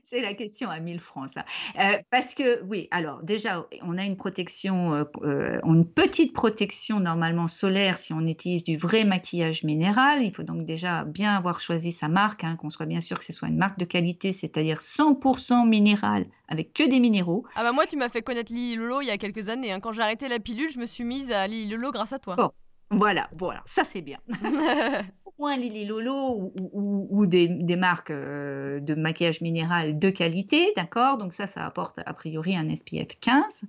C'est 0.03 0.21
la 0.21 0.33
question 0.33 0.69
à 0.69 0.79
1000 0.79 0.99
francs, 0.99 1.29
ça. 1.29 1.45
Euh, 1.79 1.97
parce 2.09 2.33
que, 2.33 2.63
oui, 2.63 2.88
alors 2.91 3.23
déjà, 3.23 3.67
on 3.81 3.97
a 3.97 4.03
une 4.03 4.17
protection, 4.17 4.93
euh, 4.93 5.03
euh, 5.23 5.59
une 5.63 5.86
petite 5.86 6.33
protection 6.33 6.99
normalement 6.99 7.47
solaire 7.47 7.97
si 7.97 8.13
on 8.13 8.21
utilise 8.27 8.63
du 8.63 8.77
vrai 8.77 9.03
maquillage 9.03 9.63
minéral. 9.63 10.23
Il 10.23 10.33
faut 10.33 10.43
donc 10.43 10.63
déjà 10.63 11.03
bien 11.03 11.36
avoir 11.36 11.59
choisi 11.59 11.91
sa 11.91 12.07
marque, 12.07 12.43
hein, 12.43 12.55
qu'on 12.55 12.69
soit 12.69 12.86
bien 12.86 13.01
sûr 13.01 13.19
que 13.19 13.25
ce 13.25 13.33
soit 13.33 13.47
une 13.47 13.57
marque 13.57 13.79
de 13.79 13.86
qualité, 13.86 14.31
c'est-à-dire 14.31 14.79
100% 14.79 15.67
minéral, 15.67 16.25
avec 16.47 16.73
que 16.73 16.83
des 16.83 16.99
minéraux. 16.99 17.45
Ah 17.55 17.63
bah 17.63 17.71
moi, 17.71 17.86
tu 17.86 17.97
m'as 17.97 18.09
fait 18.09 18.21
connaître 18.21 18.51
Lily 18.51 18.75
Lolo 18.75 19.01
il 19.01 19.07
y 19.07 19.11
a 19.11 19.17
quelques 19.17 19.49
années. 19.49 19.71
Hein. 19.71 19.79
Quand 19.79 19.93
j'ai 19.93 20.01
arrêté 20.01 20.27
la 20.27 20.39
pilule, 20.39 20.71
je 20.71 20.79
me 20.79 20.86
suis 20.86 21.03
mise 21.03 21.31
à 21.31 21.47
Lily 21.47 21.71
Lolo 21.71 21.91
grâce 21.91 22.13
à 22.13 22.19
toi. 22.19 22.53
Voilà, 22.91 23.29
voilà, 23.38 23.63
ça 23.65 23.83
c'est 23.83 24.01
bien. 24.01 24.19
moins 25.38 25.57
Lily 25.57 25.86
Lolo 25.86 26.53
ou, 26.55 27.25
des, 27.25 27.75
marques 27.75 28.11
euh, 28.11 28.79
de 28.79 28.95
maquillage 28.95 29.41
minéral 29.41 29.99
de 29.99 30.09
qualité, 30.09 30.71
d'accord? 30.75 31.17
Donc 31.17 31.33
ça, 31.33 31.45
ça 31.45 31.65
apporte 31.65 31.99
a 32.05 32.13
priori 32.13 32.55
un 32.55 32.73
SPF 32.73 33.19
15. 33.19 33.63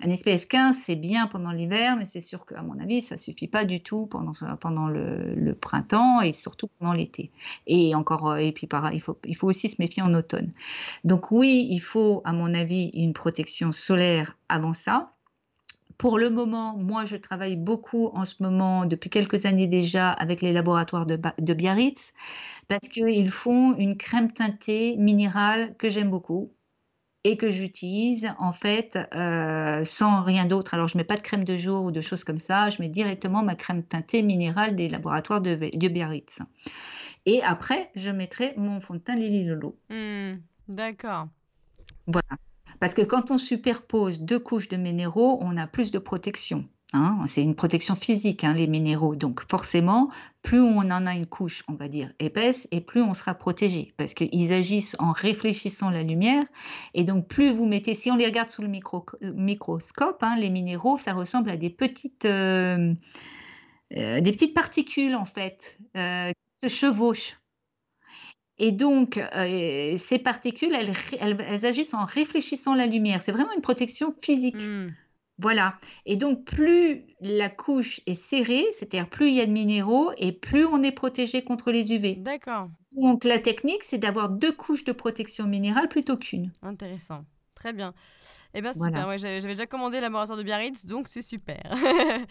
Un 0.00 0.14
SPF 0.14 0.46
15, 0.48 0.76
c'est 0.76 0.96
bien 0.96 1.26
pendant 1.26 1.52
l'hiver, 1.52 1.96
mais 1.96 2.06
c'est 2.06 2.20
sûr 2.20 2.46
qu'à 2.46 2.62
mon 2.62 2.78
avis, 2.78 3.02
ça 3.02 3.16
suffit 3.16 3.48
pas 3.48 3.64
du 3.64 3.82
tout 3.82 4.06
pendant, 4.06 4.32
pendant 4.60 4.88
le, 4.88 5.54
printemps 5.60 6.22
et 6.22 6.32
surtout 6.32 6.68
pendant 6.78 6.94
l'été. 6.94 7.30
Et 7.66 7.94
encore, 7.94 8.30
euh, 8.30 8.36
et 8.36 8.52
puis 8.52 8.66
pareil, 8.66 8.96
il 8.96 9.00
faut, 9.00 9.18
il 9.24 9.36
faut 9.36 9.46
aussi 9.46 9.68
se 9.68 9.76
méfier 9.80 10.02
en 10.02 10.14
automne. 10.14 10.50
Donc 11.04 11.30
oui, 11.30 11.66
il 11.70 11.80
faut, 11.80 12.22
à 12.24 12.32
mon 12.32 12.54
avis, 12.54 12.90
une 12.94 13.12
protection 13.12 13.70
solaire 13.70 14.36
avant 14.48 14.72
ça. 14.72 15.12
Pour 16.02 16.18
le 16.18 16.30
moment, 16.30 16.76
moi, 16.76 17.04
je 17.04 17.14
travaille 17.14 17.54
beaucoup 17.54 18.10
en 18.12 18.24
ce 18.24 18.34
moment, 18.40 18.86
depuis 18.86 19.08
quelques 19.08 19.46
années 19.46 19.68
déjà, 19.68 20.10
avec 20.10 20.40
les 20.40 20.52
laboratoires 20.52 21.06
de, 21.06 21.54
Biarritz, 21.54 22.12
parce 22.66 22.88
qu'ils 22.88 23.30
font 23.30 23.76
une 23.76 23.96
crème 23.96 24.32
teintée 24.32 24.96
minérale 24.96 25.76
que 25.76 25.88
j'aime 25.88 26.10
beaucoup 26.10 26.50
et 27.22 27.36
que 27.36 27.50
j'utilise 27.50 28.32
en 28.38 28.50
fait 28.50 28.98
euh, 29.14 29.84
sans 29.84 30.24
rien 30.24 30.44
d'autre. 30.44 30.74
Alors 30.74 30.88
je 30.88 30.98
mets 30.98 31.04
pas 31.04 31.14
de 31.14 31.22
crème 31.22 31.44
de 31.44 31.56
jour 31.56 31.84
ou 31.84 31.92
de 31.92 32.00
choses 32.00 32.24
comme 32.24 32.38
ça, 32.38 32.68
je 32.68 32.82
mets 32.82 32.88
directement 32.88 33.44
ma 33.44 33.54
crème 33.54 33.84
teintée 33.84 34.22
minérale 34.22 34.74
des 34.74 34.88
laboratoires 34.88 35.40
de, 35.40 35.54
Biarritz. 35.54 36.40
Et 37.26 37.44
après, 37.44 37.92
je 37.94 38.10
mettrai 38.10 38.54
mon 38.56 38.80
fond 38.80 38.94
de 38.94 38.98
teint 38.98 39.14
Lily 39.14 39.44
Lolo. 39.44 39.78
Hmm, 39.88 40.38
d'accord. 40.66 41.28
Voilà. 42.08 42.36
Parce 42.82 42.94
que 42.94 43.02
quand 43.02 43.30
on 43.30 43.38
superpose 43.38 44.18
deux 44.18 44.40
couches 44.40 44.66
de 44.66 44.76
minéraux, 44.76 45.38
on 45.40 45.56
a 45.56 45.68
plus 45.68 45.92
de 45.92 46.00
protection. 46.00 46.68
Hein. 46.92 47.16
c'est 47.28 47.40
une 47.40 47.54
protection 47.54 47.94
physique, 47.94 48.42
hein, 48.42 48.54
les 48.54 48.66
minéraux. 48.66 49.14
Donc 49.14 49.48
forcément, 49.48 50.10
plus 50.42 50.60
on 50.60 50.78
en 50.78 51.06
a 51.06 51.14
une 51.14 51.26
couche, 51.26 51.62
on 51.68 51.74
va 51.74 51.86
dire, 51.86 52.12
épaisse, 52.18 52.66
et 52.72 52.80
plus 52.80 53.00
on 53.00 53.14
sera 53.14 53.34
protégé. 53.34 53.94
Parce 53.98 54.14
qu'ils 54.14 54.52
agissent 54.52 54.96
en 54.98 55.12
réfléchissant 55.12 55.90
la 55.90 56.02
lumière. 56.02 56.42
Et 56.92 57.04
donc 57.04 57.28
plus 57.28 57.52
vous 57.52 57.66
mettez, 57.66 57.94
si 57.94 58.10
on 58.10 58.16
les 58.16 58.26
regarde 58.26 58.48
sous 58.48 58.62
le 58.62 59.32
microscope, 59.32 60.20
hein, 60.22 60.34
les 60.36 60.50
minéraux, 60.50 60.96
ça 60.96 61.12
ressemble 61.12 61.50
à 61.50 61.56
des 61.56 61.70
petites, 61.70 62.24
euh, 62.24 62.92
euh, 63.96 64.20
des 64.20 64.32
petites 64.32 64.54
particules, 64.54 65.14
en 65.14 65.24
fait, 65.24 65.78
euh, 65.96 66.32
qui 66.32 66.58
se 66.58 66.66
chevauchent. 66.66 67.36
Et 68.58 68.72
donc, 68.72 69.18
euh, 69.18 69.96
ces 69.96 70.18
particules, 70.18 70.74
elles, 70.74 71.64
agissent 71.64 71.94
en 71.94 72.04
réfléchissant 72.04 72.74
la 72.74 72.86
lumière. 72.86 73.22
C'est 73.22 73.32
vraiment 73.32 73.52
une 73.54 73.62
protection 73.62 74.14
physique. 74.22 74.62
Hmm. 74.62 74.90
Voilà. 75.38 75.78
Et 76.06 76.16
donc, 76.16 76.44
plus 76.44 77.04
la 77.20 77.48
couche 77.48 78.00
est 78.06 78.14
serrée, 78.14 78.66
c'est-à-dire 78.72 79.08
plus 79.08 79.28
il 79.28 79.34
y 79.34 79.40
a 79.40 79.46
de 79.46 79.52
minéraux 79.52 80.12
et 80.18 80.32
plus 80.32 80.66
on 80.66 80.82
est 80.82 80.92
protégé 80.92 81.42
contre 81.42 81.72
les 81.72 81.92
UV. 81.92 82.16
D'accord. 82.16 82.68
Donc, 82.94 83.24
la 83.24 83.38
technique, 83.38 83.82
c'est 83.82 83.98
d'avoir 83.98 84.28
deux 84.28 84.52
couches 84.52 84.84
de 84.84 84.92
protection 84.92 85.46
minérale 85.46 85.88
plutôt 85.88 86.16
qu'une. 86.16 86.52
Intéressant. 86.62 87.24
Très 87.62 87.72
bien. 87.72 87.94
Eh 88.54 88.60
bien, 88.60 88.72
super. 88.72 89.16
j'avais 89.18 89.40
déjà 89.40 89.66
commandé 89.66 90.00
laboratoire 90.00 90.36
de 90.36 90.42
Biarritz, 90.42 90.84
donc 90.84 91.06
c'est 91.06 91.22
super. 91.22 91.62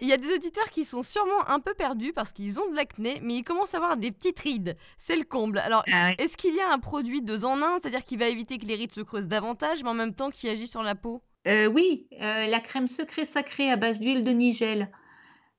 Il 0.00 0.08
y 0.08 0.12
a 0.14 0.16
des 0.16 0.32
auditeurs 0.32 0.70
qui 0.70 0.86
sont 0.86 1.02
sûrement 1.02 1.46
un 1.48 1.60
peu 1.60 1.74
perdus 1.74 2.14
parce 2.14 2.32
qu'ils 2.32 2.58
ont 2.58 2.70
de 2.70 2.74
l'acné, 2.74 3.20
mais 3.22 3.34
ils 3.34 3.42
commencent 3.42 3.74
à 3.74 3.76
avoir 3.76 3.98
des 3.98 4.10
petites 4.10 4.40
rides. 4.40 4.78
C'est 4.96 5.16
le 5.16 5.24
comble. 5.24 5.58
Alors, 5.58 5.84
ah 5.92 6.12
est-ce 6.16 6.38
qu'il 6.38 6.54
y 6.54 6.60
a 6.60 6.72
un 6.72 6.78
produit 6.78 7.20
deux 7.20 7.44
en 7.44 7.60
un, 7.60 7.78
c'est-à-dire 7.78 8.04
qui 8.04 8.16
va 8.16 8.28
éviter 8.28 8.56
que 8.56 8.64
les 8.64 8.74
rides 8.74 8.92
se 8.92 9.02
creusent 9.02 9.28
davantage, 9.28 9.82
mais 9.82 9.90
en 9.90 9.94
même 9.94 10.14
temps 10.14 10.30
qui 10.30 10.48
agit 10.48 10.66
sur 10.66 10.82
la 10.82 10.94
peau? 10.94 11.22
Euh, 11.46 11.66
Oui, 11.66 12.08
euh, 12.12 12.46
la 12.46 12.60
crème 12.60 12.88
secret 12.88 13.26
sacrée 13.26 13.70
à 13.70 13.76
base 13.76 14.00
d'huile 14.00 14.24
de 14.24 14.30
nigel. 14.30 14.90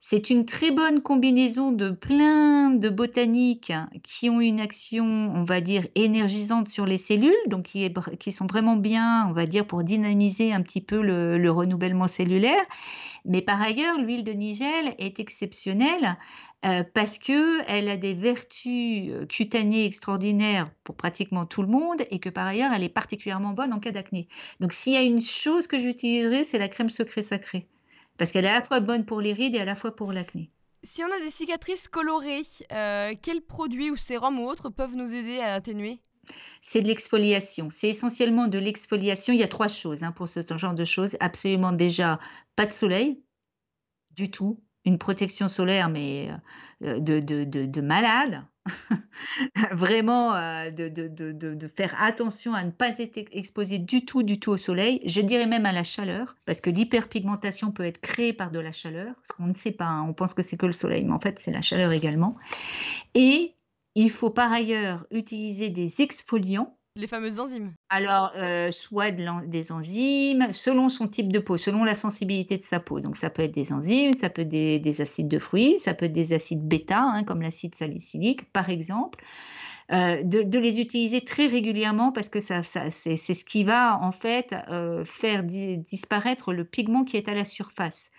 C'est 0.04 0.32
une 0.32 0.48
très 0.48 0.72
bonne 0.72 1.00
combinaison 1.02 1.72
de 1.72 1.92
plein 1.92 2.72
de 2.72 2.90
botaniques 2.90 3.72
qui 4.02 4.32
ont 4.32 4.42
une 4.42 4.60
action, 4.60 5.06
on 5.06 5.44
va 5.44 5.62
dire, 5.62 5.86
énergisante 5.94 6.68
sur 6.70 6.88
les 6.88 6.98
cellules, 6.98 7.36
donc 7.46 7.66
qui, 8.18 8.32
sont 8.32 8.48
vraiment 8.48 8.78
bien, 8.78 9.28
on 9.30 9.34
va 9.34 9.46
dire, 9.46 9.68
pour 9.68 9.84
dynamiser 9.84 10.54
un 10.54 10.64
petit 10.64 10.82
peu 10.82 11.04
le, 11.04 11.52
renouvellement 11.52 12.08
cellulaire. 12.08 12.64
Mais 13.26 13.44
par 13.44 13.62
ailleurs, 13.62 14.00
l'huile 14.00 14.24
de 14.24 14.32
nigel 14.32 14.96
est 14.98 15.20
exceptionnelle 15.20 16.18
euh, 16.66 16.84
parce 16.96 17.20
qu'elle 17.20 17.88
a 17.88 17.96
des 17.96 18.16
vertus 18.16 19.12
euh, 19.12 19.28
cutanées 19.28 19.86
extraordinaires 19.86 20.72
pour 20.84 20.96
pratiquement 20.96 21.46
tout 21.46 21.62
le 21.62 21.68
monde 21.68 22.02
et 22.10 22.18
que 22.18 22.30
par 22.30 22.48
ailleurs, 22.48 22.72
elle 22.74 22.84
est 22.84 22.90
particulièrement 22.90 23.54
bonne 23.54 23.72
en 23.72 23.80
cas 23.80 23.92
d'acné. 23.92 24.28
Donc 24.62 24.74
s'il 24.74 24.94
y 24.94 24.98
a 24.98 25.04
une 25.04 25.22
chose 25.22 25.68
que 25.68 25.78
j'utiliserai, 25.78 26.44
c'est 26.44 26.58
la 26.58 26.70
crème 26.70 26.90
secret 26.90 27.22
sacrée 27.22 27.68
parce 28.18 28.32
qu'elle 28.32 28.46
est 28.46 28.50
à 28.50 28.56
la 28.56 28.62
fois 28.62 28.80
bonne 28.80 29.06
pour 29.06 29.22
les 29.22 29.34
rides 29.34 29.56
et 29.56 29.60
à 29.60 29.66
la 29.66 29.76
fois 29.76 29.96
pour 29.96 30.12
l'acné. 30.12 30.52
Si 30.84 31.04
on 31.04 31.12
a 31.12 31.20
des 31.20 31.30
cicatrices 31.30 31.88
colorées, 31.88 32.44
euh, 32.72 33.14
quels 33.22 33.42
produits 33.42 33.92
ou 33.92 33.96
sérums 33.96 34.40
ou 34.40 34.48
autres 34.48 34.70
peuvent 34.70 34.96
nous 34.96 35.14
aider 35.14 35.40
à 35.40 35.54
atténuer? 35.54 36.00
C'est 36.62 36.82
de 36.82 36.88
l'exfoliation. 36.88 37.70
C'est 37.72 37.90
essentiellement 37.90 38.48
de 38.48 38.58
l'exfoliation. 38.58 39.34
Il 39.34 39.40
y 39.40 39.44
a 39.44 39.48
trois 39.48 39.68
choses 39.68 40.04
hein, 40.04 40.12
pour 40.12 40.28
ce 40.28 40.42
genre 40.56 40.74
de 40.74 40.86
choses. 40.86 41.18
Absolument 41.20 41.72
déjà, 41.72 42.20
pas 42.56 42.66
de 42.66 42.72
soleil 42.72 43.24
du 44.16 44.30
tout. 44.30 44.64
Une 44.86 44.98
protection 44.98 45.48
solaire, 45.48 45.90
mais 45.90 46.30
euh, 46.84 47.00
de, 47.00 47.20
de, 47.20 47.44
de, 47.44 47.82
malade. 47.82 48.44
Vraiment, 49.72 50.36
euh, 50.36 50.70
de, 50.72 50.88
de, 50.88 51.68
faire 51.68 51.96
attention 52.00 52.54
à 52.54 52.64
ne 52.64 52.72
pas 52.72 52.98
être 53.00 53.18
exposé 53.32 53.80
du 53.80 54.06
tout, 54.06 54.24
du 54.24 54.40
tout 54.40 54.52
au 54.52 54.58
soleil. 54.58 55.02
Je 55.06 55.22
dirais 55.22 55.48
même 55.48 55.66
à 55.66 55.72
la 55.72 55.84
chaleur, 55.84 56.36
parce 56.46 56.62
que 56.62 56.70
l'hyperpigmentation 56.70 57.72
peut 57.72 57.86
être 57.86 58.00
créée 58.00 58.34
par 58.34 58.52
de 58.52 58.60
la 58.60 58.72
chaleur. 58.72 59.16
Ce 59.24 59.34
qu'on 59.34 59.48
ne 59.48 59.54
sait 59.54 59.72
pas, 59.72 59.86
hein. 59.86 60.06
on 60.08 60.14
pense 60.14 60.34
que 60.34 60.42
c'est 60.42 60.58
que 60.58 60.66
le 60.66 60.72
soleil, 60.72 61.04
mais 61.06 61.14
en 61.14 61.20
fait, 61.20 61.40
c'est 61.40 61.52
la 61.52 61.62
chaleur 61.62 61.92
également. 61.92 62.38
Et 63.16 63.56
il 63.96 64.10
faut 64.10 64.30
par 64.30 64.52
ailleurs 64.52 65.06
utiliser 65.12 65.70
des 65.70 66.02
exfoliants. 66.02 66.78
Les 66.98 67.08
fameuses 67.08 67.40
enzymes. 67.40 67.74
Alors, 67.90 68.34
euh, 68.36 68.70
soit 68.72 69.12
des 69.12 69.72
enzymes, 69.72 70.52
selon 70.52 70.90
son 70.90 71.08
type 71.08 71.32
de 71.32 71.40
peau, 71.40 71.56
selon 71.56 71.86
la 71.86 71.96
sensibilité 71.96 72.58
de 72.58 72.64
sa 72.64 72.82
peau. 72.82 73.00
Donc, 73.00 73.16
ça 73.16 73.30
peut 73.30 73.44
être 73.44 73.54
des 73.54 73.72
enzymes, 73.72 74.14
ça 74.14 74.30
peut 74.30 74.42
être 74.42 74.50
des, 74.50 75.02
acides 75.02 75.30
de 75.30 75.40
fruits, 75.40 75.80
ça 75.80 75.94
peut 75.94 76.06
être 76.06 76.12
des 76.12 76.34
acides 76.34 76.68
bêta, 76.68 77.02
hein, 77.02 77.24
comme 77.24 77.42
l'acide 77.42 77.76
salicylique, 77.76 78.52
par 78.52 78.70
exemple. 78.70 79.24
Euh, 79.94 80.22
de, 80.24 80.60
les 80.60 80.80
utiliser 80.80 81.22
très 81.22 81.48
régulièrement 81.48 82.12
parce 82.12 82.30
que 82.30 82.40
ça, 82.40 82.62
c'est 82.64 83.16
ce 83.18 83.44
qui 83.44 83.66
va 83.66 83.98
en 84.02 84.12
fait 84.12 84.56
euh, 84.70 85.04
faire 85.04 85.44
disparaître 85.44 86.54
le 86.54 86.64
pigment 86.64 87.04
qui 87.04 87.18
est 87.18 87.28
à 87.28 87.34
la 87.34 87.44
surface. 87.44 88.10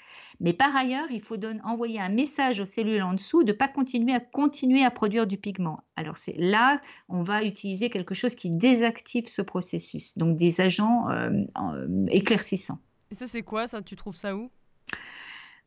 Mais 0.42 0.52
par 0.52 0.76
ailleurs, 0.76 1.10
il 1.10 1.20
faut 1.20 1.36
envoyer 1.64 2.00
un 2.00 2.08
message 2.08 2.60
aux 2.60 2.64
cellules 2.64 3.02
en 3.02 3.14
dessous 3.14 3.44
de 3.44 3.52
ne 3.52 3.56
pas 3.56 3.68
continuer 3.68 4.12
à 4.12 4.20
continuer 4.20 4.84
à 4.84 4.90
produire 4.90 5.26
du 5.26 5.38
pigment. 5.38 5.80
Alors 5.96 6.16
c'est 6.16 6.34
là, 6.36 6.80
on 7.08 7.22
va 7.22 7.44
utiliser 7.44 7.90
quelque 7.90 8.12
chose 8.12 8.34
qui 8.34 8.50
désactive 8.50 9.28
ce 9.28 9.40
processus, 9.40 10.18
donc 10.18 10.36
des 10.36 10.60
agents 10.60 11.08
euh, 11.10 11.30
éclaircissants. 12.08 12.80
Et 13.12 13.14
ça 13.14 13.28
c'est 13.28 13.42
quoi 13.42 13.68
ça? 13.68 13.82
Tu 13.82 13.94
trouves 13.94 14.16
ça 14.16 14.34
où? 14.36 14.50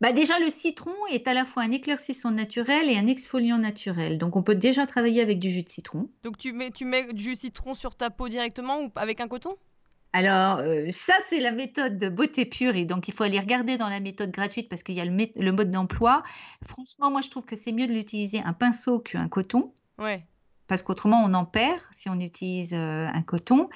Bah 0.01 0.11
déjà, 0.11 0.38
le 0.39 0.49
citron 0.49 0.91
est 1.09 1.26
à 1.30 1.34
la 1.34 1.45
fois 1.45 1.63
un 1.63 1.71
éclaircissant 1.71 2.32
naturel 2.32 2.89
et 2.89 2.97
un 2.97 3.07
exfoliant 3.07 3.57
naturel. 3.57 4.17
Donc, 4.17 4.36
on 4.36 4.43
peut 4.43 4.55
déjà 4.55 4.86
travailler 4.86 5.21
avec 5.21 5.39
du 5.39 5.49
jus 5.49 5.63
de 5.63 5.69
citron. 5.69 6.09
Donc, 6.23 6.38
tu 6.38 6.51
mets, 6.51 6.69
tu 6.69 6.84
mets 6.84 7.13
du 7.13 7.23
jus 7.23 7.36
de 7.36 7.39
citron 7.39 7.73
sur 7.73 7.95
ta 7.95 8.09
peau 8.09 8.28
directement 8.28 8.82
ou 8.82 8.91
avec 8.95 9.21
un 9.21 9.30
coton? 9.30 9.55
Alors, 10.16 10.59
euh, 10.59 10.88
ça, 10.91 11.13
c'est 11.26 11.41
la 11.41 11.51
méthode 11.51 11.97
de 11.97 12.07
beauté 12.07 12.45
pure. 12.45 12.78
Et 12.78 12.86
donc, 12.86 13.09
il 13.09 13.13
faut 13.13 13.26
aller 13.26 13.38
regarder 13.38 13.76
dans 13.76 13.89
la 13.89 13.99
méthode 13.99 14.32
gratuite 14.32 14.70
parce 14.70 14.82
qu'il 14.82 14.95
y 14.95 15.01
a 15.01 15.05
le, 15.05 15.51
mode 15.51 15.72
d'emploi. 15.72 16.24
Franchement, 16.66 17.11
moi, 17.11 17.20
je 17.20 17.30
trouve 17.30 17.43
que 17.43 17.57
c'est 17.57 17.74
mieux 17.74 17.86
de 17.86 17.91
l'utiliser 17.91 18.39
un 18.39 18.53
pinceau 18.53 18.99
qu'un 18.99 19.28
coton. 19.28 19.74
Ouais. 19.99 20.26
Parce 20.68 20.84
qu'autrement, 20.84 21.22
on 21.26 21.34
en 21.34 21.43
perd 21.43 21.82
si 21.91 22.07
on 22.07 22.18
utilise 22.22 22.74
euh, 22.74 23.07
un 23.13 23.22
coton. 23.24 23.68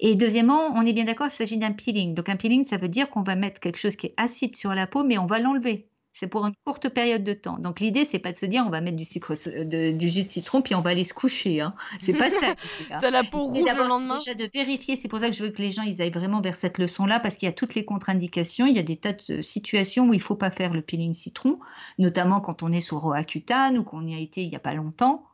Et 0.00 0.14
deuxièmement, 0.14 0.72
on 0.74 0.80
est 0.80 0.94
bien 0.94 1.04
d'accord, 1.04 1.26
il 1.26 1.30
s'agit 1.30 1.58
d'un 1.58 1.72
peeling. 1.72 2.14
Donc, 2.14 2.30
un 2.30 2.36
peeling, 2.36 2.64
ça 2.64 2.78
veut 2.78 2.88
dire 2.88 3.10
qu'on 3.10 3.22
va 3.22 3.36
mettre 3.36 3.60
quelque 3.60 3.76
chose 3.76 3.94
qui 3.94 4.06
est 4.06 4.14
acide 4.16 4.56
sur 4.56 4.74
la 4.74 4.86
peau, 4.86 5.04
mais 5.04 5.18
on 5.18 5.26
va 5.26 5.40
l'enlever. 5.40 5.90
C'est 6.12 6.26
pour 6.26 6.44
une 6.44 6.52
courte 6.66 6.90
période 6.90 7.24
de 7.24 7.32
temps. 7.32 7.58
Donc 7.58 7.80
l'idée, 7.80 8.04
c'est 8.04 8.18
pas 8.18 8.32
de 8.32 8.36
se 8.36 8.44
dire 8.44 8.64
on 8.66 8.70
va 8.70 8.82
mettre 8.82 8.98
du 8.98 9.04
sucre, 9.04 9.34
du 9.34 10.08
jus 10.08 10.24
de 10.24 10.30
citron 10.30 10.60
puis 10.60 10.74
on 10.74 10.82
va 10.82 10.90
aller 10.90 11.04
se 11.04 11.14
coucher. 11.14 11.62
Hein. 11.62 11.74
C'est 12.00 12.12
pas 12.12 12.28
ça. 12.28 12.54
T'as 13.00 13.10
la 13.10 13.24
peau 13.24 13.46
rouge 13.46 13.70
le 13.74 13.88
lendemain. 13.88 14.18
Déjà 14.18 14.34
de 14.34 14.48
vérifier. 14.52 14.96
C'est 14.96 15.08
pour 15.08 15.20
ça 15.20 15.30
que 15.30 15.34
je 15.34 15.42
veux 15.42 15.50
que 15.50 15.62
les 15.62 15.70
gens 15.70 15.82
ils 15.82 16.02
aillent 16.02 16.10
vraiment 16.10 16.42
vers 16.42 16.54
cette 16.54 16.78
leçon-là 16.78 17.18
parce 17.18 17.36
qu'il 17.36 17.46
y 17.46 17.50
a 17.50 17.54
toutes 17.54 17.74
les 17.74 17.84
contre-indications. 17.84 18.66
Il 18.66 18.76
y 18.76 18.78
a 18.78 18.82
des 18.82 18.96
tas 18.96 19.14
de 19.14 19.40
situations 19.40 20.08
où 20.08 20.14
il 20.14 20.20
faut 20.20 20.36
pas 20.36 20.50
faire 20.50 20.74
le 20.74 20.82
peeling 20.82 21.14
citron, 21.14 21.58
notamment 21.98 22.40
quand 22.40 22.62
on 22.62 22.70
est 22.72 22.80
sous 22.80 22.98
Roaccutane 22.98 23.78
ou 23.78 23.84
qu'on 23.84 24.06
y 24.06 24.14
a 24.14 24.18
été 24.18 24.42
il 24.42 24.50
y 24.50 24.56
a 24.56 24.60
pas 24.60 24.74
longtemps. 24.74 25.24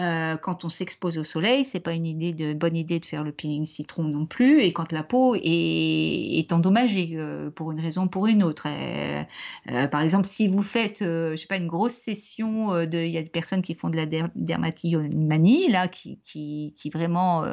Euh, 0.00 0.36
quand 0.38 0.64
on 0.64 0.68
s'expose 0.68 1.18
au 1.18 1.24
soleil, 1.24 1.64
c'est 1.64 1.80
pas 1.80 1.92
une 1.92 2.06
idée 2.06 2.32
de 2.32 2.54
bonne 2.54 2.76
idée 2.76 3.00
de 3.00 3.04
faire 3.04 3.22
le 3.22 3.32
peeling 3.32 3.66
citron 3.66 4.04
non 4.04 4.24
plus. 4.24 4.62
Et 4.62 4.72
quand 4.72 4.92
la 4.92 5.02
peau 5.02 5.34
est, 5.34 6.52
endommagée 6.52 7.10
euh, 7.14 7.50
pour 7.50 7.70
une 7.70 7.80
raison 7.80 8.04
ou 8.04 8.08
pour 8.08 8.26
une 8.26 8.42
autre, 8.42 8.66
euh, 8.66 9.86
par 9.88 10.00
exemple, 10.00 10.26
si 10.26 10.48
vous 10.48 10.62
faites, 10.62 11.00
je 11.00 11.36
sais 11.36 11.46
pas, 11.46 11.56
une 11.56 11.66
grosse 11.66 11.92
session 11.92 12.70
de, 12.86 12.98
il 12.98 13.10
y 13.10 13.18
a 13.18 13.22
des 13.22 13.30
personnes 13.30 13.62
qui 13.62 13.74
font 13.74 13.90
de 13.90 13.96
la 13.96 14.06
dermatillomanie 14.06 15.68
là, 15.68 15.86
qui, 15.88 16.18
qui, 16.24 16.72
qui 16.76 16.88
vraiment 16.88 17.44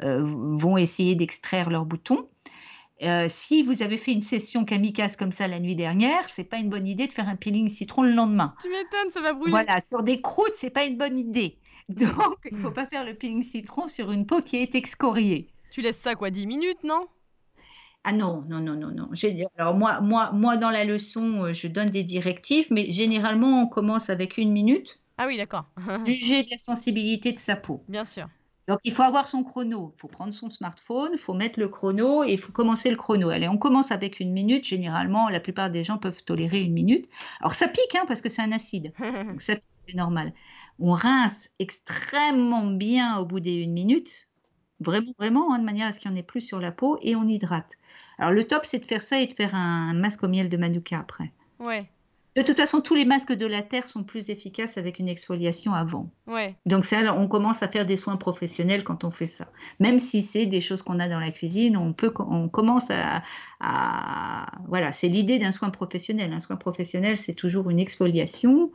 vont 0.00 0.76
essayer 0.76 1.14
d'extraire 1.14 1.70
leurs 1.70 1.86
boutons. 1.86 2.28
si 3.28 3.62
vous 3.62 3.82
avez 3.82 3.96
fait 3.96 4.12
une 4.12 4.20
session 4.20 4.64
kamikaze 4.64 5.16
comme 5.16 5.32
ça 5.32 5.48
la 5.48 5.58
nuit 5.58 5.74
dernière, 5.74 6.28
c'est 6.28 6.44
pas 6.44 6.58
une 6.58 6.70
bonne 6.70 6.86
idée 6.86 7.06
de 7.06 7.12
faire 7.12 7.28
un 7.28 7.36
peeling 7.36 7.68
citron 7.68 8.02
le 8.02 8.12
lendemain. 8.12 8.54
Tu 8.62 8.68
m'étonnes, 8.68 9.10
ça 9.10 9.20
va 9.20 9.32
brûler. 9.32 9.50
Voilà, 9.50 9.80
sur 9.80 10.02
des 10.02 10.20
croûtes, 10.20 10.54
c'est 10.54 10.70
pas 10.70 10.84
une 10.84 10.96
bonne 10.96 11.18
idée. 11.18 11.58
Donc, 11.88 12.38
il 12.50 12.56
ne 12.56 12.60
faut 12.60 12.70
pas 12.70 12.86
faire 12.86 13.04
le 13.04 13.14
peeling 13.14 13.42
citron 13.42 13.86
sur 13.86 14.10
une 14.10 14.26
peau 14.26 14.42
qui 14.42 14.56
est 14.56 14.74
excoriée. 14.74 15.48
Tu 15.70 15.82
laisses 15.82 15.98
ça 15.98 16.14
quoi 16.14 16.30
10 16.30 16.46
minutes, 16.46 16.82
non? 16.84 17.06
Ah 18.02 18.12
non, 18.12 18.44
non, 18.48 18.60
non, 18.60 18.76
non, 18.76 18.90
non. 18.92 19.10
Alors 19.56 19.74
moi, 19.74 20.00
moi, 20.00 20.30
moi, 20.32 20.56
dans 20.56 20.70
la 20.70 20.84
leçon, 20.84 21.44
euh, 21.44 21.52
je 21.52 21.66
donne 21.66 21.90
des 21.90 22.04
directives, 22.04 22.68
mais 22.70 22.90
généralement, 22.92 23.62
on 23.62 23.66
commence 23.66 24.10
avec 24.10 24.38
une 24.38 24.52
minute. 24.52 25.00
Ah 25.18 25.26
oui, 25.26 25.36
d'accord. 25.36 25.64
Juger 26.06 26.44
de 26.44 26.50
la 26.50 26.58
sensibilité 26.58 27.32
de 27.32 27.38
sa 27.38 27.56
peau. 27.56 27.82
Bien 27.88 28.04
sûr. 28.04 28.28
Donc, 28.68 28.80
il 28.84 28.92
faut 28.92 29.02
avoir 29.02 29.26
son 29.26 29.44
chrono. 29.44 29.92
Il 29.96 30.00
faut 30.00 30.08
prendre 30.08 30.34
son 30.34 30.50
smartphone, 30.50 31.10
il 31.12 31.18
faut 31.18 31.34
mettre 31.34 31.60
le 31.60 31.68
chrono 31.68 32.24
et 32.24 32.32
il 32.32 32.38
faut 32.38 32.52
commencer 32.52 32.90
le 32.90 32.96
chrono. 32.96 33.28
Allez, 33.28 33.48
on 33.48 33.58
commence 33.58 33.92
avec 33.92 34.18
une 34.20 34.32
minute. 34.32 34.66
Généralement, 34.66 35.28
la 35.28 35.40
plupart 35.40 35.70
des 35.70 35.84
gens 35.84 35.98
peuvent 35.98 36.22
tolérer 36.24 36.62
une 36.62 36.72
minute. 36.72 37.06
Alors, 37.40 37.54
ça 37.54 37.68
pique, 37.68 37.94
hein, 37.94 38.04
parce 38.08 38.20
que 38.20 38.28
c'est 38.28 38.42
un 38.42 38.52
acide. 38.52 38.92
Donc, 39.28 39.40
ça 39.40 39.54
pique, 39.54 39.64
c'est 39.88 39.96
normal 39.96 40.32
on 40.78 40.92
rince 40.92 41.48
extrêmement 41.58 42.66
bien 42.66 43.18
au 43.18 43.24
bout 43.24 43.40
des 43.40 43.54
une 43.54 43.72
minute, 43.72 44.28
vraiment, 44.80 45.12
vraiment, 45.18 45.52
hein, 45.52 45.58
de 45.58 45.64
manière 45.64 45.88
à 45.88 45.92
ce 45.92 45.98
qu'il 45.98 46.10
n'y 46.10 46.16
en 46.16 46.20
ait 46.20 46.24
plus 46.24 46.40
sur 46.40 46.60
la 46.60 46.72
peau, 46.72 46.98
et 47.02 47.16
on 47.16 47.26
hydrate. 47.26 47.72
Alors 48.18 48.32
le 48.32 48.44
top, 48.44 48.64
c'est 48.64 48.78
de 48.78 48.86
faire 48.86 49.02
ça 49.02 49.20
et 49.20 49.26
de 49.26 49.32
faire 49.32 49.54
un, 49.54 49.94
masque 49.94 50.22
au 50.22 50.28
miel 50.28 50.48
de 50.48 50.56
Manuka 50.56 50.98
après. 50.98 51.32
Ouais. 51.58 51.88
De 52.36 52.42
toute 52.42 52.58
façon, 52.58 52.82
tous 52.82 52.94
les 52.94 53.06
masques 53.06 53.32
de 53.32 53.46
la 53.46 53.62
Terre 53.62 53.86
sont 53.86 54.04
plus 54.04 54.28
efficaces 54.28 54.76
avec 54.76 54.98
une 54.98 55.08
exfoliation 55.08 55.72
avant. 55.72 56.10
Ouais. 56.26 56.54
Donc 56.66 56.84
ça, 56.84 56.98
on 57.14 57.28
commence 57.28 57.62
à 57.62 57.68
faire 57.68 57.86
des 57.86 57.96
soins 57.96 58.16
professionnels 58.16 58.84
quand 58.84 59.04
on 59.04 59.10
fait 59.10 59.26
ça. 59.26 59.46
Même 59.80 59.98
si 59.98 60.20
c'est 60.20 60.44
des 60.44 60.60
choses 60.60 60.82
qu'on 60.82 60.98
a 60.98 61.08
dans 61.08 61.18
la 61.18 61.30
cuisine, 61.30 61.78
on 61.78 61.94
peut, 61.94 62.12
on 62.18 62.48
commence 62.48 62.90
à, 62.90 63.22
à 63.60 64.46
voilà, 64.68 64.92
c'est 64.92 65.08
l'idée 65.08 65.38
d'un 65.38 65.50
soin 65.50 65.70
professionnel. 65.70 66.32
Un 66.34 66.40
soin 66.40 66.56
professionnel, 66.56 67.16
c'est 67.16 67.34
toujours 67.34 67.70
une 67.70 67.78
exfoliation 67.78 68.70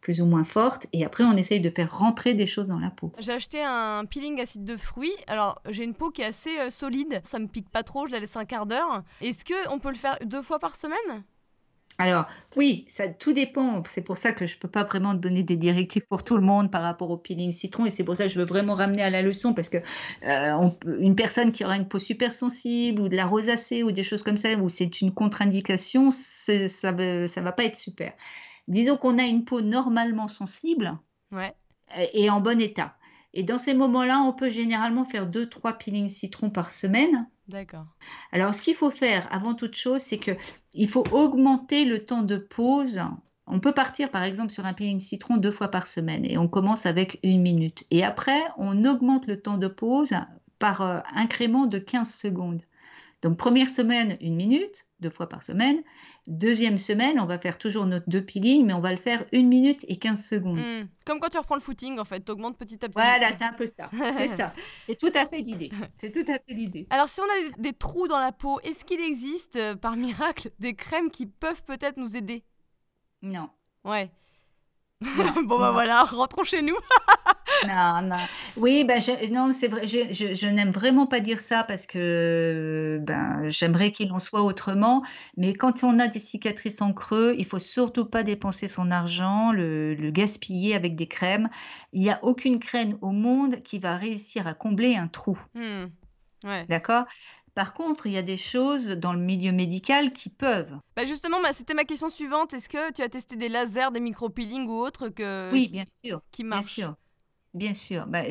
plus 0.00 0.22
ou 0.22 0.24
moins 0.24 0.44
forte, 0.44 0.86
et 0.94 1.04
après 1.04 1.24
on 1.24 1.36
essaye 1.36 1.60
de 1.60 1.68
faire 1.68 1.98
rentrer 1.98 2.32
des 2.32 2.46
choses 2.46 2.68
dans 2.68 2.78
la 2.78 2.88
peau. 2.88 3.12
J'ai 3.18 3.32
acheté 3.32 3.62
un 3.62 4.06
peeling 4.06 4.40
acide 4.40 4.64
de 4.64 4.76
fruits. 4.76 5.12
Alors 5.26 5.60
j'ai 5.68 5.84
une 5.84 5.92
peau 5.92 6.10
qui 6.10 6.22
est 6.22 6.26
assez 6.26 6.58
euh, 6.58 6.70
solide, 6.70 7.20
ça 7.22 7.38
me 7.38 7.46
pique 7.46 7.68
pas 7.68 7.82
trop, 7.82 8.06
je 8.06 8.12
la 8.12 8.20
laisse 8.20 8.34
un 8.34 8.46
quart 8.46 8.64
d'heure. 8.64 9.02
Est-ce 9.20 9.44
que 9.44 9.68
on 9.70 9.78
peut 9.78 9.90
le 9.90 9.96
faire 9.96 10.16
deux 10.24 10.40
fois 10.40 10.58
par 10.58 10.74
semaine? 10.74 11.22
Alors 12.00 12.26
oui, 12.56 12.86
ça 12.88 13.08
tout 13.08 13.32
dépend. 13.32 13.82
C'est 13.84 14.00
pour 14.00 14.16
ça 14.16 14.32
que 14.32 14.46
je 14.46 14.56
peux 14.56 14.68
pas 14.68 14.84
vraiment 14.84 15.12
donner 15.12 15.44
des 15.44 15.56
directives 15.56 16.06
pour 16.06 16.24
tout 16.24 16.36
le 16.36 16.42
monde 16.42 16.70
par 16.70 16.80
rapport 16.82 17.10
au 17.10 17.18
peeling 17.18 17.52
citron 17.52 17.84
et 17.84 17.90
c'est 17.90 18.04
pour 18.04 18.16
ça 18.16 18.24
que 18.24 18.30
je 18.30 18.38
veux 18.38 18.46
vraiment 18.46 18.74
ramener 18.74 19.02
à 19.02 19.10
la 19.10 19.20
leçon 19.20 19.52
parce 19.52 19.68
que 19.68 19.76
euh, 20.24 20.70
une 20.98 21.14
personne 21.14 21.52
qui 21.52 21.62
aura 21.62 21.76
une 21.76 21.86
peau 21.86 21.98
super 21.98 22.32
sensible 22.32 23.02
ou 23.02 23.08
de 23.08 23.16
la 23.16 23.26
rosacée 23.26 23.82
ou 23.82 23.92
des 23.92 24.02
choses 24.02 24.22
comme 24.22 24.38
ça 24.38 24.54
où 24.56 24.68
c'est 24.70 25.02
une 25.02 25.12
contre-indication, 25.12 26.10
ça 26.10 26.92
ne 26.92 27.26
ça 27.26 27.40
va 27.40 27.52
pas 27.52 27.64
être 27.64 27.76
super. 27.76 28.14
Disons 28.66 28.96
qu'on 28.96 29.18
a 29.18 29.24
une 29.24 29.44
peau 29.44 29.60
normalement 29.60 30.28
sensible 30.28 30.98
et 32.14 32.30
en 32.30 32.40
bon 32.40 32.60
état. 32.60 32.94
Et 33.32 33.42
dans 33.42 33.58
ces 33.58 33.74
moments-là, 33.74 34.20
on 34.20 34.32
peut 34.32 34.48
généralement 34.48 35.04
faire 35.04 35.28
2-3 35.28 35.76
peelings 35.76 36.08
citron 36.08 36.50
par 36.50 36.70
semaine. 36.70 37.28
D'accord. 37.50 37.86
Alors, 38.30 38.54
ce 38.54 38.62
qu'il 38.62 38.76
faut 38.76 38.90
faire 38.90 39.26
avant 39.32 39.54
toute 39.54 39.74
chose, 39.74 40.00
c'est 40.00 40.18
qu'il 40.18 40.88
faut 40.88 41.04
augmenter 41.10 41.84
le 41.84 42.04
temps 42.04 42.22
de 42.22 42.36
pause. 42.36 43.00
On 43.48 43.58
peut 43.58 43.72
partir 43.72 44.10
par 44.10 44.22
exemple 44.22 44.52
sur 44.52 44.66
un 44.66 44.72
peeling 44.72 45.00
citron 45.00 45.36
deux 45.36 45.50
fois 45.50 45.68
par 45.68 45.88
semaine 45.88 46.24
et 46.24 46.38
on 46.38 46.46
commence 46.46 46.86
avec 46.86 47.18
une 47.24 47.42
minute. 47.42 47.84
Et 47.90 48.04
après, 48.04 48.40
on 48.56 48.84
augmente 48.84 49.26
le 49.26 49.40
temps 49.40 49.56
de 49.56 49.66
pause 49.66 50.12
par 50.60 50.82
euh, 50.82 51.00
incrément 51.12 51.66
de 51.66 51.78
15 51.78 52.14
secondes. 52.14 52.62
Donc 53.22 53.36
première 53.36 53.68
semaine, 53.68 54.16
une 54.20 54.36
minute, 54.36 54.86
deux 55.00 55.10
fois 55.10 55.28
par 55.28 55.42
semaine. 55.42 55.82
Deuxième 56.26 56.78
semaine, 56.78 57.20
on 57.20 57.26
va 57.26 57.38
faire 57.38 57.58
toujours 57.58 57.86
notre 57.86 58.08
deux 58.08 58.24
peelings, 58.24 58.64
mais 58.66 58.72
on 58.72 58.80
va 58.80 58.90
le 58.90 58.96
faire 58.96 59.24
une 59.32 59.48
minute 59.48 59.84
et 59.88 59.96
15 59.96 60.24
secondes. 60.24 60.58
Hmm. 60.58 60.88
Comme 61.06 61.20
quand 61.20 61.30
tu 61.30 61.38
reprends 61.38 61.54
le 61.54 61.60
footing, 61.60 61.98
en 61.98 62.04
fait, 62.04 62.24
tu 62.24 62.32
augmentes 62.32 62.56
petit 62.56 62.76
à 62.84 62.88
petit. 62.88 62.94
Voilà, 62.94 63.32
c'est 63.36 63.44
un 63.44 63.52
peu 63.52 63.66
ça. 63.66 63.90
C'est 64.16 64.28
ça. 64.28 64.52
C'est 64.86 64.98
tout 64.98 65.12
à 65.14 65.26
fait 65.26 65.40
l'idée. 65.40 65.70
C'est 65.96 66.12
tout 66.12 66.30
à 66.30 66.34
fait 66.34 66.54
l'idée. 66.54 66.86
Alors 66.90 67.08
si 67.08 67.20
on 67.20 67.24
a 67.24 67.52
des, 67.58 67.72
trous 67.72 68.08
dans 68.08 68.18
la 68.18 68.32
peau, 68.32 68.60
est-ce 68.60 68.84
qu'il 68.84 69.00
existe, 69.00 69.56
euh, 69.56 69.74
par 69.74 69.96
miracle, 69.96 70.50
des 70.58 70.74
crèmes 70.74 71.10
qui 71.10 71.26
peuvent 71.26 71.62
peut-être 71.62 71.96
nous 71.96 72.16
aider? 72.16 72.44
Non. 73.22 73.48
Ouais. 73.84 74.10
bon 75.00 75.58
bah 75.58 75.72
voilà, 75.72 76.04
rentrons 76.04 76.44
chez 76.44 76.60
nous. 76.60 76.76
Non, 77.66 78.02
non. 78.02 78.16
Oui, 78.56 78.84
ben 78.84 79.00
non, 79.32 79.52
c'est 79.52 79.68
vrai, 79.68 79.86
je, 79.86 80.12
je, 80.12 80.46
n'aime 80.46 80.70
vraiment 80.70 81.06
pas 81.06 81.20
dire 81.20 81.40
ça 81.40 81.64
parce 81.64 81.86
que 81.86 82.98
ben, 83.02 83.48
j'aimerais 83.48 83.92
qu'il 83.92 84.12
en 84.12 84.18
soit 84.18 84.42
autrement. 84.42 85.02
Mais 85.36 85.54
quand 85.54 85.84
on 85.84 85.98
a 85.98 86.08
des 86.08 86.18
cicatrices 86.18 86.82
en 86.82 86.92
creux, 86.92 87.34
il 87.38 87.44
faut 87.44 87.58
surtout 87.58 88.06
pas 88.06 88.22
dépenser 88.22 88.68
son 88.68 88.90
argent, 88.90 89.52
le, 89.52 89.96
gaspiller 90.10 90.74
avec 90.74 90.96
des 90.96 91.06
crèmes. 91.06 91.48
Il 91.92 92.00
n'y 92.00 92.10
a 92.10 92.18
aucune 92.22 92.58
crème 92.58 92.96
au 93.00 93.12
monde 93.12 93.60
qui 93.60 93.78
va 93.78 93.96
réussir 93.96 94.46
à 94.46 94.54
combler 94.54 94.96
un 94.96 95.08
trou. 95.08 95.38
Hmm. 95.54 95.86
Ouais. 96.42 96.66
D'accord? 96.68 97.04
Par 97.54 97.74
contre, 97.74 98.06
il 98.06 98.12
y 98.12 98.16
a 98.16 98.22
des 98.22 98.36
choses 98.36 98.90
dans 98.90 99.12
le 99.12 99.18
milieu 99.18 99.52
médical 99.52 100.12
qui 100.12 100.30
peuvent. 100.30 100.78
Bah 100.96 101.04
justement, 101.04 101.42
bah, 101.42 101.52
c'était 101.52 101.74
ma 101.74 101.84
question 101.84 102.08
suivante. 102.08 102.54
Est-ce 102.54 102.68
que 102.68 102.92
tu 102.92 103.02
as 103.02 103.08
testé 103.08 103.36
des 103.36 103.48
lasers, 103.48 103.90
des 103.92 104.00
micro-peelings 104.00 104.66
ou 104.66 104.80
autres 104.80 105.08
que... 105.08 105.50
Oui, 105.52 105.68
bien 105.68 105.84
sûr. 106.02 106.22
Qui 106.30 106.44
marchent? 106.44 106.76
Bien 106.76 106.86
sûr. 106.86 106.96
Bien 107.52 107.74
sûr. 107.74 108.06
Bah, 108.06 108.22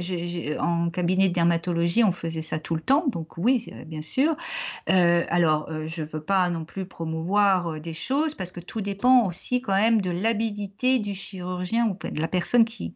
en 0.59 0.89
cabinet 0.89 1.27
de 1.27 1.33
dermatologie, 1.33 2.05
on 2.05 2.11
faisait 2.13 2.41
ça 2.41 2.57
tout 2.57 2.73
le 2.75 2.79
temps, 2.79 3.05
donc 3.07 3.37
oui, 3.37 3.65
euh, 3.73 3.83
bien 3.83 4.01
sûr. 4.01 4.33
Euh, 4.87 5.25
alors, 5.27 5.69
euh, 5.69 5.85
je 5.87 6.03
ne 6.03 6.07
veux 6.07 6.21
pas 6.21 6.49
non 6.49 6.63
plus 6.63 6.85
promouvoir 6.85 7.81
des 7.81 7.91
choses 7.91 8.33
parce 8.33 8.53
que 8.53 8.61
tout 8.61 8.79
dépend 8.79 9.25
aussi 9.25 9.61
quand 9.61 9.73
même 9.73 9.99
de 9.99 10.09
l'habilité 10.09 10.99
du 10.99 11.13
chirurgien 11.13 11.89
ou 11.89 11.97
de 12.09 12.21
la 12.21 12.29
personne 12.29 12.63
qui, 12.63 12.93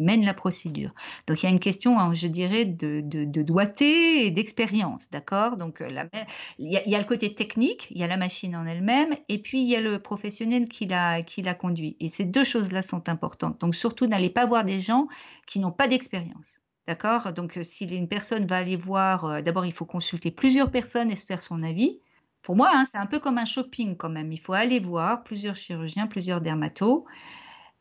mène 0.00 0.24
la 0.24 0.32
procédure. 0.32 0.94
Donc, 1.26 1.42
il 1.42 1.46
y 1.46 1.48
a 1.48 1.50
une 1.50 1.60
question, 1.60 2.00
hein, 2.00 2.14
je 2.14 2.28
dirais, 2.28 2.64
de 2.64 3.42
doigté 3.42 4.26
et 4.26 4.30
d'expérience, 4.30 5.10
d'accord? 5.10 5.58
Donc, 5.58 5.82
il 6.58 6.72
y, 6.72 6.94
a, 6.94 6.98
le 6.98 7.04
côté 7.04 7.34
technique, 7.34 7.88
il 7.90 7.98
y 7.98 8.04
a 8.04 8.06
la 8.06 8.16
machine 8.16 8.56
en 8.56 8.66
elle-même, 8.66 9.14
et 9.28 9.36
puis 9.36 9.60
il 9.60 9.68
y 9.68 9.76
a 9.76 9.80
le 9.82 9.98
professionnel 9.98 10.66
qui 10.66 10.86
l'a 10.86 11.54
conduit. 11.58 11.98
Et 12.00 12.08
ces 12.08 12.24
deux 12.24 12.44
choses-là 12.44 12.80
sont 12.80 13.10
importantes. 13.10 13.60
Donc, 13.60 13.74
surtout, 13.74 14.06
n'allez 14.06 14.30
pas 14.30 14.46
voir 14.46 14.64
des 14.64 14.80
gens 14.80 15.08
qui 15.46 15.57
n'ont 15.60 15.72
pas 15.72 15.88
d'expérience. 15.88 16.60
D'accord? 16.88 17.34
Donc, 17.34 17.58
euh, 17.58 17.62
si 17.62 17.84
une 17.84 18.08
personne 18.08 18.46
va 18.46 18.56
aller 18.56 18.76
voir, 18.76 19.26
euh, 19.26 19.42
d'abord, 19.42 19.66
il 19.66 19.72
faut 19.72 19.84
consulter 19.84 20.30
plusieurs 20.30 20.70
personnes 20.70 21.10
et 21.10 21.16
se 21.16 21.26
faire 21.26 21.42
son 21.42 21.62
avis. 21.62 22.00
Pour 22.40 22.56
moi, 22.56 22.70
hein, 22.72 22.86
c'est 22.90 22.96
un 22.96 23.04
peu 23.04 23.18
comme 23.18 23.36
un 23.36 23.44
shopping 23.44 23.94
quand 23.96 24.08
même. 24.08 24.32
Il 24.32 24.40
faut 24.40 24.54
aller 24.54 24.80
voir 24.80 25.22
plusieurs 25.22 25.54
chirurgiens, 25.54 26.06
plusieurs 26.06 26.40
dermatos 26.40 27.04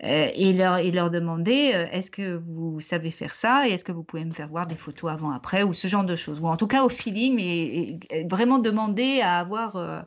euh, 0.04 0.30
et, 0.34 0.52
leur, 0.52 0.80
et 0.80 0.92
leur 0.92 1.10
demander 1.10 1.88
est-ce 1.92 2.12
que 2.12 2.42
vous 2.46 2.82
savez 2.82 3.10
faire 3.10 3.34
ça 3.34 3.68
et 3.68 3.72
est-ce 3.72 3.86
que 3.86 3.94
vous 3.94 4.04
pouvez 4.04 4.26
me 4.26 4.34
faire 4.34 4.50
voir 4.50 4.68
des 4.68 4.76
photos 4.76 5.10
avant-après 5.10 5.64
ou 5.64 5.72
ce 5.72 5.88
genre 5.88 6.04
de 6.04 6.16
choses. 6.16 6.42
Ou 6.42 6.48
en 6.48 6.58
tout 6.58 6.68
cas 6.68 6.84
au 6.84 6.90
feeling 6.90 7.40
et, 7.40 8.00
vraiment 8.30 8.60
demander 8.60 9.22
à 9.22 9.40
avoir, 9.40 10.06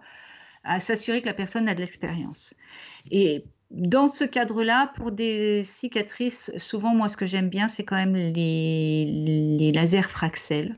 à 0.63 0.81
s'assurer 0.81 1.23
que 1.23 1.27
la 1.27 1.35
personne 1.35 1.69
a 1.69 1.75
de 1.75 1.81
l'expérience. 1.81 2.55
Et 3.11 3.45
dans 3.71 4.09
ce 4.09 4.25
cadre-là, 4.25 4.93
pour 4.97 5.13
des 5.13 5.63
cicatrices, 5.63 6.53
souvent, 6.57 6.95
moi, 6.95 7.09
ce 7.09 7.17
que 7.17 7.27
j'aime 7.27 7.49
bien, 7.49 7.69
c'est 7.69 7.85
quand 7.85 7.97
même 7.97 8.15
les, 8.15 9.73
lasers 9.73 10.09
Fraxel. 10.09 10.77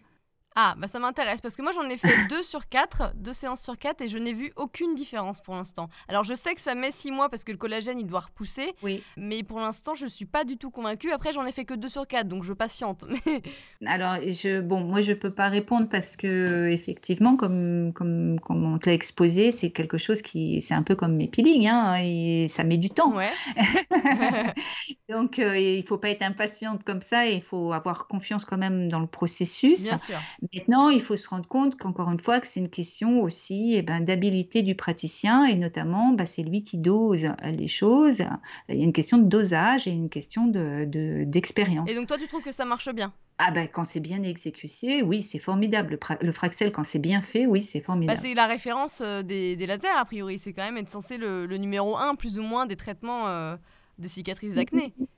Ah, 0.54 0.74
bah 0.78 0.86
ça 0.86 0.98
m'intéresse 0.98 1.40
parce 1.40 1.56
que 1.56 1.62
moi 1.62 1.72
j'en 1.72 1.88
ai 1.88 1.96
fait 1.96 2.14
deux 2.28 2.42
sur 2.42 2.68
quatre, 2.68 3.12
deux 3.16 3.32
séances 3.32 3.62
sur 3.62 3.78
quatre 3.78 4.02
et 4.02 4.08
je 4.08 4.18
n'ai 4.18 4.32
vu 4.32 4.52
aucune 4.56 4.94
différence 4.94 5.40
pour 5.40 5.54
l'instant. 5.54 5.88
Alors 6.08 6.24
je 6.24 6.34
sais 6.34 6.54
que 6.54 6.60
ça 6.60 6.74
met 6.74 6.90
six 6.90 7.10
mois 7.10 7.28
parce 7.28 7.44
que 7.44 7.52
le 7.52 7.58
collagène 7.58 7.98
il 7.98 8.06
doit 8.06 8.20
repousser, 8.20 8.74
oui. 8.82 9.02
mais 9.16 9.42
pour 9.42 9.60
l'instant 9.60 9.94
je 9.94 10.06
suis 10.06 10.26
pas 10.26 10.44
du 10.44 10.56
tout 10.58 10.70
convaincue. 10.70 11.12
Après 11.12 11.32
j'en 11.32 11.46
ai 11.46 11.52
fait 11.52 11.64
que 11.64 11.74
deux 11.74 11.88
sur 11.88 12.06
quatre 12.06 12.28
donc 12.28 12.44
je 12.44 12.52
patiente. 12.52 13.04
Alors 13.86 14.16
je, 14.22 14.60
bon, 14.60 14.80
moi 14.80 15.00
je 15.00 15.12
peux 15.12 15.32
pas 15.32 15.48
répondre 15.48 15.88
parce 15.88 16.16
que 16.16 16.68
effectivement 16.68 17.36
comme 17.36 17.92
comme, 17.94 18.38
comme 18.40 18.64
on 18.64 18.78
te 18.78 18.88
l'a 18.88 18.94
exposé, 18.94 19.50
c'est 19.50 19.70
quelque 19.70 19.98
chose 19.98 20.22
qui 20.22 20.60
c'est 20.60 20.74
un 20.74 20.82
peu 20.82 20.94
comme 20.94 21.16
mes 21.16 21.28
peelings, 21.28 21.68
hein, 21.68 21.96
et 22.00 22.46
ça 22.48 22.64
met 22.64 22.76
du 22.76 22.90
temps. 22.90 23.14
Ouais. 23.14 23.30
donc 25.08 25.38
euh, 25.38 25.58
il 25.58 25.86
faut 25.86 25.98
pas 25.98 26.10
être 26.10 26.22
impatiente 26.22 26.84
comme 26.84 27.00
ça, 27.00 27.26
et 27.26 27.34
il 27.34 27.42
faut 27.42 27.72
avoir 27.72 28.06
confiance 28.06 28.44
quand 28.44 28.58
même 28.58 28.88
dans 28.88 29.00
le 29.00 29.06
processus. 29.06 29.84
Bien 29.84 29.98
sûr. 29.98 30.18
Maintenant, 30.52 30.88
il 30.88 31.00
faut 31.00 31.16
se 31.16 31.28
rendre 31.28 31.46
compte 31.46 31.76
qu'encore 31.76 32.10
une 32.10 32.18
fois, 32.18 32.40
que 32.40 32.46
c'est 32.46 32.58
une 32.58 32.68
question 32.68 33.22
aussi 33.22 33.74
eh 33.76 33.82
ben, 33.82 34.00
d'habilité 34.00 34.62
du 34.62 34.74
praticien 34.74 35.44
et 35.44 35.56
notamment, 35.56 36.12
bah, 36.12 36.26
c'est 36.26 36.42
lui 36.42 36.62
qui 36.62 36.78
dose 36.78 37.28
les 37.44 37.68
choses. 37.68 38.18
Il 38.68 38.76
y 38.76 38.80
a 38.80 38.84
une 38.84 38.92
question 38.92 39.18
de 39.18 39.24
dosage 39.24 39.86
et 39.86 39.90
une 39.90 40.08
question 40.08 40.46
d'expérience. 40.46 41.90
et 41.90 41.94
donc 41.94 42.08
toi, 42.08 42.18
tu 42.18 42.26
trouves 42.26 42.42
que 42.42 42.52
ça 42.52 42.64
marche 42.64 42.88
bien? 42.92 43.12
Ah 43.38 43.50
ben, 43.50 43.66
quand 43.66 43.84
c'est 43.84 44.00
bien 44.00 44.22
exécuté, 44.22 45.02
oui, 45.02 45.22
c'est 45.22 45.38
formidable. 45.38 45.98
Le, 46.20 46.32
Fraxel, 46.32 46.70
quand 46.70 46.84
c'est 46.84 46.98
bien 46.98 47.20
fait, 47.20 47.46
oui, 47.46 47.62
c'est 47.62 47.80
bah, 47.80 47.86
formidable. 47.86 48.20
c'est 48.20 48.34
la 48.34 48.46
référence 48.46 49.00
euh, 49.00 49.22
des, 49.22 49.56
lasers, 49.66 49.88
a 49.96 50.04
priori. 50.04 50.38
C'est 50.38 50.52
quand 50.52 50.64
même 50.64 50.76
être 50.76 50.90
censé 50.90 51.18
le, 51.18 51.46
numéro 51.56 51.96
un, 51.96 52.14
plus 52.14 52.38
ou 52.38 52.42
moins, 52.42 52.66
des 52.66 52.76
traitements 52.76 53.28
euh, 53.28 53.56
des 53.98 54.08
cicatrices 54.08 54.54
d'acné. 54.54 54.92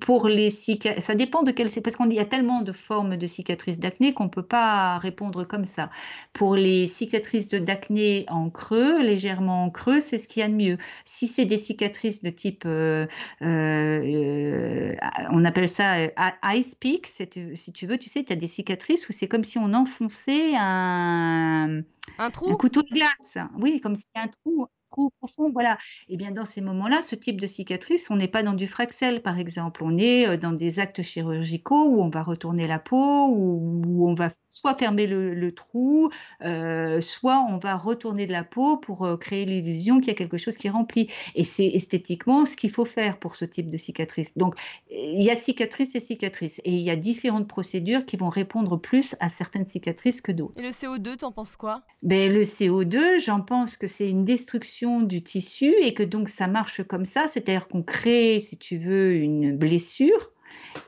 Pour 0.00 0.26
les 0.26 0.50
cicatrices, 0.50 1.04
ça 1.04 1.14
dépend 1.14 1.44
de 1.44 1.52
quelle, 1.52 1.70
parce 1.82 1.94
qu'il 1.94 2.12
y 2.12 2.18
a 2.18 2.24
tellement 2.24 2.62
de 2.62 2.72
formes 2.72 3.16
de 3.16 3.26
cicatrices 3.28 3.78
d'acné 3.78 4.12
qu'on 4.12 4.24
ne 4.24 4.28
peut 4.28 4.42
pas 4.42 4.98
répondre 4.98 5.44
comme 5.44 5.62
ça. 5.62 5.90
Pour 6.32 6.56
les 6.56 6.88
cicatrices 6.88 7.46
d'acné 7.46 8.26
en 8.30 8.50
creux, 8.50 9.00
légèrement 9.00 9.66
en 9.66 9.70
creux, 9.70 10.00
c'est 10.00 10.18
ce 10.18 10.26
qu'il 10.26 10.40
y 10.40 10.42
a 10.42 10.48
de 10.48 10.54
mieux. 10.54 10.76
Si 11.04 11.28
c'est 11.28 11.44
des 11.44 11.56
cicatrices 11.56 12.20
de 12.20 12.30
type, 12.30 12.64
euh, 12.66 13.06
euh, 13.42 14.94
on 15.30 15.44
appelle 15.44 15.68
ça 15.68 15.98
euh, 15.98 16.08
ice 16.42 16.74
peak, 16.74 17.06
si 17.06 17.28
tu 17.28 17.86
veux, 17.86 17.98
tu 17.98 18.08
sais, 18.08 18.24
tu 18.24 18.32
as 18.32 18.36
des 18.36 18.48
cicatrices 18.48 19.08
où 19.08 19.12
c'est 19.12 19.28
comme 19.28 19.44
si 19.44 19.56
on 19.58 19.72
enfonçait 19.72 20.56
un, 20.56 21.82
un, 22.18 22.30
trou? 22.30 22.50
un 22.50 22.56
couteau 22.56 22.82
de 22.82 22.88
glace. 22.88 23.38
Oui, 23.60 23.80
comme 23.80 23.94
si 23.94 24.10
un 24.16 24.26
trou, 24.26 24.66
profond, 24.90 25.50
voilà. 25.52 25.78
Et 26.08 26.16
bien 26.16 26.30
dans 26.30 26.44
ces 26.44 26.60
moments-là, 26.60 27.02
ce 27.02 27.14
type 27.14 27.40
de 27.40 27.46
cicatrice, 27.46 28.10
on 28.10 28.16
n'est 28.16 28.28
pas 28.28 28.42
dans 28.42 28.54
du 28.54 28.66
fraxel, 28.66 29.22
par 29.22 29.38
exemple. 29.38 29.82
On 29.84 29.96
est 29.96 30.28
euh, 30.28 30.36
dans 30.36 30.52
des 30.52 30.80
actes 30.80 31.02
chirurgicaux 31.02 31.84
où 31.84 32.02
on 32.02 32.10
va 32.10 32.22
retourner 32.22 32.66
la 32.66 32.78
peau, 32.78 33.28
où, 33.28 34.08
on 34.08 34.14
va 34.14 34.30
soit 34.50 34.74
fermer 34.74 35.06
le, 35.06 35.52
trou, 35.52 36.10
euh, 36.44 37.00
soit 37.00 37.44
on 37.48 37.58
va 37.58 37.76
retourner 37.76 38.26
de 38.26 38.32
la 38.32 38.44
peau 38.44 38.76
pour 38.76 39.04
euh, 39.04 39.16
créer 39.16 39.44
l'illusion 39.44 39.98
qu'il 39.98 40.08
y 40.08 40.10
a 40.10 40.14
quelque 40.14 40.36
chose 40.36 40.56
qui 40.56 40.68
remplit. 40.68 41.08
Et 41.34 41.44
c'est 41.44 41.66
esthétiquement 41.66 42.44
ce 42.44 42.56
qu'il 42.56 42.70
faut 42.70 42.84
faire 42.84 43.18
pour 43.18 43.36
ce 43.36 43.44
type 43.44 43.68
de 43.68 43.76
cicatrice. 43.76 44.36
Donc, 44.36 44.54
il 44.90 45.22
y 45.22 45.30
a 45.30 45.36
cicatrice 45.36 45.94
et 45.94 46.00
cicatrice. 46.00 46.60
Et 46.64 46.72
il 46.72 46.80
y 46.80 46.90
a 46.90 46.96
différentes 46.96 47.48
procédures 47.48 48.04
qui 48.04 48.16
vont 48.16 48.28
répondre 48.28 48.76
plus 48.76 49.14
à 49.20 49.28
certaines 49.28 49.66
cicatrices 49.66 50.20
que 50.20 50.32
d'autres. 50.32 50.54
Et 50.56 50.62
le 50.62 50.70
CO2, 50.70 51.18
tu 51.18 51.24
en 51.24 51.32
penses 51.32 51.56
quoi? 51.56 51.82
Ben, 52.02 52.32
Le 52.32 52.42
CO2, 52.42 53.20
j'en 53.24 53.40
pense 53.40 53.76
que 53.76 53.86
c'est 53.86 54.08
une 54.08 54.24
destruction 54.24 54.77
du 55.02 55.22
tissu 55.22 55.74
et 55.80 55.92
que 55.94 56.02
donc 56.02 56.28
ça 56.28 56.46
marche 56.46 56.82
comme 56.84 57.04
ça, 57.04 57.26
c'est-à-dire 57.26 57.68
qu'on 57.68 57.82
crée, 57.82 58.40
si 58.40 58.56
tu 58.56 58.76
veux, 58.76 59.14
une 59.14 59.56
blessure 59.56 60.32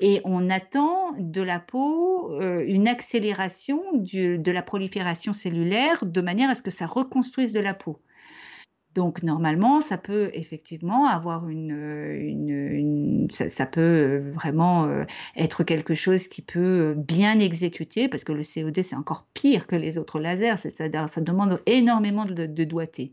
et 0.01 0.21
on 0.25 0.49
attend 0.49 1.13
de 1.19 1.43
la 1.43 1.59
peau 1.59 2.33
euh, 2.41 2.65
une 2.67 2.89
accélération 2.89 3.81
de 3.95 4.51
la 4.51 4.63
prolifération 4.63 5.33
cellulaire 5.33 6.05
de 6.07 6.21
manière 6.21 6.51
à 6.51 6.55
ce 6.55 6.63
que 6.63 6.71
ça 6.71 6.87
reconstruise 6.87 7.53
de 7.53 7.61
la 7.61 7.75
peau. 7.75 8.01
Donc 8.95 9.23
normalement, 9.23 9.81
ça 9.81 9.99
peut 9.99 10.31
effectivement 10.35 11.07
avoir 11.07 11.49
une, 11.49 11.71
une, 11.71 13.29
ça, 13.31 13.67
peut 13.67 14.33
vraiment 14.35 14.87
euh, 14.87 15.05
être 15.37 15.63
quelque 15.63 15.95
chose 15.95 16.27
qui 16.27 16.43
peut 16.43 16.95
bien 16.97 17.39
exécuter 17.39 18.09
parce 18.09 18.25
que 18.25 18.33
le 18.33 18.43
COD 18.43 18.83
c'est 18.83 18.97
encore 18.97 19.27
pire 19.33 19.69
que 19.69 19.77
les 19.77 19.97
autres 19.97 20.19
lasers, 20.19 20.57
c'est-à-dire 20.57 21.09
ça 21.09 21.21
demande 21.21 21.61
énormément 21.67 22.25
de 22.25 22.65
doigté. 22.65 23.13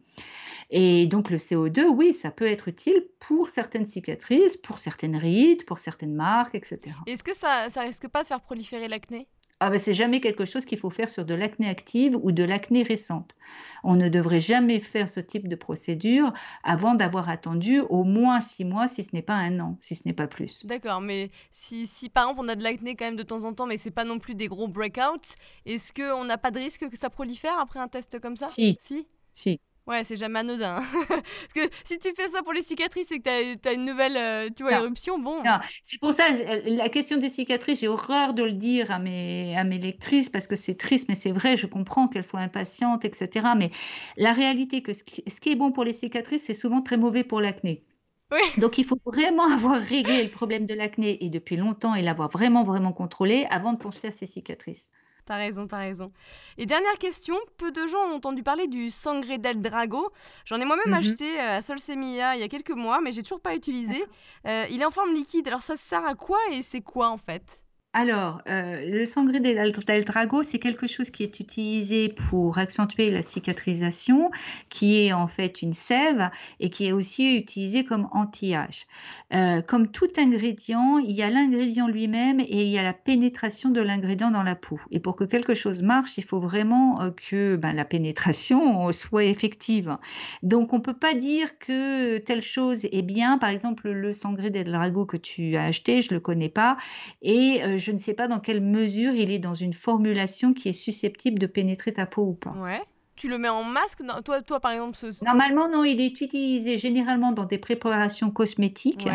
Et 0.70 1.08
donc 1.08 1.30
le 1.30 1.38
CO2, 1.38 1.86
oui, 1.86 2.14
ça 2.14 2.32
peut 2.32 2.46
être 2.46 2.68
utile 2.68 3.08
pour 3.20 3.50
certaines 3.50 3.86
cicatrices, 3.86 4.58
pour 4.58 4.80
certaines 4.80 5.16
rides, 5.16 5.66
pour 5.66 5.80
certaines 5.80 6.14
marques, 6.14 6.56
etc. 6.56 6.96
Est-ce 7.06 7.24
que 7.24 7.36
ça, 7.36 7.70
ça 7.70 7.82
risque 7.82 8.08
pas 8.10 8.24
de 8.24 8.28
faire 8.28 8.42
proliférer 8.42 8.88
l'acné? 8.88 9.28
Ah 9.60 9.72
ben 9.72 9.80
c'est 9.80 9.96
jamais 9.96 10.22
quelque 10.22 10.46
chose 10.46 10.66
qu'il 10.66 10.78
faut 10.78 10.92
faire 10.92 11.10
sur 11.10 11.26
de 11.26 11.34
l'acné 11.34 11.68
active 11.68 12.16
ou 12.22 12.32
de 12.32 12.44
l'acné 12.44 12.84
récente. 12.84 13.36
On 13.84 13.96
ne 13.96 14.08
devrait 14.08 14.40
jamais 14.40 14.80
faire 14.80 15.10
ce 15.10 15.20
type 15.20 15.48
de 15.48 15.56
procédure 15.56 16.32
avant 16.64 16.94
d'avoir 16.94 17.28
attendu 17.28 17.80
au 17.80 18.04
moins 18.04 18.40
six 18.40 18.66
mois, 18.66 18.88
si 18.88 19.04
ce 19.04 19.10
n'est 19.14 19.24
pas 19.24 19.34
un 19.34 19.60
an, 19.60 19.78
si 19.82 19.96
ce 19.96 20.04
n'est 20.06 20.14
pas 20.14 20.28
plus. 20.28 20.64
D'accord, 20.68 21.02
mais 21.02 21.32
si, 21.50 21.88
si 21.88 22.10
par 22.10 22.26
exemple 22.26 22.46
on 22.46 22.50
a 22.50 22.56
de 22.56 22.62
l'acné 22.62 22.96
quand 22.96 23.06
même 23.06 23.16
de 23.16 23.24
temps 23.24 23.46
en 23.46 23.54
temps, 23.54 23.66
mais 23.66 23.78
c'est 23.78 23.90
pas 23.90 24.04
non 24.04 24.20
plus 24.20 24.36
des 24.36 24.48
gros 24.48 24.68
breakouts, 24.68 25.34
est-ce 25.66 25.92
qu'on 25.92 26.26
n'a 26.26 26.38
pas 26.38 26.52
de 26.52 26.60
risque 26.60 26.88
que 26.88 26.98
ça 26.98 27.10
prolifère 27.10 27.58
après 27.60 27.80
un 27.80 27.88
test 27.88 28.20
comme 28.20 28.36
ça? 28.36 28.46
Si. 28.46 28.78
Si? 28.80 29.08
Si. 29.34 29.60
Ouais, 29.88 30.04
c'est 30.04 30.18
jamais 30.18 30.40
anodin. 30.40 30.82
Parce 31.10 31.54
que 31.56 31.74
si 31.86 31.98
tu 31.98 32.14
fais 32.14 32.28
ça 32.28 32.44
pour 32.44 32.52
les 32.52 32.62
cicatrices 32.62 33.12
et 33.12 33.20
que 33.20 33.56
tu 33.56 33.70
as, 33.70 33.74
une 33.74 33.86
nouvelle 33.86 34.18
euh, 34.18 34.50
tu 34.54 34.64
vois, 34.64 34.74
éruption, 34.74 35.18
bon. 35.18 35.42
C'est 35.82 36.00
pour 36.00 36.12
ça, 36.12 36.24
la 36.66 36.90
question 36.90 37.18
des 37.18 37.30
cicatrices, 37.30 37.80
j'ai 37.80 37.88
horreur 37.88 38.34
de 38.34 38.44
le 38.44 38.52
dire 38.52 38.92
à 38.92 39.00
mes, 39.00 39.56
à 39.58 39.64
mes 39.64 39.78
lectrices 39.78 40.30
parce 40.30 40.48
que 40.48 40.58
c'est 40.58 40.76
triste, 40.76 41.08
mais 41.08 41.16
c'est 41.16 41.32
vrai, 41.32 41.56
je 41.56 41.68
comprends 41.68 42.10
qu'elles 42.10 42.26
soient 42.26 42.42
impatientes, 42.42 43.06
etc. 43.06 43.48
Mais 43.58 43.72
la 44.18 44.34
réalité, 44.34 44.82
que 44.82 44.92
ce 44.92 45.04
qui, 45.04 45.24
ce 45.26 45.40
qui 45.40 45.52
est 45.52 45.56
bon 45.56 45.72
pour 45.72 45.86
les 45.86 45.94
cicatrices, 45.94 46.44
c'est 46.44 46.54
souvent 46.54 46.82
très 46.82 46.98
mauvais 46.98 47.24
pour 47.24 47.40
l'acné. 47.40 47.86
Oui. 48.32 48.42
Donc 48.58 48.78
il 48.78 48.84
faut 48.84 49.00
vraiment 49.06 49.46
avoir 49.54 49.80
réglé 49.80 50.24
le 50.24 50.30
problème 50.30 50.66
de 50.66 50.74
l'acné 50.74 51.24
et 51.24 51.30
depuis 51.30 51.56
longtemps 51.56 51.96
et 51.96 52.02
l'avoir 52.02 52.30
vraiment, 52.30 52.64
vraiment 52.64 52.92
contrôlé 52.92 53.46
avant 53.50 53.72
de 53.72 53.78
penser 53.78 54.08
à 54.08 54.12
ces 54.12 54.26
cicatrices. 54.26 54.90
T'as 55.28 55.36
raison, 55.36 55.68
t'as 55.68 55.80
raison. 55.80 56.14
Et 56.58 56.66
dernière 56.66 56.98
question, 56.98 57.36
peu 57.58 57.70
de 57.70 57.86
gens 57.86 58.00
ont 58.10 58.16
entendu 58.16 58.44
parler 58.44 58.68
du 58.68 58.90
Sangre 58.90 59.38
del 59.38 59.62
Drago. 59.62 60.10
J'en 60.46 60.62
ai 60.62 60.64
moi-même 60.64 60.88
mhm. 60.88 60.94
acheté 60.94 61.38
euh, 61.38 61.58
à 61.58 61.62
Solsemilla 61.62 62.36
il 62.36 62.40
y 62.40 62.44
a 62.44 62.48
quelques 62.48 62.72
mois, 62.72 63.02
mais 63.02 63.12
j'ai 63.12 63.24
toujours 63.24 63.42
pas 63.42 63.54
utilisé. 63.54 64.06
Euh, 64.48 64.66
il 64.72 64.82
est 64.82 64.86
en 64.86 64.92
forme 64.92 65.14
liquide, 65.14 65.50
alors 65.50 65.62
ça 65.62 65.76
sert 65.76 66.06
à 66.06 66.16
quoi 66.16 66.40
et 66.54 66.62
c'est 66.62 66.80
quoi 66.80 67.10
en 67.10 67.18
fait? 67.18 67.62
Alors, 68.00 68.44
euh, 68.48 68.92
le 68.92 69.06
sangre 69.06 69.40
del, 69.40 69.72
drago, 70.06 70.44
c'est 70.44 70.60
quelque 70.60 70.86
chose 70.86 71.10
qui 71.10 71.24
est 71.24 71.40
utilisé 71.40 72.10
pour 72.10 72.60
accentuer 72.60 73.10
la 73.10 73.24
cicatrisation, 73.24 74.30
qui 74.70 75.00
est 75.00 75.14
en 75.14 75.26
fait 75.26 75.64
une 75.64 75.74
sève 75.74 76.30
et 76.60 76.70
qui 76.70 76.86
est 76.86 76.92
aussi 76.92 77.36
utilisé 77.36 77.84
comme 77.84 78.08
anti-âge. 78.12 78.86
Euh, 79.34 79.64
comme 79.64 79.88
tout 79.88 80.10
ingrédient, 80.16 81.00
il 81.00 81.10
y 81.10 81.24
a 81.24 81.32
l'ingrédient 81.32 81.88
lui-même 81.88 82.40
et 82.40 82.62
il 82.62 82.68
y 82.68 82.78
a 82.78 82.84
la 82.84 82.94
pénétration 82.94 83.72
de 83.72 83.82
l'ingrédient 83.82 84.30
dans 84.30 84.44
la 84.44 84.56
peau. 84.56 84.80
Et 84.92 85.00
pour 85.00 85.16
que 85.16 85.24
quelque 85.24 85.56
chose 85.56 85.82
marche, 85.82 86.20
il 86.20 86.24
faut 86.24 86.40
vraiment 86.40 87.02
euh, 87.02 87.10
que 87.10 87.56
ben, 87.56 87.74
la 87.74 87.84
pénétration 87.84 88.92
soit 88.92 89.24
effective. 89.24 89.98
Donc, 90.44 90.72
on 90.72 90.78
ne 90.78 90.84
peut 90.84 90.94
pas 90.94 91.16
dire 91.16 91.58
que 91.58 92.20
telle 92.20 92.44
chose 92.44 92.86
est 92.92 93.02
bien. 93.02 93.40
Par 93.40 93.50
exemple, 93.50 93.90
le 93.90 94.12
sangre 94.12 94.50
del 94.50 94.66
drago 94.66 95.08
que 95.08 95.18
tu 95.18 95.56
as 95.56 95.64
acheté, 95.64 96.04
je 96.04 96.12
ne 96.12 96.18
le 96.18 96.20
connais 96.20 96.50
pas. 96.50 96.78
Et 97.24 97.60
ne 97.92 98.00
sais 98.00 98.14
pas 98.14 98.28
dans 98.28 98.40
quelle 98.40 98.62
mesure 98.62 99.14
il 99.14 99.32
est 99.32 99.40
dans 99.40 99.54
une 99.54 99.74
formulation 99.74 100.54
qui 100.54 100.70
est 100.70 100.74
susceptible 100.74 101.40
de 101.40 101.48
pénétrer 101.48 101.94
ta 101.94 102.06
peau 102.06 102.24
ou 102.24 102.34
pas. 102.34 102.52
Ouais. 102.52 102.82
Tu 103.18 103.28
le 103.28 103.40
mets 103.40 103.50
en 103.50 103.64
masque 103.64 104.04
toi, 104.24 104.44
toi, 104.44 104.60
par 104.60 104.72
exemple 104.72 104.96
Normalement, 105.26 105.68
non. 105.68 105.84
Il 105.84 106.00
est 106.00 106.22
utilisé 106.22 106.78
généralement 106.78 107.32
dans 107.32 107.46
des 107.46 107.58
préparations 107.58 108.30
cosmétiques. 108.30 109.08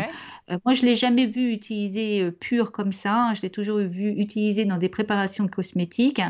Euh, 0.51 0.57
moi, 0.65 0.73
je 0.73 0.81
ne 0.81 0.87
l'ai 0.87 0.95
jamais 0.97 1.25
vu 1.25 1.53
utilisé 1.53 2.21
euh, 2.21 2.31
pur 2.31 2.73
comme 2.73 2.91
ça. 2.91 3.27
Hein. 3.27 3.33
Je 3.33 3.41
l'ai 3.43 3.49
toujours 3.49 3.77
vu 3.77 4.09
utilisé 4.09 4.65
dans 4.65 4.77
des 4.77 4.89
préparations 4.89 5.47
cosmétiques 5.47 6.21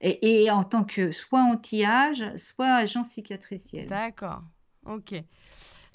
et, 0.00 0.44
et 0.44 0.50
en 0.52 0.62
tant 0.62 0.84
que 0.84 1.10
soit 1.10 1.42
anti-âge, 1.42 2.24
soit 2.36 2.72
agent 2.72 3.02
cicatriciel. 3.02 3.88
D'accord. 3.88 4.42
Ok. 4.86 5.14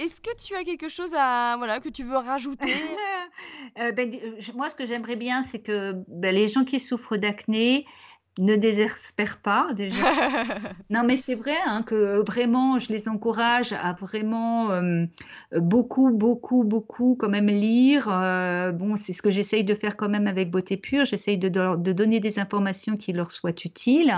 Est-ce 0.01 0.19
que 0.19 0.35
tu 0.35 0.55
as 0.55 0.63
quelque 0.63 0.89
chose 0.89 1.13
à 1.15 1.55
voilà 1.57 1.79
que 1.79 1.89
tu 1.89 2.03
veux 2.03 2.17
rajouter? 2.17 2.73
Euh, 3.79 3.91
ben, 3.93 4.11
Moi, 4.55 4.69
ce 4.69 4.75
que 4.75 4.85
j'aimerais 4.85 5.15
bien, 5.15 5.41
c'est 5.41 5.61
que 5.61 5.93
ben, 6.09 6.35
les 6.35 6.49
gens 6.49 6.65
qui 6.65 6.79
souffrent 6.79 7.15
d'acné, 7.15 7.85
ne 8.39 8.55
désespère 8.55 9.37
pas 9.37 9.73
déjà. 9.75 9.95
non, 10.89 11.03
mais 11.05 11.17
c'est 11.17 11.35
vrai 11.35 11.55
hein, 11.65 11.83
que 11.83 12.23
vraiment, 12.25 12.79
je 12.79 12.89
les 12.89 13.09
encourage 13.09 13.73
à 13.73 13.93
vraiment 13.93 14.71
euh, 14.71 15.05
beaucoup, 15.57 16.11
beaucoup, 16.11 16.63
beaucoup 16.63 17.17
quand 17.19 17.27
même 17.27 17.47
lire. 17.47 18.07
Euh, 18.09 18.71
bon, 18.71 18.95
c'est 18.95 19.11
ce 19.11 19.21
que 19.21 19.31
j'essaye 19.31 19.65
de 19.65 19.73
faire 19.73 19.97
quand 19.97 20.07
même 20.07 20.27
avec 20.27 20.49
Beauté 20.49 20.77
Pure. 20.77 21.03
J'essaye 21.03 21.37
de, 21.37 21.49
de, 21.49 21.91
donner 21.91 22.21
des 22.21 22.39
informations 22.39 22.95
qui 22.95 23.11
leur 23.11 23.31
soient 23.31 23.51
utiles, 23.65 24.13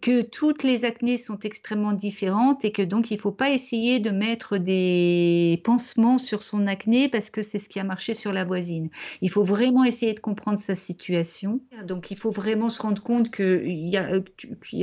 que 0.00 0.22
toutes 0.22 0.62
les 0.62 0.86
acnées 0.86 1.18
sont 1.18 1.38
extrêmement 1.40 1.92
différentes 1.92 2.64
et 2.64 2.72
que 2.72 2.82
donc 2.82 3.10
il 3.10 3.14
ne 3.14 3.20
faut 3.20 3.32
pas 3.32 3.50
essayer 3.50 4.00
de 4.00 4.10
mettre 4.10 4.56
des 4.56 5.60
pansements 5.64 6.16
sur 6.16 6.42
son 6.42 6.66
acné 6.66 7.10
parce 7.10 7.28
que 7.28 7.42
c'est 7.42 7.58
ce 7.58 7.68
qui 7.68 7.78
a 7.78 7.84
marché 7.84 8.14
sur 8.14 8.32
la 8.32 8.44
voisine. 8.44 8.88
Il 9.20 9.28
faut 9.28 9.42
vraiment 9.42 9.84
essayer 9.84 10.14
de 10.14 10.20
comprendre 10.20 10.58
sa 10.58 10.74
situation. 10.74 11.60
Donc 11.84 12.10
il 12.10 12.16
faut 12.16 12.30
vraiment 12.30 12.70
se 12.70 12.80
rendre 12.80 13.02
compte 13.02 13.33
qu'il 13.34 13.86
n'y 13.86 13.96
a, 13.96 14.20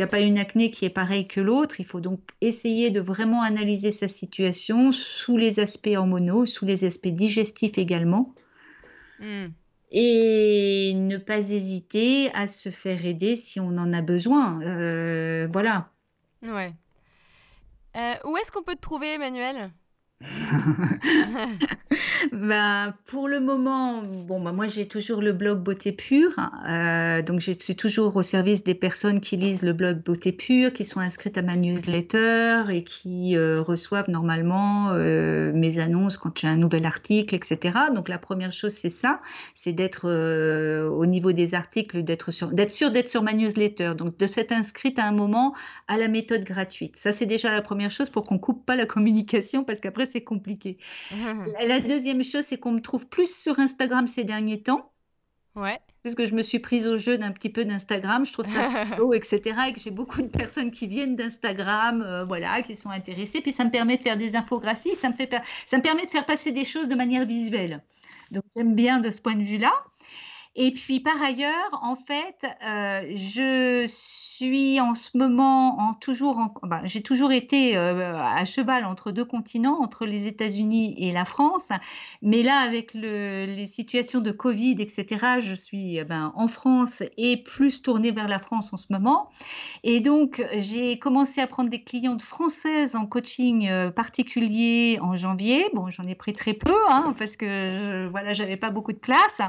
a, 0.04 0.08
pas 0.08 0.20
une 0.20 0.38
acné 0.38 0.70
qui 0.70 0.86
est 0.86 0.90
pareille 0.90 1.28
que 1.28 1.40
l'autre. 1.40 1.80
Il 1.80 1.86
faut 1.86 2.02
donc 2.02 2.20
essayer 2.42 2.90
de 2.90 3.00
vraiment 3.00 3.42
analyser 3.42 3.92
sa 3.92 4.08
situation 4.08 4.92
sous 4.92 5.38
les 5.38 5.60
aspects 5.60 5.96
hormonaux, 5.96 6.46
sous 6.46 6.66
les 6.66 6.84
aspects 6.84 7.08
digestifs 7.08 7.78
également. 7.78 8.34
Hmm. 9.22 9.48
Et 9.92 10.94
ne 10.96 11.18
pas 11.18 11.38
hésiter 11.38 12.30
à 12.34 12.48
se 12.48 12.70
faire 12.70 13.06
aider 13.06 13.36
si 13.36 13.60
on 13.60 13.78
en 13.78 13.94
a 13.94 14.02
besoin. 14.02 14.62
Euh, 14.62 15.48
voilà. 15.52 15.86
Ouais. 16.44 16.74
Euh, 17.98 18.14
où 18.26 18.38
est-ce 18.38 18.52
qu'on 18.52 18.64
peut 18.64 18.76
te 18.76 18.82
trouver, 18.82 19.14
Emmanuel? 19.14 19.72
ben, 22.32 22.94
pour 23.06 23.28
le 23.28 23.40
moment, 23.40 24.04
bon, 24.04 24.40
ben, 24.40 24.54
moi 24.54 24.68
j'ai 24.68 24.88
toujours 24.88 25.22
le 25.22 25.34
blog 25.34 25.60
Beauté 25.60 25.92
Pure, 25.92 26.40
euh, 26.68 27.22
donc 27.22 27.40
je 27.40 27.52
suis 27.58 27.76
toujours 27.76 28.16
au 28.16 28.22
service 28.22 28.64
des 28.64 28.76
personnes 28.76 29.20
qui 29.20 29.36
lisent 29.36 29.64
le 29.64 29.74
blog 29.74 30.04
Beauté 30.04 30.32
Pure, 30.32 30.74
qui 30.74 30.84
sont 30.84 31.00
inscrites 31.00 31.38
à 31.38 31.42
ma 31.42 31.56
newsletter 31.56 32.64
et 32.70 32.84
qui 32.84 33.36
euh, 33.36 33.62
reçoivent 33.62 34.10
normalement 34.10 34.90
euh, 34.92 35.52
mes 35.54 35.80
annonces 35.80 36.18
quand 36.18 36.38
j'ai 36.38 36.48
un 36.48 36.58
nouvel 36.58 36.86
article, 36.86 37.34
etc. 37.34 37.78
Donc 37.96 38.08
la 38.08 38.20
première 38.20 38.52
chose 38.52 38.74
c'est 38.74 38.90
ça, 38.90 39.18
c'est 39.56 39.74
d'être 39.74 40.08
au 40.88 41.06
niveau 41.06 41.32
des 41.32 41.56
articles, 41.56 42.04
d'être 42.04 42.32
sûr 42.32 42.50
d'être 42.50 42.74
sûr 42.74 42.92
d'être 42.92 43.10
sur 43.10 43.24
ma 43.24 43.34
newsletter, 43.34 43.94
donc 43.98 44.18
de 44.18 44.26
s'être 44.26 44.52
inscrite 44.52 45.00
à 45.00 45.06
un 45.06 45.14
moment 45.14 45.54
à 45.88 45.98
la 45.98 46.08
méthode 46.08 46.44
gratuite. 46.44 46.96
Ça 46.96 47.12
c'est 47.12 47.26
déjà 47.26 47.52
la 47.52 47.62
première 47.62 47.90
chose 47.90 48.10
pour 48.10 48.24
qu'on 48.24 48.38
coupe 48.38 48.66
pas 48.66 48.76
la 48.76 48.86
communication 48.86 49.64
parce 49.64 49.80
qu'après 49.80 50.06
c'est 50.12 50.24
compliqué. 50.24 50.78
la, 51.62 51.80
deuxième 51.80 52.24
chose, 52.24 52.44
c'est 52.44 52.58
qu'on 52.58 52.72
me 52.72 52.82
trouve 52.82 53.08
plus 53.08 53.34
sur 53.36 53.60
Instagram 53.60 54.08
ces 54.08 54.24
derniers 54.24 54.62
temps. 54.62 54.92
Ouais. 55.56 55.80
Parce 56.04 56.16
que 56.16 56.26
je 56.26 56.34
me 56.34 56.42
suis 56.42 56.60
prise 56.60 56.88
au 56.88 56.98
jeu 56.98 57.18
d'un 57.18 57.32
petit 57.32 57.50
peu 57.50 57.66
d'Instagram, 57.66 58.26
je 58.26 58.34
trouve 58.34 58.48
ça 58.48 58.86
beau, 58.98 59.14
etc. 59.14 59.42
Et 59.68 59.74
que 59.74 59.80
j'ai 59.80 59.92
beaucoup 59.92 60.22
de 60.22 60.28
personnes 60.28 60.72
qui 60.72 60.88
viennent 60.88 61.16
d'Instagram, 61.16 62.02
euh, 62.02 62.24
voilà, 62.24 62.62
qui 62.62 62.76
sont 62.76 62.90
intéressées. 62.90 63.42
Puis 63.42 63.52
ça 63.52 63.66
me 63.66 63.70
permet 63.70 63.98
de 63.98 64.04
faire 64.04 64.18
des 64.18 64.36
infographies, 64.36 64.96
ça 64.96 65.10
me, 65.10 65.16
fait, 65.16 65.36
ça 65.68 65.78
me 65.78 65.82
permet 65.82 66.06
de 66.06 66.10
faire 66.10 66.26
passer 66.26 66.52
des 66.52 66.66
choses 66.66 66.88
de 66.88 66.96
manière 66.96 67.26
visuelle. 67.26 67.84
Donc 68.32 68.44
j'aime 68.56 68.74
bien 68.76 69.00
de 69.00 69.12
ce 69.12 69.22
point 69.22 69.36
de 69.36 69.44
vue-là. 69.44 69.72
Et 70.56 70.72
puis 70.72 71.00
par 71.00 71.22
ailleurs, 71.22 71.80
en 71.82 71.96
fait, 71.96 72.46
euh, 72.66 73.10
je 73.16 73.86
suis 73.88 74.82
en 74.82 74.96
ce 74.96 75.18
moment 75.18 75.80
en 75.80 75.94
toujours, 75.94 76.40
en, 76.40 76.54
bah, 76.64 76.82
j'ai 76.84 77.02
toujours 77.02 77.32
été 77.32 77.78
euh, 77.78 78.18
à 78.18 78.44
cheval 78.44 78.84
entre 78.84 79.12
deux 79.12 79.24
continents, 79.24 79.80
entre 79.82 80.06
les 80.06 80.28
États-Unis 80.28 80.96
et 80.98 81.12
la 81.12 81.24
France. 81.24 81.70
Mais 82.22 82.44
là, 82.44 82.58
avec 82.58 82.94
le, 82.94 83.46
les 83.46 83.66
situations 83.66 84.20
de 84.20 84.32
Covid, 84.32 84.76
etc., 84.80 85.40
je 85.40 85.56
suis 85.56 85.98
eh 85.98 86.04
ben, 86.04 86.34
en 86.36 86.48
France 86.48 87.02
et 87.16 87.38
plus 87.38 87.82
tournée 87.82 88.12
vers 88.12 88.28
la 88.28 88.40
France 88.40 88.74
en 88.74 88.78
ce 88.78 88.88
moment. 88.90 89.30
Et 89.84 90.02
donc, 90.02 90.46
j'ai 90.58 91.00
commencé 91.00 91.40
à 91.40 91.48
prendre 91.48 91.70
des 91.70 91.82
clientes 91.82 92.22
françaises 92.22 92.98
en 92.98 93.06
coaching 93.06 93.70
euh, 93.70 93.90
particulier 93.90 95.00
en 95.02 95.16
janvier. 95.16 95.70
Bon, 95.74 95.90
j'en 95.90 96.04
ai 96.04 96.16
pris 96.16 96.34
très 96.34 96.54
peu 96.54 96.76
hein, 96.90 97.14
parce 97.18 97.38
que 97.38 97.46
je, 97.46 98.08
voilà, 98.10 98.34
j'avais 98.34 98.58
pas 98.58 98.70
beaucoup 98.70 98.92
de 98.92 98.98
place. 98.98 99.40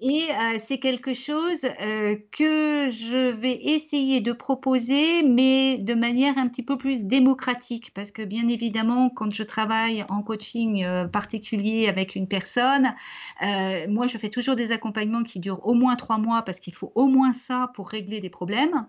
Et 0.00 0.27
euh, 0.30 0.58
c'est 0.58 0.78
quelque 0.78 1.12
chose 1.12 1.64
euh, 1.64 2.16
que 2.32 2.90
je 2.90 3.30
vais 3.30 3.52
essayer 3.52 4.20
de 4.20 4.32
proposer, 4.32 5.22
mais 5.22 5.78
de 5.78 5.94
manière 5.94 6.38
un 6.38 6.48
petit 6.48 6.62
peu 6.62 6.76
plus 6.76 7.04
démocratique, 7.04 7.92
parce 7.94 8.10
que 8.10 8.22
bien 8.22 8.48
évidemment, 8.48 9.10
quand 9.10 9.32
je 9.32 9.42
travaille 9.42 10.04
en 10.08 10.22
coaching 10.22 10.84
euh, 10.84 11.06
particulier 11.06 11.88
avec 11.88 12.14
une 12.14 12.28
personne, 12.28 12.94
moi, 13.88 14.06
je 14.06 14.18
fais 14.18 14.28
toujours 14.28 14.56
des 14.56 14.72
accompagnements 14.72 15.22
qui 15.22 15.40
durent 15.40 15.64
au 15.66 15.74
moins 15.74 15.96
trois 15.96 16.18
mois, 16.18 16.42
parce 16.42 16.60
qu'il 16.60 16.74
faut 16.74 16.92
au 16.94 17.06
moins 17.06 17.32
ça 17.32 17.70
pour 17.74 17.88
régler 17.88 18.20
des 18.20 18.30
problèmes. 18.30 18.86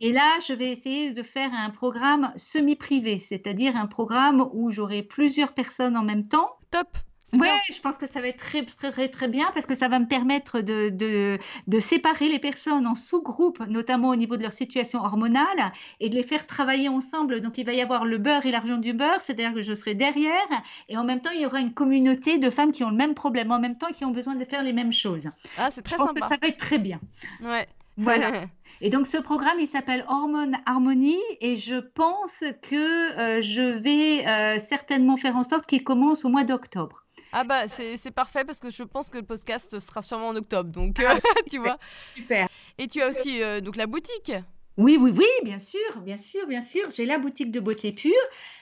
Et 0.00 0.12
là, 0.12 0.38
je 0.46 0.52
vais 0.52 0.70
essayer 0.70 1.12
de 1.12 1.22
faire 1.22 1.50
un 1.52 1.70
programme 1.70 2.32
semi-privé, 2.36 3.18
c'est-à-dire 3.18 3.76
un 3.76 3.86
programme 3.86 4.48
où 4.52 4.70
j'aurai 4.70 5.02
plusieurs 5.02 5.54
personnes 5.54 5.96
en 5.96 6.04
même 6.04 6.28
temps. 6.28 6.50
Top 6.70 6.98
oui, 7.34 7.48
je 7.70 7.80
pense 7.80 7.98
que 7.98 8.06
ça 8.06 8.20
va 8.20 8.28
être 8.28 8.38
très, 8.38 8.64
très, 8.64 9.08
très 9.08 9.28
bien 9.28 9.50
parce 9.54 9.66
que 9.66 9.74
ça 9.74 9.88
va 9.88 9.98
me 9.98 10.06
permettre 10.06 10.60
de, 10.60 10.88
de, 10.88 11.38
de 11.66 11.80
séparer 11.80 12.28
les 12.28 12.38
personnes 12.38 12.86
en 12.86 12.94
sous-groupes, 12.94 13.60
notamment 13.68 14.08
au 14.08 14.16
niveau 14.16 14.36
de 14.36 14.42
leur 14.42 14.52
situation 14.52 15.00
hormonale, 15.00 15.72
et 16.00 16.08
de 16.08 16.14
les 16.14 16.22
faire 16.22 16.46
travailler 16.46 16.88
ensemble. 16.88 17.40
Donc, 17.40 17.58
il 17.58 17.66
va 17.66 17.72
y 17.72 17.80
avoir 17.80 18.04
le 18.04 18.18
beurre 18.18 18.46
et 18.46 18.50
l'argent 18.50 18.78
du 18.78 18.92
beurre, 18.92 19.20
c'est-à-dire 19.20 19.52
que 19.52 19.62
je 19.62 19.72
serai 19.72 19.94
derrière, 19.94 20.48
et 20.88 20.96
en 20.96 21.04
même 21.04 21.20
temps, 21.20 21.30
il 21.34 21.40
y 21.40 21.46
aura 21.46 21.60
une 21.60 21.74
communauté 21.74 22.38
de 22.38 22.50
femmes 22.50 22.72
qui 22.72 22.84
ont 22.84 22.90
le 22.90 22.96
même 22.96 23.14
problème, 23.14 23.52
en 23.52 23.60
même 23.60 23.76
temps, 23.76 23.88
qui 23.88 24.04
ont 24.04 24.10
besoin 24.10 24.34
de 24.34 24.44
faire 24.44 24.62
les 24.62 24.72
mêmes 24.72 24.92
choses. 24.92 25.28
Ah, 25.56 25.70
c'est 25.70 25.82
très 25.82 25.96
je 25.96 26.02
pense 26.02 26.12
Que 26.12 26.20
ça 26.20 26.36
va 26.40 26.48
être 26.48 26.56
très 26.56 26.78
bien. 26.78 27.00
Ouais. 27.42 27.68
Voilà. 27.98 28.46
Et 28.80 28.90
donc 28.90 29.06
ce 29.08 29.18
programme, 29.18 29.58
il 29.58 29.66
s'appelle 29.66 30.04
Hormone 30.08 30.56
Harmonie 30.64 31.18
et 31.40 31.56
je 31.56 31.76
pense 31.76 32.44
que 32.62 33.18
euh, 33.18 33.40
je 33.42 33.60
vais 33.60 34.26
euh, 34.26 34.58
certainement 34.60 35.16
faire 35.16 35.36
en 35.36 35.42
sorte 35.42 35.66
qu'il 35.66 35.82
commence 35.82 36.24
au 36.24 36.28
mois 36.28 36.44
d'octobre. 36.44 37.04
Ah 37.32 37.42
bah 37.42 37.66
c'est 37.66 38.10
parfait 38.12 38.44
parce 38.44 38.60
que 38.60 38.70
je 38.70 38.84
pense 38.84 39.10
que 39.10 39.18
le 39.18 39.24
podcast 39.24 39.80
sera 39.80 40.00
sûrement 40.00 40.28
en 40.28 40.36
octobre, 40.36 40.70
donc 40.70 41.02
ah, 41.04 41.14
euh, 41.16 41.18
tu 41.50 41.58
vois. 41.58 41.76
Super. 42.04 42.48
Et 42.78 42.86
tu 42.86 43.02
as 43.02 43.08
aussi 43.08 43.40
donc 43.62 43.76
la 43.76 43.86
boutique? 43.86 44.32
Oui, 44.76 44.96
oui, 44.98 45.12
oui, 45.12 45.26
bien 45.42 45.58
sûr, 45.58 46.00
bien 46.04 46.16
sûr, 46.16 46.46
bien 46.46 46.62
sûr. 46.62 46.88
J'ai 46.94 47.04
la 47.04 47.18
boutique 47.18 47.50
de 47.50 47.58
beauté 47.58 47.90
pure 47.90 48.12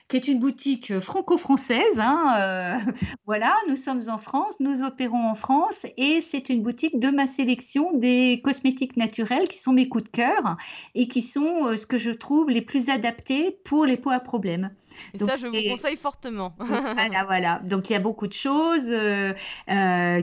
qui 0.09 0.17
est 0.17 0.29
une 0.29 0.39
boutique 0.39 0.99
franco-française. 1.01 1.99
Hein, 1.99 2.81
voilà, 3.27 3.55
nous 3.69 3.77
sommes 3.77 4.03
en 4.09 4.19
France, 4.19 4.57
nous 4.61 4.83
opérons 4.83 5.29
en 5.29 5.35
France 5.35 5.87
et 5.97 6.21
c'est 6.21 6.49
une 6.49 6.63
boutique 6.63 7.01
de 7.01 7.09
ma 7.09 7.27
sélection 7.27 7.93
des 7.93 8.41
cosmétiques 8.45 8.97
naturels 8.97 9.49
qui 9.49 9.59
sont 9.59 9.73
mes 9.73 9.89
coups 9.89 10.05
de 10.05 10.09
cœur 10.11 10.57
et 10.95 11.09
qui 11.09 11.23
sont 11.23 11.77
ce 11.77 11.87
que 11.87 11.99
je 11.99 12.11
trouve 12.11 12.51
les 12.51 12.63
plus 12.63 12.89
adaptés 12.89 13.59
pour 13.65 13.85
les 13.85 13.97
peaux 13.97 14.11
à 14.11 14.21
problème. 14.21 14.71
Et 15.13 15.19
ça, 15.19 15.35
je 15.41 15.49
vous 15.49 15.71
conseille 15.71 15.97
fortement. 15.97 16.55
voilà, 16.59 17.25
voilà. 17.25 17.61
Donc 17.65 17.91
il 17.91 17.95
y 17.95 17.97
a 17.97 18.01
beaucoup 18.01 18.29
de 18.29 18.33
choses 18.33 18.95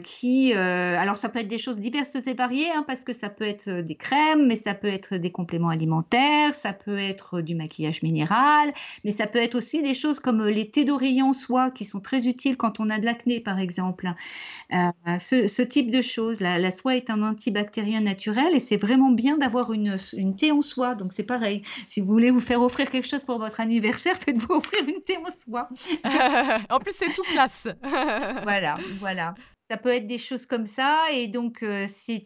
qui, 0.04 0.54
alors 0.54 1.18
ça 1.18 1.30
peut 1.30 1.40
être 1.40 1.48
des 1.48 1.58
choses 1.58 1.80
diverses 1.80 2.16
et 2.16 2.34
variées, 2.34 2.72
hein, 2.74 2.84
parce 2.88 3.04
que 3.04 3.14
ça 3.14 3.30
peut 3.30 3.44
être 3.44 3.70
des 3.70 3.96
crèmes, 3.96 4.48
mais 4.48 4.56
ça 4.56 4.74
peut 4.74 4.88
être 4.88 5.16
des 5.16 5.32
compléments 5.32 5.70
alimentaires, 5.70 6.56
ça 6.56 6.74
peut 6.74 6.98
être 6.98 7.42
du 7.42 7.56
maquillage 7.56 8.02
minéral, 8.02 8.72
mais 9.04 9.12
ça 9.12 9.28
peut 9.28 9.40
être 9.40 9.56
aussi 9.56 9.73
des 9.82 9.94
choses 9.94 10.20
comme 10.20 10.46
les 10.46 10.70
thés 10.70 10.86
d'oreiller 10.86 11.22
en 11.22 11.34
soie 11.34 11.72
qui 11.72 11.86
sont 11.86 12.00
très 12.00 12.28
utiles 12.28 12.58
quand 12.58 12.80
on 12.80 12.90
a 12.90 13.00
de 13.00 13.06
l'acné, 13.06 13.40
par 13.40 13.60
exemple. 13.60 14.10
Euh, 14.72 15.20
ce, 15.20 15.62
type 15.62 15.92
de 15.92 16.02
choses. 16.02 16.40
La, 16.40 16.58
la, 16.58 16.72
soie 16.72 16.96
est 16.96 17.10
un 17.10 17.22
antibactérien 17.22 18.02
naturel 18.02 18.56
et 18.56 18.60
c'est 18.60 18.78
vraiment 18.78 19.12
bien 19.12 19.38
d'avoir 19.38 19.72
une, 19.74 19.96
une, 20.14 20.36
thé 20.36 20.52
en 20.52 20.62
soie. 20.62 20.96
Donc 20.96 21.14
c'est 21.14 21.24
pareil. 21.24 21.62
Si 21.88 22.02
vous 22.02 22.08
voulez 22.08 22.32
vous 22.32 22.40
faire 22.40 22.62
offrir 22.62 22.90
quelque 22.90 23.08
chose 23.08 23.24
pour 23.24 23.40
votre 23.40 23.60
anniversaire, 23.60 24.16
faites-vous 24.26 24.56
offrir 24.56 24.88
une 24.88 25.02
thé 25.02 25.18
en 25.18 25.32
soie. 25.32 25.70
en 26.70 26.80
plus, 26.80 26.94
c'est 26.94 27.14
tout 27.14 27.24
classe. 27.24 27.68
voilà, 27.82 28.78
voilà. 29.00 29.36
Ça 29.74 29.78
peut 29.78 29.90
être 29.90 30.06
des 30.06 30.20
choses 30.20 30.46
comme 30.46 30.68
ça 30.68 31.06
et 31.12 31.26
donc 31.26 31.64
euh, 31.64 31.88
c'est 31.88 32.24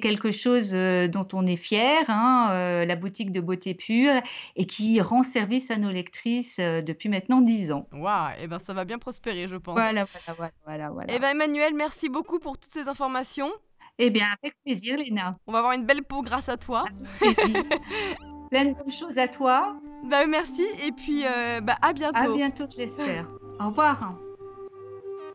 quelque 0.00 0.30
chose 0.30 0.72
euh, 0.72 1.08
dont 1.08 1.26
on 1.32 1.44
est 1.44 1.56
fier, 1.56 2.04
hein, 2.06 2.50
euh, 2.52 2.84
la 2.84 2.94
boutique 2.94 3.32
de 3.32 3.40
beauté 3.40 3.74
pure 3.74 4.22
et 4.54 4.66
qui 4.66 5.00
rend 5.00 5.24
service 5.24 5.72
à 5.72 5.78
nos 5.78 5.90
lectrices 5.90 6.60
depuis 6.60 7.08
maintenant 7.08 7.40
dix 7.40 7.72
ans. 7.72 7.88
Waouh, 7.90 8.30
et 8.38 8.42
eh 8.42 8.46
ben 8.46 8.60
ça 8.60 8.72
va 8.72 8.84
bien 8.84 9.00
prospérer, 9.00 9.48
je 9.48 9.56
pense. 9.56 9.74
Voilà, 9.74 10.06
voilà, 10.28 10.52
voilà, 10.64 10.90
voilà. 10.90 11.12
Et 11.12 11.16
eh 11.16 11.18
ben 11.18 11.30
Emmanuel, 11.30 11.74
merci 11.74 12.08
beaucoup 12.08 12.38
pour 12.38 12.56
toutes 12.56 12.70
ces 12.70 12.86
informations. 12.86 13.50
Eh 13.98 14.10
bien, 14.10 14.28
avec 14.40 14.54
plaisir, 14.64 14.96
Léna. 14.96 15.34
On 15.48 15.52
va 15.52 15.58
avoir 15.58 15.72
une 15.72 15.86
belle 15.86 16.04
peau 16.04 16.22
grâce 16.22 16.48
à 16.48 16.56
toi. 16.56 16.84
Plein 17.20 18.66
de 18.66 18.74
bonnes 18.74 18.92
choses 18.92 19.18
à 19.18 19.26
toi. 19.26 19.76
Bah 20.08 20.24
merci 20.24 20.64
et 20.86 20.92
puis 20.92 21.24
bah, 21.64 21.78
à 21.82 21.92
bientôt. 21.92 22.16
À 22.16 22.28
bientôt, 22.28 22.66
je 22.72 22.78
l'espère. 22.78 23.26
Au 23.58 23.70
revoir. 23.70 24.14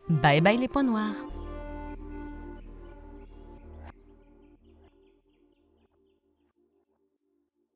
Bye 0.08 0.40
bye 0.40 0.56
les 0.56 0.68
points 0.68 0.84
noirs. 0.84 1.14